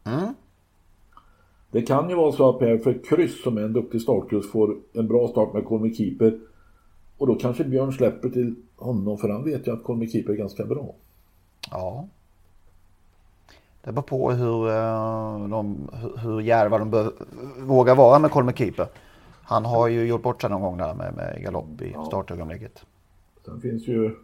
Mm. 0.04 0.34
Det 1.72 1.82
kan 1.82 2.10
ju 2.10 2.16
vara 2.16 2.32
så 2.32 2.50
att 2.50 2.60
Per 2.60 2.78
för 2.78 3.04
kryss 3.04 3.44
som 3.44 3.58
är 3.58 3.62
en 3.62 3.74
duktig 3.74 4.02
startkurs 4.02 4.52
får 4.52 4.76
en 4.94 5.08
bra 5.08 5.28
start 5.28 5.54
med 5.54 5.66
Colmy 5.66 5.94
Keeper. 5.94 6.40
Och 7.18 7.28
då 7.28 7.36
kanske 7.36 7.64
Björn 7.64 7.94
släpper 7.94 8.30
till 8.30 8.56
honom 8.76 9.18
för 9.18 9.30
han 9.30 9.44
vet 9.44 9.68
ju 9.68 9.74
att 9.74 9.84
Colmy 9.84 10.10
Keeper 10.10 10.34
är 10.34 10.38
ganska 10.38 10.66
bra. 10.66 10.96
Ja. 11.72 12.08
Det 13.86 13.92
beror 13.92 14.04
på 14.04 14.32
hur, 14.32 14.70
eh, 14.70 15.48
de, 15.48 15.90
hur 16.18 16.42
djärva 16.42 16.78
de 16.78 16.90
bör, 16.90 17.12
vågar 17.60 17.96
vara 17.96 18.20
med 18.20 18.32
Colmer 18.32 18.54
Keeper. 18.54 18.88
Han 19.44 19.66
har 19.66 19.88
ju 19.88 20.08
gjort 20.08 20.22
bort 20.22 20.42
sig 20.42 20.50
någon 20.50 20.62
gång 20.62 20.78
där 20.78 20.94
med, 20.94 21.14
med 21.16 21.42
galopp 21.42 21.82
i 21.82 21.92
ja. 21.94 22.06
startögonblicket. 22.06 22.86
Sen 23.46 23.62
finns 23.62 23.88
ju 23.88 24.16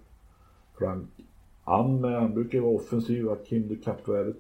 Frank 0.78 1.10
Ann 1.64 2.02
med. 2.02 2.22
Han 2.22 2.34
brukar 2.34 2.58
ju 2.58 2.64
vara 2.64 2.76
offensiv. 2.76 3.28
Kim 3.46 3.68
de 3.68 3.76
Kapvärdet. 3.76 4.38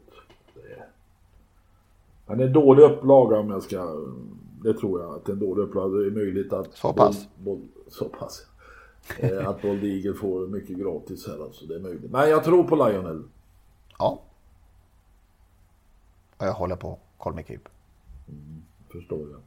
Han 2.28 2.39
är 2.39 2.45
en 2.45 2.53
dålig 2.53 2.84
upplaga 2.84 3.39
om 3.39 3.49
jag 3.49 3.63
ska... 3.63 3.95
Det 4.63 4.74
tror 4.74 5.01
jag 5.01 5.15
att 5.15 5.30
en 5.30 5.39
dålig 5.39 5.63
upplaga. 5.63 5.97
Det 5.97 6.07
är 6.07 6.11
möjligt 6.11 6.53
att... 6.53 6.74
Så 6.74 6.93
pass? 6.93 7.28
Boll, 7.36 7.57
boll, 7.57 7.67
så 7.88 8.05
pass. 8.05 8.45
Eh, 9.19 9.47
att 9.47 9.61
Bold 9.61 9.84
Eagle 9.84 10.13
får 10.13 10.47
mycket 10.47 10.78
gratis 10.78 11.28
här 11.28 11.43
alltså. 11.43 11.65
Det 11.65 11.76
är 11.76 11.80
möjligt. 11.80 12.11
Men 12.11 12.30
jag 12.30 12.43
tror 12.43 12.63
på 12.63 12.76
Lionel. 12.76 13.24
Ja. 13.99 14.22
Och 16.42 16.48
jag 16.48 16.54
håller 16.54 16.76
på 16.76 16.98
Colmy 17.18 17.44
Keep. 17.44 17.60
Mm, 18.28 18.64
förstår 18.92 19.28
jag. 19.32 19.42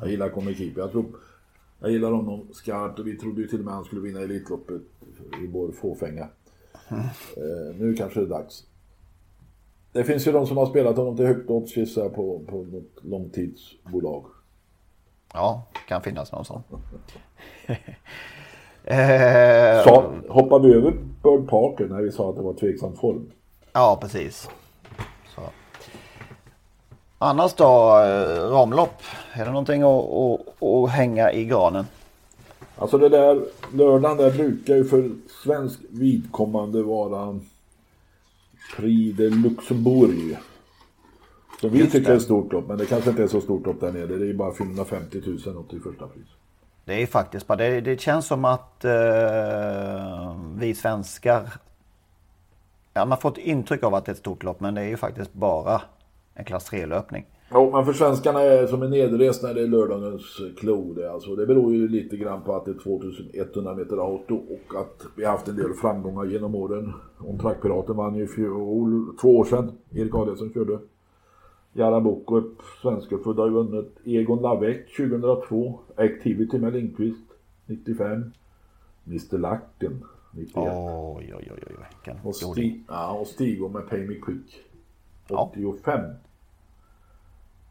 Jag 0.00 0.10
gillar 0.10 0.28
Colmy 0.28 0.54
Keep. 0.54 0.72
Jag, 0.76 0.92
tror, 0.92 1.04
jag 1.80 1.90
gillar 1.90 2.10
honom 2.10 2.48
skarpt 2.52 2.98
och 2.98 3.06
vi 3.06 3.18
trodde 3.18 3.40
ju 3.40 3.48
till 3.48 3.58
och 3.58 3.64
med 3.64 3.72
att 3.72 3.76
han 3.76 3.84
skulle 3.84 4.00
vinna 4.00 4.20
Elitloppet 4.20 4.82
i 5.42 5.46
vår 5.46 5.72
fåfänga. 5.72 6.28
Mm. 6.88 7.02
Eh, 7.36 7.76
nu 7.76 7.94
kanske 7.94 8.20
det 8.20 8.26
är 8.26 8.30
dags. 8.30 8.64
Det 9.92 10.04
finns 10.04 10.26
ju 10.26 10.32
de 10.32 10.46
som 10.46 10.56
har 10.56 10.66
spelat 10.66 10.96
honom 10.96 11.16
till 11.16 11.26
högt 11.26 11.50
odds 11.50 11.76
gissar 11.76 12.08
på, 12.08 12.40
på 12.46 12.56
något 12.56 13.04
långtidsbolag. 13.04 14.24
Ja, 15.32 15.66
kan 15.88 16.02
finnas 16.02 16.32
någon 16.32 16.44
sån. 16.44 16.62
eh, 18.84 19.84
så 19.84 20.14
hoppade 20.28 20.68
vi 20.68 20.74
över 20.74 20.90
Bird 21.22 21.48
Parker 21.48 21.88
när 21.88 22.02
vi 22.02 22.12
sa 22.12 22.30
att 22.30 22.36
det 22.36 22.42
var 22.42 22.54
tveksam 22.54 22.96
form. 22.96 23.30
Ja, 23.72 23.98
precis. 24.00 24.48
Annars 27.18 27.54
då, 27.54 27.64
eh, 27.64 28.50
ramlopp? 28.50 29.02
Är 29.32 29.44
det 29.44 29.50
någonting 29.50 29.82
att, 29.82 29.88
att, 29.88 30.62
att 30.62 30.90
hänga 30.90 31.32
i 31.32 31.44
granen? 31.44 31.86
Alltså 32.76 32.98
det 32.98 33.08
där 33.08 33.42
lördagen 33.72 34.16
där 34.16 34.30
brukar 34.30 34.74
ju 34.74 34.84
för 34.84 35.10
svensk 35.44 35.80
vidkommande 35.90 36.82
vara 36.82 37.40
Prix 38.76 39.16
de 39.16 39.28
Luxembourg. 39.28 40.38
Som 41.60 41.70
vi 41.70 41.90
tycker 41.90 42.12
är 42.12 42.16
ett 42.16 42.22
stort 42.22 42.52
lopp, 42.52 42.68
men 42.68 42.78
det 42.78 42.86
kanske 42.86 43.10
inte 43.10 43.22
är 43.22 43.28
så 43.28 43.40
stort 43.40 43.66
lopp 43.66 43.80
där 43.80 43.92
nere. 43.92 44.06
Det 44.06 44.14
är 44.14 44.26
ju 44.26 44.34
bara 44.34 44.54
450 44.54 45.22
000 45.46 45.56
upp 45.56 45.70
till 45.70 45.80
första 45.82 46.06
pris. 46.06 46.26
Det 46.84 47.02
är 47.02 47.06
faktiskt 47.06 47.46
bara, 47.46 47.58
det, 47.58 47.80
det 47.80 48.00
känns 48.00 48.26
som 48.26 48.44
att 48.44 48.84
eh, 48.84 50.36
vi 50.56 50.74
svenskar, 50.74 51.52
ja 52.94 53.04
man 53.04 53.18
får 53.18 53.30
ett 53.30 53.38
intryck 53.38 53.82
av 53.82 53.94
att 53.94 54.04
det 54.04 54.10
är 54.10 54.14
ett 54.14 54.18
stort 54.18 54.42
lopp, 54.42 54.60
men 54.60 54.74
det 54.74 54.80
är 54.80 54.88
ju 54.88 54.96
faktiskt 54.96 55.32
bara 55.32 55.82
en 56.34 56.44
klass 56.44 56.72
3-löpning. 56.72 57.26
Jo, 57.52 57.70
men 57.72 57.84
för 57.84 57.92
svenskarna 57.92 58.40
är 58.40 58.66
som 58.66 58.82
en 58.82 58.90
nedrest 58.90 59.42
när 59.42 59.54
det 59.54 59.62
är 59.62 59.66
lördagens 59.66 60.40
klo. 60.58 60.94
Det, 60.94 61.12
alltså, 61.12 61.34
det 61.34 61.46
beror 61.46 61.74
ju 61.74 61.88
lite 61.88 62.16
grann 62.16 62.42
på 62.42 62.56
att 62.56 62.64
det 62.64 62.70
är 62.70 62.78
2100 62.78 63.74
meter 63.74 63.96
auto 63.96 64.34
och 64.34 64.80
att 64.80 65.06
vi 65.16 65.24
har 65.24 65.32
haft 65.32 65.48
en 65.48 65.56
del 65.56 65.72
framgångar 65.72 66.24
genom 66.24 66.54
åren. 66.54 66.92
Om 67.18 67.38
Trackpiraten 67.38 67.96
vann 67.96 68.14
ju 68.14 68.26
fjol, 68.26 69.16
två 69.20 69.36
år 69.38 69.44
sedan. 69.44 69.72
Erik 69.90 70.14
Adielsson 70.14 70.52
körde. 70.52 70.78
Jara 71.72 72.00
Bokup, 72.00 72.62
svenskfödd, 72.82 73.36
har 73.36 73.46
ju 73.46 73.52
vunnit. 73.52 73.98
Egon 74.04 74.42
Lavec 74.42 74.76
2002. 74.96 75.80
Activity 75.96 76.58
med 76.58 76.72
Lindqvist 76.72 77.26
95. 77.66 78.32
Mr 79.06 79.38
Lacken 79.38 80.04
91. 80.32 80.56
Oj, 80.56 81.34
oj, 81.34 81.34
oj, 81.36 81.50
oj. 81.52 81.76
Vilken 81.90 82.26
och. 82.26 82.36
Stig, 82.36 82.84
ja, 82.88 83.12
och 83.12 83.26
Stigo 83.26 83.68
med 83.68 83.88
Pay 83.88 84.06
Me 84.06 84.14
Quick 84.14 84.64
Ja. 85.28 85.52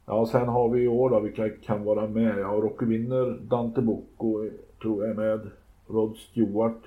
85. 0.05 0.15
Ja, 0.15 0.25
sen 0.25 0.47
har 0.47 0.69
vi 0.69 0.83
i 0.83 0.87
år 0.87 1.09
då, 1.09 1.19
vilka 1.19 1.49
kan 1.49 1.83
vara 1.83 2.07
med? 2.07 2.39
Ja, 2.39 2.47
Rocky 2.47 2.85
Winner, 2.85 3.39
Dante 3.41 3.81
Bocco 3.81 4.49
tror 4.81 5.03
jag 5.03 5.09
är 5.09 5.15
med. 5.15 5.51
Rod 5.87 6.17
Stewart. 6.17 6.81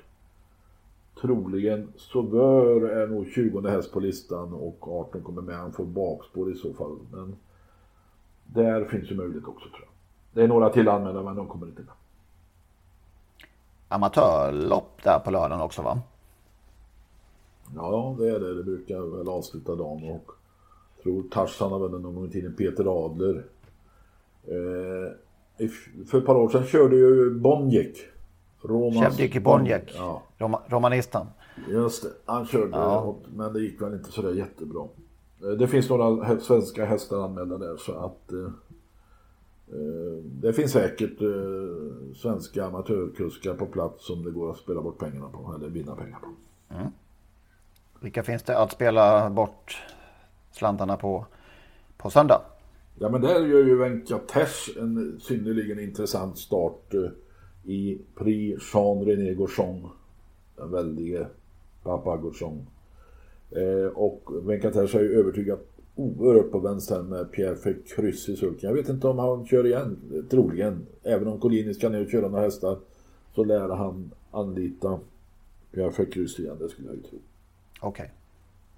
Troligen 1.21 1.93
Sauveur 1.97 2.91
är 2.91 3.07
nog 3.07 3.27
20 3.27 3.69
häst 3.69 3.93
på 3.93 4.01
listan 4.01 4.53
och 4.53 4.89
18 4.89 5.23
kommer 5.23 5.43
med. 5.43 5.57
Han 5.57 5.73
får 5.73 5.85
bakspår 5.85 6.53
i 6.53 6.55
så 6.55 6.73
fall. 6.75 6.99
Men 7.13 7.37
där 8.47 8.85
finns 8.85 9.11
ju 9.11 9.15
möjlighet 9.15 9.49
också 9.49 9.69
tror 9.69 9.81
jag. 9.81 9.89
Det 10.33 10.43
är 10.43 10.49
några 10.49 10.71
till 10.71 10.89
anmälda 10.89 11.23
men 11.23 11.37
de 11.37 11.47
kommer 11.47 11.67
inte 11.67 11.83
med. 11.83 11.95
Amatörlopp 13.89 15.03
där 15.03 15.19
på 15.19 15.31
lördagen 15.31 15.61
också 15.61 15.83
va? 15.83 15.99
Ja, 17.75 18.17
det 18.19 18.29
är 18.29 18.41
det. 18.41 18.55
Det 18.55 18.63
brukar 18.63 19.17
väl 19.17 19.29
avsluta 19.29 19.75
dagen 19.75 20.11
och 20.11 20.33
tror 21.07 21.23
Tarzan 21.31 21.81
vunnit 21.81 22.01
någon 22.01 22.15
gång 22.15 22.27
i 22.27 22.31
tiden. 22.31 22.55
Peter 22.55 23.05
Adler. 23.07 23.45
Eh, 24.45 25.67
för 26.07 26.19
ett 26.19 26.27
par 26.27 26.35
år 26.37 26.49
sedan 26.49 26.65
körde 26.65 26.97
ju 26.97 27.31
Bonjek. 27.31 27.97
Chevdiki 29.03 29.41
Bonjek. 29.41 29.95
Ja, 29.97 30.23
Roma, 30.39 30.61
romanistan. 30.67 31.27
just 31.69 32.03
det. 32.03 32.09
Han 32.25 32.47
körde, 32.47 32.71
Ja. 32.77 33.17
men 33.35 33.53
det 33.53 33.61
gick 33.61 33.83
väl 33.83 33.93
inte 33.95 34.13
sådär 34.13 34.33
jättebra. 34.33 34.85
Eh, 35.43 35.49
Det 35.49 35.69
finns 35.69 35.89
några 35.91 36.41
svenska 36.41 36.85
hästar 36.85 37.25
anmälda 37.25 37.59
där 37.59 37.77
så 37.77 37.93
att 37.93 38.33
eh, 38.33 38.39
eh, 39.73 40.23
det 40.25 40.53
finns 40.53 40.73
säkert 40.73 41.23
eh, 41.23 42.15
svenska 42.17 42.65
amatörkuskar 42.67 43.55
på 43.55 43.67
plats 43.67 44.07
som 44.07 44.25
det 44.25 44.31
går 44.31 44.51
att 44.51 44.57
spela 44.57 44.83
bort 44.83 44.99
pengarna 44.99 45.29
på 45.29 45.55
eller 45.59 45.69
vinna 45.69 45.95
pengar 45.97 46.19
på. 46.19 46.29
Vilka 48.01 48.23
finns 48.23 48.43
det 48.43 48.59
att 48.59 48.73
spela 48.73 49.31
bort 49.31 49.83
slantarna 50.57 50.97
på, 50.97 51.27
på 51.97 52.11
söndag? 52.11 52.41
Ja 52.99 53.09
men 53.09 53.21
där 53.21 53.47
gör 53.47 53.65
ju 53.65 53.77
Venkatesh 53.77 54.79
en 54.79 55.21
synnerligen 55.21 55.79
intressant 55.79 56.39
start 56.39 56.95
eh, 56.95 57.11
i 57.73 57.99
Prix 58.15 58.75
Jean 58.75 59.05
René 59.05 59.35
Gauchon. 59.35 59.89
Den 60.57 60.71
väldige 60.71 61.27
Papa 61.83 62.17
Gauchon. 62.17 62.67
Eh, 63.51 63.93
och 63.95 64.31
Venkatesh 64.49 64.95
har 64.95 65.03
ju 65.03 65.19
övertygat 65.19 65.67
oerhört 65.95 66.51
på 66.51 66.59
vänster 66.59 67.03
med 67.03 67.33
Pierre 67.33 67.57
för 67.57 67.77
kryss 67.97 68.29
i 68.29 68.37
sulken. 68.37 68.69
Jag 68.69 68.77
vet 68.77 68.89
inte 68.89 69.09
om 69.09 69.19
han 69.19 69.47
kör 69.47 69.67
igen, 69.67 70.25
troligen. 70.31 70.87
Även 71.03 71.29
om 71.29 71.41
Collini 71.41 71.75
ska 71.75 71.89
ner 71.89 72.05
och 72.05 72.11
köra 72.11 72.29
några 72.29 72.45
hästar 72.45 72.79
så 73.35 73.45
lär 73.45 73.69
han 73.69 74.11
anlita 74.31 74.99
Pierre 75.73 75.91
för 75.91 76.05
kryss 76.05 76.39
igen, 76.39 76.57
det 76.59 76.69
skulle 76.69 76.89
jag 76.89 76.97
ju 76.97 77.03
tro. 77.03 77.19
Okej. 77.81 78.11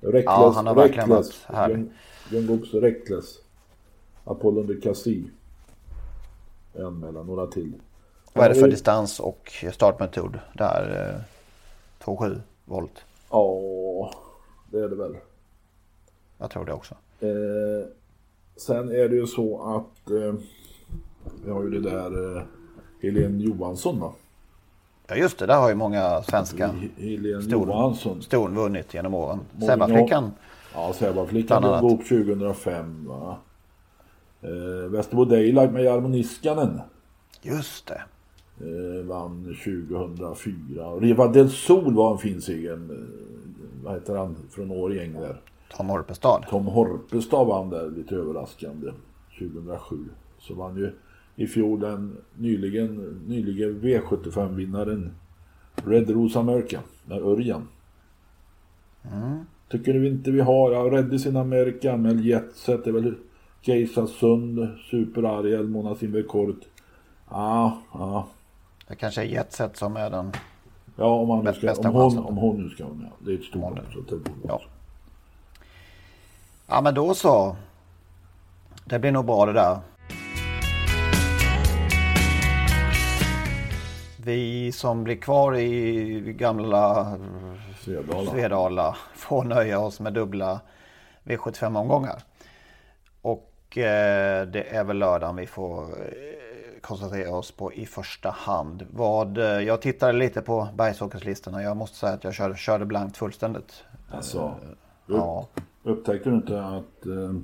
Reckless, 0.00 0.24
Ja, 0.24 0.52
han 0.54 0.66
har 0.66 0.74
verkligen 0.74 1.08
varit 1.08 1.40
härlig. 1.46 1.76
Young, 1.76 1.90
Young 2.32 2.46
Books 2.46 2.74
Reckless. 2.74 3.38
Apollon 4.24 4.66
de 4.66 4.80
Cassis. 4.80 5.26
Är 6.74 6.84
anmälan, 6.84 7.26
några 7.26 7.46
till. 7.46 7.72
Vad 8.32 8.44
är 8.44 8.48
det 8.48 8.54
för 8.54 8.68
distans 8.68 9.20
och 9.20 9.64
startmetod 9.72 10.38
där? 10.54 11.14
Eh, 11.14 12.04
2,7 12.04 12.40
volt. 12.64 13.04
Ja, 13.30 14.14
det 14.70 14.78
är 14.78 14.88
det 14.88 14.96
väl. 14.96 15.16
Jag 16.38 16.50
tror 16.50 16.64
det 16.64 16.72
också. 16.72 16.94
Eh, 17.20 17.88
sen 18.56 18.88
är 18.88 19.08
det 19.08 19.16
ju 19.16 19.26
så 19.26 19.62
att 19.62 20.10
eh, 20.10 20.34
vi 21.44 21.50
har 21.50 21.62
ju 21.62 21.70
det 21.70 21.90
där 21.90 22.36
eh, 22.36 22.42
Helene 23.02 23.42
Johansson 23.42 24.00
va? 24.00 24.12
Ja 25.08 25.16
just 25.16 25.38
det, 25.38 25.46
där 25.46 25.58
har 25.60 25.68
ju 25.68 25.74
många 25.74 26.22
svenska 26.22 26.70
Helene 26.96 27.42
Stor. 27.42 28.20
Ston 28.20 28.54
vunnit 28.54 28.94
genom 28.94 29.14
åren. 29.14 29.40
Sävaflickan. 29.66 30.32
Ja, 30.74 30.92
Sävaflickan 30.92 31.64
annat. 31.64 31.84
upp 31.92 32.08
2005 32.08 33.06
va. 33.08 33.36
Eh, 34.42 34.90
Västerbo 34.90 35.24
Daylight 35.24 35.72
med 35.72 35.84
Jarmo 35.84 36.08
Niskanen. 36.08 36.80
Just 37.42 37.86
det. 37.86 38.02
Eh, 38.60 39.06
vann 39.06 39.56
2004. 39.64 40.86
Och 40.86 41.00
Riva 41.00 41.28
del 41.28 41.50
Sol 41.50 41.94
var 41.94 42.12
en 42.12 42.18
fin 42.18 42.40
seger. 42.42 42.72
Eh, 42.72 42.96
vad 43.84 43.94
heter 43.94 44.16
han 44.16 44.36
från 44.50 44.70
Årgäng 44.70 45.12
där? 45.12 45.40
Tom 45.76 45.88
Horpestad. 45.88 46.44
Tom 46.50 46.66
Horpestad 46.66 47.46
vann 47.46 47.70
där 47.70 47.90
lite 47.90 48.14
överraskande 48.14 48.92
2007. 49.38 49.96
Så 50.38 50.54
vann 50.54 50.76
ju 50.76 50.92
i 51.38 51.46
fjol 51.46 51.80
den 51.80 52.16
nyligen, 52.34 53.20
nyligen 53.26 53.80
V75-vinnaren 53.80 55.10
Red 55.74 56.10
Rose 56.10 56.38
America 56.38 56.80
med 57.04 57.18
Örjan. 57.18 57.68
Tycker 59.68 59.92
du 59.94 60.08
inte 60.08 60.30
vi 60.30 60.40
har, 60.40 60.72
ja 60.72 60.78
Reddis 60.78 61.26
in 61.26 61.36
America 61.36 61.96
med 61.96 62.20
Jetset, 62.20 62.84
det 62.84 62.90
är 62.90 62.94
väl 62.94 63.14
Geisa 63.62 64.06
Sund, 64.06 64.68
Super 64.90 65.22
Ariel, 65.22 65.68
Mona 65.68 65.94
Simverkort. 65.94 66.60
Ja, 67.30 67.82
ja. 67.92 68.28
Det 68.88 68.96
kanske 68.96 69.20
är 69.22 69.26
Jetset 69.26 69.76
som 69.76 69.96
är 69.96 70.10
den. 70.10 70.32
Ja, 70.96 71.06
om, 71.06 71.30
han 71.30 71.54
ska, 71.54 71.74
om, 71.74 71.94
hon, 71.94 72.18
om 72.18 72.36
hon 72.36 72.62
nu 72.62 72.68
ska 72.68 72.84
vara 72.84 72.94
med. 72.94 73.10
Det 73.18 73.32
är 73.32 73.34
ett 73.34 73.44
stort 73.44 73.62
borde 73.62 73.82
Ja. 74.48 74.60
Ja 76.66 76.80
men 76.80 76.94
då 76.94 77.14
så. 77.14 77.56
Det 78.84 78.98
blir 78.98 79.12
nog 79.12 79.24
bra 79.24 79.46
det 79.46 79.52
där. 79.52 79.78
Vi 84.28 84.72
som 84.72 85.04
blir 85.04 85.16
kvar 85.16 85.56
i 85.56 86.32
gamla 86.32 87.16
Svedala. 87.80 88.30
Svedala 88.30 88.96
får 89.14 89.44
nöja 89.44 89.80
oss 89.80 90.00
med 90.00 90.12
dubbla 90.12 90.60
V75-omgångar. 91.24 92.22
Och 93.22 93.78
eh, 93.78 94.46
det 94.46 94.62
är 94.62 94.84
väl 94.84 94.98
lördagen 94.98 95.36
vi 95.36 95.46
får 95.46 95.82
eh, 95.82 96.80
koncentrera 96.80 97.30
oss 97.30 97.50
på 97.50 97.72
i 97.72 97.86
första 97.86 98.30
hand. 98.30 98.86
Vad, 98.90 99.38
eh, 99.38 99.44
jag 99.44 99.82
tittade 99.82 100.12
lite 100.12 100.42
på 100.42 100.68
Bergsåkerslistan 100.74 101.54
och 101.54 101.62
jag 101.62 101.76
måste 101.76 101.96
säga 101.96 102.12
att 102.12 102.24
jag 102.24 102.34
körde, 102.34 102.56
körde 102.56 102.84
blankt 102.84 103.16
fullständigt. 103.16 103.84
Alltså, 104.10 104.54
Ja, 105.06 105.48
upptäckte 105.82 106.30
du 106.30 106.36
inte 106.36 106.64
att 106.64 107.06
uh, 107.06 107.34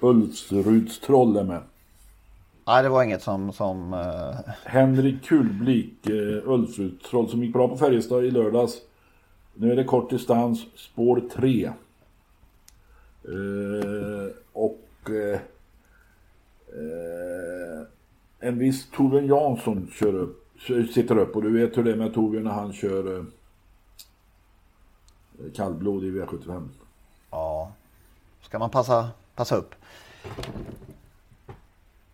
Ulfsruds 0.00 1.00
troll 1.00 1.36
är 1.36 1.44
med? 1.44 1.62
Nej, 2.68 2.82
det 2.82 2.88
var 2.88 3.02
inget 3.02 3.22
som... 3.22 3.52
som 3.52 3.92
eh, 3.92 4.52
Henrik 4.64 5.24
Kulblik, 5.24 6.10
uh, 6.10 6.48
Ulfsruds 6.48 7.08
troll 7.08 7.28
som 7.28 7.44
gick 7.44 7.52
bra 7.52 7.68
på 7.68 7.76
Färjestad 7.76 8.24
i 8.24 8.30
lördags. 8.30 8.74
Nu 9.54 9.72
är 9.72 9.76
det 9.76 9.84
kort 9.84 10.10
distans, 10.10 10.66
spår 10.76 11.22
3. 11.32 11.64
Eh, 11.64 11.72
och 14.52 15.10
eh, 15.10 15.40
eh, 16.68 17.86
en 18.38 18.58
viss 18.58 18.90
Torbjörn 18.90 19.26
Jansson 19.26 19.90
kör 19.92 20.14
upp, 20.14 20.46
sitter 20.94 21.18
upp 21.18 21.36
och 21.36 21.42
du 21.42 21.52
vet 21.52 21.78
hur 21.78 21.84
det 21.84 21.92
är 21.92 21.96
med 21.96 22.14
Torbjörn 22.14 22.44
när 22.44 22.50
han 22.50 22.72
kör 22.72 23.18
eh, 23.18 23.24
kallblod 25.54 26.04
i 26.04 26.10
V75. 26.10 26.68
ja, 27.30 27.72
ska 28.42 28.58
man 28.58 28.70
passa, 28.70 29.10
passa 29.34 29.56
upp. 29.56 29.74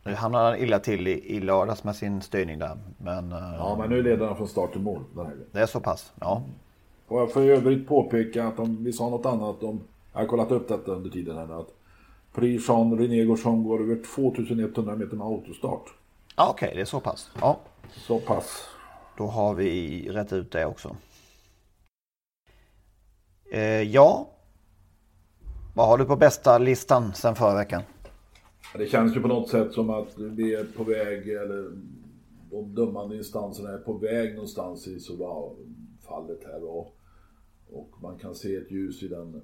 Nu 0.05 0.15
hamnade 0.15 0.45
han 0.45 0.59
illa 0.59 0.79
till 0.79 1.09
i, 1.09 1.37
i 1.37 1.41
lördags 1.41 1.85
med 1.85 1.97
sin 1.97 2.23
styrning 2.23 2.59
där. 2.59 2.79
Men, 2.99 3.33
eh, 3.33 3.55
Ja, 3.59 3.77
men 3.79 3.91
nu 3.91 4.03
leder 4.03 4.27
han 4.27 4.37
från 4.37 4.49
start 4.49 4.73
till 4.73 4.81
mål 4.81 5.05
det 5.53 5.61
är 5.61 5.67
så 5.67 5.81
pass. 5.81 6.13
Ja, 6.21 6.43
Och 7.09 7.21
jag 7.21 7.33
får 7.33 7.43
i 7.45 7.49
övrigt 7.51 7.89
påpeka 7.89 8.47
att 8.47 8.59
om 8.59 8.85
vi 8.85 8.93
sa 8.93 9.09
något 9.09 9.27
annat 9.27 9.63
om, 9.63 9.81
jag 10.13 10.21
har 10.21 10.27
kollat 10.27 10.51
upp 10.51 10.69
detta 10.69 10.91
under 10.93 11.11
tiden 11.11 11.37
här 11.37 11.47
nu, 11.47 11.55
att 11.55 11.69
Prix 12.35 12.69
Jean 12.69 12.99
René 12.99 13.25
Gauchon 13.25 13.65
går 13.65 13.81
över 13.83 14.03
2100 14.15 14.97
meter 14.97 15.17
med 15.17 15.27
autostart. 15.27 15.83
ja 16.37 16.49
okej, 16.51 16.73
det 16.75 16.81
är 16.81 16.85
så 16.85 17.01
pass. 17.01 17.31
Ja, 17.41 17.61
Så 17.93 18.21
pass. 18.21 18.69
då 19.19 19.27
har 19.27 19.55
vi 19.55 20.09
rätt 20.11 20.33
ut 20.33 20.53
det 20.53 20.67
också. 20.67 20.97
Eh, 23.53 23.63
ja, 23.83 24.27
vad 25.75 25.87
har 25.89 25.99
du 25.99 26.05
på 26.05 26.17
bästa 26.17 26.59
listan 26.59 27.13
sen 27.15 27.35
förra 27.35 27.55
veckan? 27.55 27.83
Det 28.79 28.87
känns 28.87 29.17
ju 29.17 29.21
på 29.21 29.29
något 29.29 29.49
sätt 29.49 29.73
som 29.73 29.91
att 29.91 30.19
vi 30.19 30.55
är 30.55 30.65
på 30.65 30.85
väg, 30.85 31.29
eller 31.29 31.71
de 32.51 32.75
dömande 32.75 33.17
instanserna 33.17 33.71
är 33.71 33.79
på 33.79 33.93
väg 33.93 34.35
någonstans 34.35 34.89
i 34.89 35.01
Solar-fallet 35.01 36.45
här 36.45 36.65
och, 36.65 36.97
och 37.71 37.89
man 38.03 38.19
kan 38.19 38.35
se 38.35 38.57
ett 38.57 38.71
ljus 38.71 39.03
i 39.03 39.09
den 39.09 39.43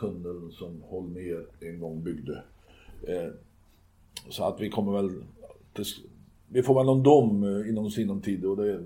tunneln 0.00 0.50
som 0.50 0.82
Holmér 0.82 1.46
en 1.60 1.80
gång 1.80 2.02
byggde. 2.02 2.42
Eh, 3.02 3.32
så 4.28 4.44
att 4.44 4.60
vi 4.60 4.70
kommer 4.70 4.92
väl... 4.92 5.24
Vi 6.48 6.62
får 6.62 6.74
väl 6.74 6.86
någon 6.86 7.02
dom 7.02 7.42
eh, 7.44 7.68
inom 7.68 7.90
sinom 7.90 8.20
tid 8.20 8.44
och 8.44 8.56
det, 8.56 8.84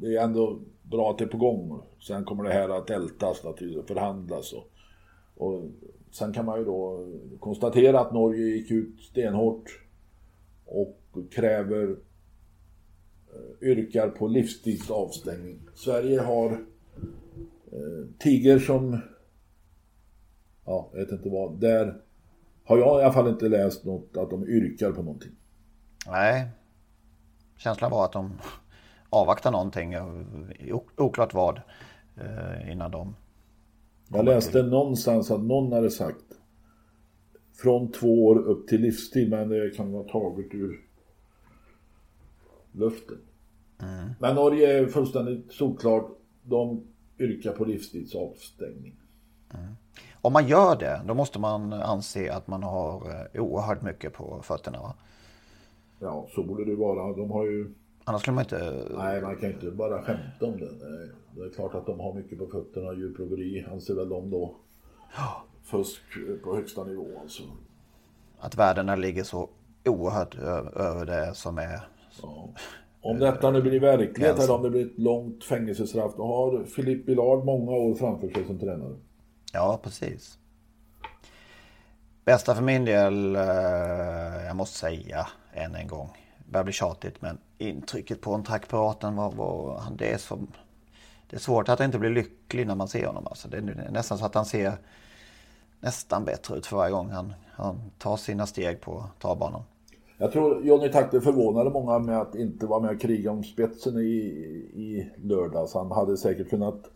det 0.00 0.16
är 0.16 0.24
ändå 0.24 0.58
bra 0.82 1.10
att 1.10 1.18
det 1.18 1.24
är 1.24 1.28
på 1.28 1.38
gång. 1.38 1.82
Sen 2.00 2.24
kommer 2.24 2.44
det 2.44 2.52
här 2.52 2.68
att 2.68 2.90
ältas 2.90 3.44
naturligtvis, 3.44 3.86
förhandlas 3.86 4.52
och, 4.52 4.70
och 5.34 5.64
sen 6.14 6.32
kan 6.32 6.44
man 6.44 6.58
ju 6.58 6.64
då 6.64 7.06
konstatera 7.40 8.00
att 8.00 8.12
Norge 8.12 8.44
gick 8.44 8.70
ut 8.70 9.00
stenhårt 9.00 9.80
och 10.64 11.00
kräver 11.30 11.96
eh, 13.34 13.68
yrkar 13.68 14.08
på 14.08 14.28
livstidsavstängning. 14.28 15.58
Sverige 15.74 16.20
har 16.20 16.52
eh, 17.72 18.08
Tiger 18.18 18.58
som 18.58 19.00
ja, 20.64 20.90
jag 20.92 21.00
vet 21.00 21.12
inte 21.12 21.28
vad. 21.28 21.60
Där 21.60 22.02
har 22.64 22.78
jag 22.78 23.00
i 23.00 23.04
alla 23.04 23.12
fall 23.12 23.28
inte 23.28 23.48
läst 23.48 23.84
något 23.84 24.16
att 24.16 24.30
de 24.30 24.48
yrkar 24.48 24.92
på 24.92 25.02
någonting. 25.02 25.32
Nej. 26.06 26.48
Känslan 27.56 27.90
var 27.90 28.04
att 28.04 28.12
de 28.12 28.40
avvaktar 29.10 29.52
någonting, 29.52 29.94
oklart 30.96 31.34
vad, 31.34 31.60
eh, 32.16 32.72
innan 32.72 32.90
de... 32.90 33.16
Jag 34.14 34.24
läste 34.24 34.62
någonstans 34.62 35.30
att 35.30 35.42
någon 35.42 35.72
hade 35.72 35.90
sagt 35.90 36.24
från 37.54 37.92
två 37.92 38.26
år 38.26 38.38
upp 38.38 38.68
till 38.68 38.80
livstid, 38.80 39.30
men 39.30 39.48
det 39.48 39.76
kan 39.76 39.92
vara 39.92 40.04
taget 40.04 40.54
ur 40.54 40.80
luften. 42.72 43.18
Mm. 43.82 44.10
Men 44.20 44.34
Norge 44.34 44.78
är 44.78 44.86
fullständigt 44.86 45.52
såklart. 45.52 46.10
De 46.42 46.86
yrkar 47.18 47.52
på 47.52 47.64
livstidsavstängning. 47.64 48.96
Mm. 49.54 49.74
Om 50.20 50.32
man 50.32 50.48
gör 50.48 50.76
det, 50.76 51.00
då 51.06 51.14
måste 51.14 51.38
man 51.38 51.72
anse 51.72 52.32
att 52.32 52.46
man 52.46 52.62
har 52.62 53.10
eh, 53.34 53.42
oerhört 53.42 53.82
mycket 53.82 54.12
på 54.12 54.40
fötterna 54.42 54.80
va? 54.80 54.94
Ja, 55.98 56.26
så 56.34 56.42
borde 56.42 56.64
det 56.64 56.76
vara. 56.76 57.16
De 57.16 57.30
har 57.30 57.44
ju... 57.44 57.74
Annars 58.04 58.20
skulle 58.20 58.34
man 58.34 58.44
inte... 58.44 58.86
Nej, 58.96 59.22
man 59.22 59.36
kan 59.36 59.50
inte 59.50 59.70
bara 59.70 60.02
skämta 60.02 60.46
om 60.46 60.58
det. 60.58 60.70
Det 61.36 61.44
är 61.44 61.50
klart 61.54 61.74
att 61.74 61.86
de 61.86 62.00
har 62.00 62.14
mycket 62.14 62.38
på 62.38 62.46
fötterna. 62.46 62.92
Djurplågeri 62.92 63.66
anser 63.72 63.94
väl 63.94 64.08
de 64.08 64.30
då. 64.30 64.56
Fusk 65.62 66.02
på 66.42 66.56
högsta 66.56 66.84
nivå 66.84 67.06
alltså. 67.20 67.42
Att 68.38 68.56
värdena 68.56 68.96
ligger 68.96 69.24
så 69.24 69.48
oerhört 69.84 70.34
över 70.76 71.06
det 71.06 71.34
som 71.34 71.58
är... 71.58 71.80
Ja. 72.22 72.48
Om 73.00 73.18
detta 73.18 73.50
nu 73.50 73.62
blir 73.62 73.80
verklighet 73.80 74.38
eller 74.38 74.54
om 74.54 74.62
det 74.62 74.70
blir 74.70 74.86
ett 74.86 74.98
långt 74.98 75.44
fängelsestraff, 75.44 76.12
då 76.16 76.26
har 76.26 76.64
Philippe 76.76 77.06
Billard 77.06 77.44
många 77.44 77.72
år 77.72 77.94
framför 77.94 78.28
sig 78.28 78.44
som 78.46 78.58
tränare. 78.58 78.96
Ja, 79.52 79.80
precis. 79.82 80.38
Bästa 82.24 82.54
för 82.54 82.62
min 82.62 82.84
del, 82.84 83.36
eh, 83.36 83.42
jag 84.46 84.56
måste 84.56 84.78
säga 84.78 85.26
än 85.52 85.74
en 85.74 85.88
gång. 85.88 86.08
Det 86.54 86.56
börjar 86.56 86.64
bli 86.64 86.72
tjatigt 86.72 87.22
men 87.22 87.38
intrycket 87.58 88.20
på 88.20 88.34
en 88.34 88.44
trackpiraten 88.44 89.16
var, 89.16 89.30
var 89.32 89.82
det 89.96 90.12
är 90.12 90.18
som... 90.18 90.46
Det 91.30 91.36
är 91.36 91.40
svårt 91.40 91.68
att 91.68 91.80
inte 91.80 91.98
bli 91.98 92.10
lycklig 92.10 92.66
när 92.66 92.74
man 92.74 92.88
ser 92.88 93.06
honom. 93.06 93.26
Alltså, 93.26 93.48
det 93.48 93.56
är 93.56 93.90
nästan 93.90 94.18
så 94.18 94.24
att 94.24 94.34
han 94.34 94.44
ser 94.44 94.72
nästan 95.80 96.24
bättre 96.24 96.56
ut 96.56 96.66
för 96.66 96.76
varje 96.76 96.92
gång 96.92 97.10
han, 97.10 97.34
han 97.52 97.80
tar 97.98 98.16
sina 98.16 98.46
steg 98.46 98.80
på 98.80 99.04
travbanan. 99.20 99.62
Jag 100.18 100.32
tror 100.32 100.66
Johnny 100.66 100.88
Takter 100.88 101.20
förvånade 101.20 101.70
många 101.70 101.98
med 101.98 102.20
att 102.20 102.34
inte 102.34 102.66
vara 102.66 102.80
med 102.80 102.90
och 102.90 103.00
kriga 103.00 103.30
om 103.30 103.44
spetsen 103.44 103.98
i, 103.98 104.16
i 104.74 105.10
lördags. 105.22 105.74
Han 105.74 105.90
hade 105.90 106.16
säkert 106.16 106.50
kunnat 106.50 106.90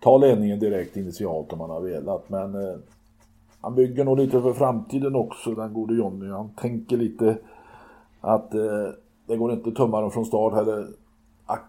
ta 0.00 0.18
ledningen 0.18 0.58
direkt 0.58 0.96
initialt 0.96 1.52
om 1.52 1.60
han 1.60 1.70
hade 1.70 1.90
velat. 1.90 2.28
Men 2.28 2.54
eh, 2.54 2.76
han 3.60 3.74
bygger 3.74 4.04
nog 4.04 4.18
lite 4.18 4.42
för 4.42 4.52
framtiden 4.52 5.16
också, 5.16 5.54
den 5.54 5.74
gode 5.74 5.94
Jonny. 5.94 6.30
Han 6.30 6.48
tänker 6.48 6.96
lite 6.96 7.38
att 8.26 8.54
eh, 8.54 8.88
det 9.26 9.36
går 9.36 9.52
inte 9.52 9.70
tumma 9.70 10.00
dem 10.00 10.10
från 10.10 10.24
start 10.24 10.54
eller 10.62 10.86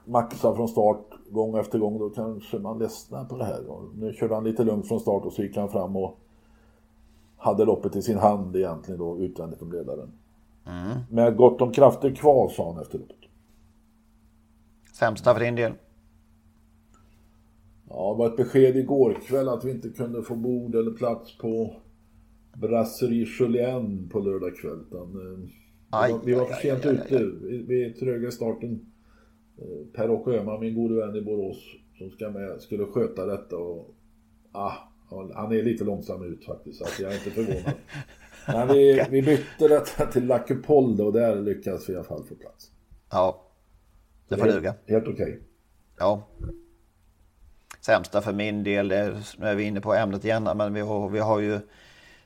maxa 0.05 0.55
från 0.55 0.67
start 0.67 1.05
gång 1.29 1.57
efter 1.57 1.79
gång. 1.79 1.99
Då 1.99 2.09
kanske 2.09 2.59
man 2.59 2.79
ledsnar 2.79 3.25
på 3.25 3.37
det 3.37 3.45
här. 3.45 3.69
Och 3.69 3.83
nu 3.95 4.13
körde 4.13 4.35
han 4.35 4.43
lite 4.43 4.63
lugnt 4.63 4.87
från 4.87 4.99
start 4.99 5.25
och 5.25 5.33
så 5.33 5.43
gick 5.43 5.57
han 5.57 5.69
fram 5.69 5.95
och 5.95 6.17
hade 7.37 7.65
loppet 7.65 7.95
i 7.95 8.01
sin 8.01 8.17
hand 8.17 8.55
egentligen 8.55 8.99
då 8.99 9.19
utvändigt 9.19 9.61
om 9.61 9.71
ledaren. 9.71 10.11
Mm. 10.65 10.97
Med 11.09 11.37
gott 11.37 11.61
om 11.61 11.71
krafter 11.71 12.15
kvar 12.15 12.49
sa 12.49 12.71
han 12.73 12.81
efter 12.81 12.99
loppet. 12.99 13.15
Sämsta 14.93 15.33
för 15.33 15.41
din 15.41 15.55
del? 15.55 15.73
Ja, 17.89 18.11
det 18.11 18.17
var 18.17 18.27
ett 18.27 18.37
besked 18.37 18.77
igår 18.77 19.17
kväll 19.27 19.49
att 19.49 19.65
vi 19.65 19.71
inte 19.71 19.89
kunde 19.89 20.23
få 20.23 20.35
bord 20.35 20.75
eller 20.75 20.91
plats 20.91 21.37
på 21.37 21.75
Brasserie 22.53 23.27
Julien 23.39 24.09
på 24.09 24.19
lördag 24.19 24.57
kväll. 24.57 24.79
Utan, 24.91 25.01
eh, 25.01 25.49
aj, 25.89 26.13
vi 26.25 26.33
var, 26.33 26.45
för 26.45 26.53
sent 26.53 26.85
aj, 26.85 26.91
ute. 26.91 27.23
Vi, 27.67 27.85
är 27.85 27.93
tröga 27.93 28.27
i 28.27 28.31
starten. 28.31 28.85
Eh, 29.57 29.87
Per-Åke 29.93 30.31
Öhman, 30.31 30.59
min 30.59 30.75
gode 30.75 30.95
vän 30.95 31.15
i 31.15 31.21
Borås, 31.21 31.57
som 31.97 32.09
ska 32.09 32.29
med, 32.29 32.61
skulle 32.61 32.85
sköta 32.85 33.25
detta 33.25 33.57
och 33.57 33.95
ah, 34.51 34.73
han 35.33 35.51
är 35.51 35.63
lite 35.63 35.83
långsam 35.83 36.23
ut 36.23 36.45
faktiskt, 36.45 36.77
så 36.77 36.83
att 36.83 36.99
jag 36.99 37.11
är 37.11 37.15
inte 37.15 37.31
förvånad. 37.31 37.73
Men 38.47 38.67
vi, 38.67 39.05
vi 39.09 39.21
bytte 39.21 39.67
detta 39.67 40.05
till 40.05 40.25
La 40.25 40.39
Cupolde 40.39 41.03
och 41.03 41.13
där 41.13 41.41
lyckades 41.41 41.89
vi 41.89 41.93
i 41.93 41.95
alla 41.95 42.05
fall 42.05 42.23
få 42.23 42.35
plats. 42.35 42.71
Ja, 43.11 43.45
det 44.27 44.37
får 44.37 44.45
duga. 44.45 44.73
Helt 44.85 45.07
okej. 45.07 45.23
Okay. 45.23 45.39
Ja 45.97 46.27
sämsta 47.87 48.21
för 48.21 48.33
min 48.33 48.63
del. 48.63 48.87
Det, 48.87 49.15
nu 49.37 49.45
är 49.45 49.55
vi 49.55 49.63
inne 49.63 49.81
på 49.81 49.93
ämnet 49.93 50.25
igen 50.25 50.49
men 50.55 50.73
vi 50.73 50.81
har, 50.81 51.09
vi 51.09 51.19
har 51.19 51.39
ju 51.39 51.59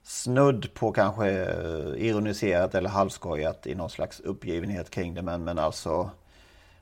snudd 0.03 0.73
på 0.73 0.91
kanske 0.91 1.29
eh, 1.29 2.05
ironiserat 2.07 2.75
eller 2.75 2.89
halvskojat 2.89 3.67
i 3.67 3.75
någon 3.75 3.89
slags 3.89 4.19
uppgivenhet 4.19 4.89
kring 4.89 5.13
det. 5.13 5.21
Men, 5.21 5.43
men 5.43 5.59
alltså 5.59 6.09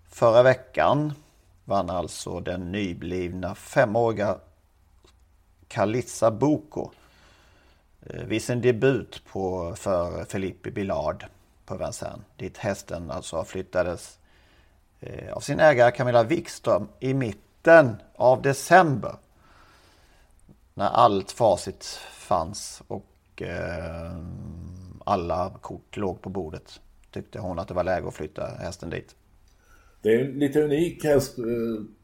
förra 0.10 0.44
veckan 0.44 1.14
vann 1.66 1.90
alltså 1.90 2.40
den 2.40 2.72
nyblivna 2.72 3.56
femåriga 3.56 4.38
Kalitsa 5.68 6.32
Boko 6.32 6.92
eh, 8.02 8.24
vid 8.24 8.44
sin 8.44 8.62
debut 8.62 9.22
på, 9.32 9.76
för 9.76 10.26
Filippi 10.26 10.72
Billard 10.72 11.26
på 11.66 11.78
Vincennes. 11.78 12.26
Dit 12.38 12.58
hästen 12.58 13.12
alltså 13.12 13.44
flyttades 13.44 14.18
eh, 15.00 15.34
av 15.34 15.40
sin 15.40 15.60
ägare 15.60 15.92
Camilla 15.92 16.24
Wikström 16.24 16.88
i 17.00 17.14
mitten 17.14 17.96
av 18.16 18.42
december. 18.42 19.16
När 20.80 20.90
allt 20.90 21.32
facit 21.32 21.84
fanns 22.12 22.84
och 22.88 23.42
eh, 23.42 24.18
alla 25.06 25.52
kort 25.62 25.98
låg 25.98 26.22
på 26.22 26.30
bordet. 26.30 26.82
Tyckte 27.12 27.40
hon 27.40 27.60
att 27.60 27.68
det 27.68 27.74
var 27.74 27.84
läge 27.84 28.08
att 28.08 28.14
flytta 28.14 28.46
hästen 28.46 28.90
dit. 28.90 29.16
Det 30.02 30.16
är 30.16 30.26
en 30.26 30.40
lite 30.40 30.62
unik 30.62 31.04
häst 31.04 31.40
eh, 31.40 31.46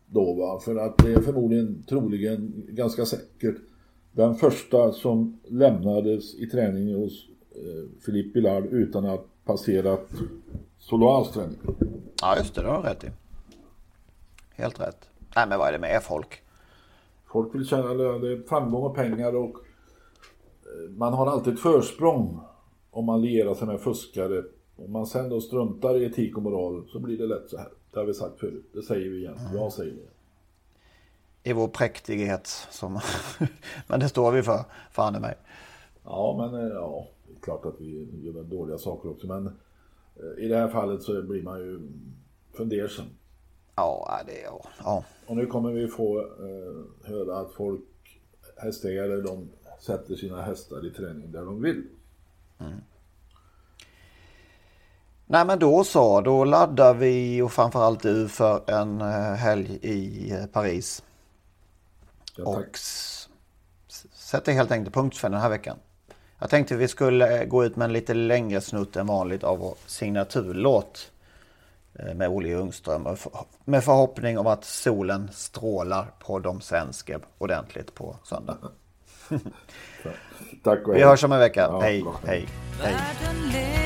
då 0.06 0.34
va. 0.34 0.60
För 0.60 0.76
att 0.76 0.98
det 0.98 1.14
är 1.14 1.22
förmodligen 1.22 1.84
troligen 1.84 2.54
ganska 2.68 3.06
säkert 3.06 3.56
den 4.12 4.36
första 4.36 4.92
som 4.92 5.40
lämnades 5.48 6.36
i 6.36 6.48
träning 6.48 6.96
hos 6.96 7.28
eh, 8.08 8.24
Billard 8.34 8.66
utan 8.66 9.06
att 9.06 9.26
passerat 9.46 10.10
Soloas 10.80 11.32
träning. 11.32 11.60
Ja 12.22 12.38
just 12.38 12.56
det, 12.56 12.62
det 12.62 12.68
har 12.68 12.82
rätt 12.82 13.04
i. 13.04 13.08
Helt 14.56 14.80
rätt. 14.80 15.10
Nej 15.36 15.48
men 15.48 15.60
vad 15.60 15.68
är 15.68 15.72
det 15.72 15.80
med 15.80 16.04
folk? 16.04 16.42
Folk 17.36 17.56
vill 17.56 17.68
tjäna 17.68 17.94
det 17.94 18.32
är 18.32 18.48
framgång 18.48 18.84
och 18.84 18.96
pengar 18.96 19.36
och 19.36 19.56
eh, 19.56 20.90
man 20.90 21.14
har 21.14 21.28
alltid 21.28 21.54
ett 21.54 21.60
försprång 21.60 22.40
om 22.92 23.06
man 23.06 23.22
lierar 23.22 23.54
sig 23.54 23.68
med 23.68 23.82
fuskare. 23.82 24.44
Om 24.76 24.92
man 24.92 25.06
sen 25.06 25.30
då 25.30 25.42
struntar 25.42 25.98
i 25.98 26.06
etik 26.06 26.38
och 26.38 26.44
moral 26.44 26.88
så 26.88 27.00
blir 27.00 27.18
det 27.18 27.26
lätt 27.26 27.50
så 27.50 27.58
här. 27.58 27.70
Det 27.92 28.00
har 28.00 28.06
vi 28.06 28.14
sagt 28.14 28.40
förut. 28.40 28.70
Det 28.74 28.82
säger 28.82 29.10
vi 29.10 29.18
igen. 29.18 29.38
Mm. 29.38 29.56
Jag 29.56 29.74
säger 29.74 29.92
det. 29.92 31.50
I 31.50 31.54
vår 31.54 31.68
präktighet. 31.68 32.48
Som 32.72 33.00
men 33.88 34.00
det 34.00 34.10
står 34.10 34.32
vi 34.32 34.44
för, 34.44 34.60
fan 34.92 35.16
i 35.16 35.20
mig. 35.20 35.36
Ja, 36.04 36.36
men 36.38 36.62
eh, 36.62 36.74
ja, 36.74 37.08
det 37.28 37.34
är 37.34 37.42
klart 37.42 37.66
att 37.66 37.82
vi 37.82 38.22
gör 38.24 38.44
dåliga 38.44 38.78
saker 38.78 39.10
också. 39.10 39.28
Men 39.28 39.48
eh, 39.48 40.46
i 40.46 40.48
det 40.48 40.58
här 40.58 40.68
fallet 40.68 41.02
så 41.02 41.22
blir 41.24 41.44
man 41.44 41.60
ju 41.60 41.80
fundersam. 42.54 43.06
Ja, 43.76 44.22
det 44.26 44.42
ja. 44.42 44.66
ja. 44.84 45.04
Och 45.28 45.36
nu 45.36 45.46
kommer 45.46 45.72
vi 45.72 45.88
få 45.88 46.20
eh, 46.20 47.10
höra 47.10 47.38
att 47.38 47.54
folk, 47.54 47.84
hästägare, 48.58 49.22
de 49.22 49.50
sätter 49.80 50.16
sina 50.16 50.42
hästar 50.42 50.88
i 50.88 50.90
träning 50.90 51.32
där 51.32 51.46
de 51.46 51.62
vill. 51.62 51.84
Mm. 52.60 52.82
Nej 55.28 55.46
men 55.46 55.60
då 55.60 55.84
så, 55.84 56.22
då 56.22 56.44
laddar 56.44 56.94
vi 56.94 57.42
och 57.42 57.52
framförallt 57.52 58.02
du 58.02 58.28
för 58.28 58.72
en 58.72 59.02
eh, 59.02 59.34
helg 59.34 59.80
i 59.82 60.32
eh, 60.32 60.46
Paris. 60.46 61.04
Ja, 62.38 62.44
och 62.44 62.78
sätter 64.14 64.52
helt 64.52 64.72
enkelt 64.72 64.96
punkt 64.96 65.18
för 65.18 65.30
den 65.30 65.42
här 65.42 65.50
veckan. 65.50 65.78
Jag 66.40 66.50
tänkte 66.50 66.76
vi 66.76 66.88
skulle 66.88 67.42
eh, 67.42 67.46
gå 67.46 67.66
ut 67.66 67.76
med 67.76 67.86
en 67.86 67.94
lite 67.94 68.14
längre 68.14 68.62
snutt 68.62 68.96
än 68.96 69.08
vanligt 69.08 69.44
av 69.44 69.60
vår 69.60 69.76
signaturlåt. 69.86 71.12
Eh, 72.00 72.14
med 72.14 72.30
Olle 72.30 72.50
Ljungström 72.50 73.08
med 73.66 73.84
förhoppning 73.84 74.40
om 74.40 74.48
att 74.48 74.66
solen 74.66 75.30
strålar 75.34 76.12
på 76.20 76.40
de 76.40 76.62
svenska 76.62 77.20
ordentligt 77.38 77.96
på 77.96 78.16
söndag. 78.24 78.58
Tack 80.64 80.88
och 80.88 80.96
Vi 80.96 81.04
hörs 81.04 81.24
om 81.24 81.32
en 81.32 81.40
vecka. 81.40 81.62
Ja, 81.62 81.80
hej, 81.80 82.02
bra. 82.04 82.16
hej, 82.26 82.48
hej. 82.82 83.85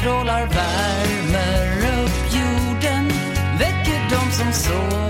Strålar 0.00 0.46
värmer 0.46 1.78
upp 1.78 2.34
jorden 2.34 3.08
Väcker 3.58 4.00
de 4.10 4.32
som 4.32 4.52
sover. 4.52 5.09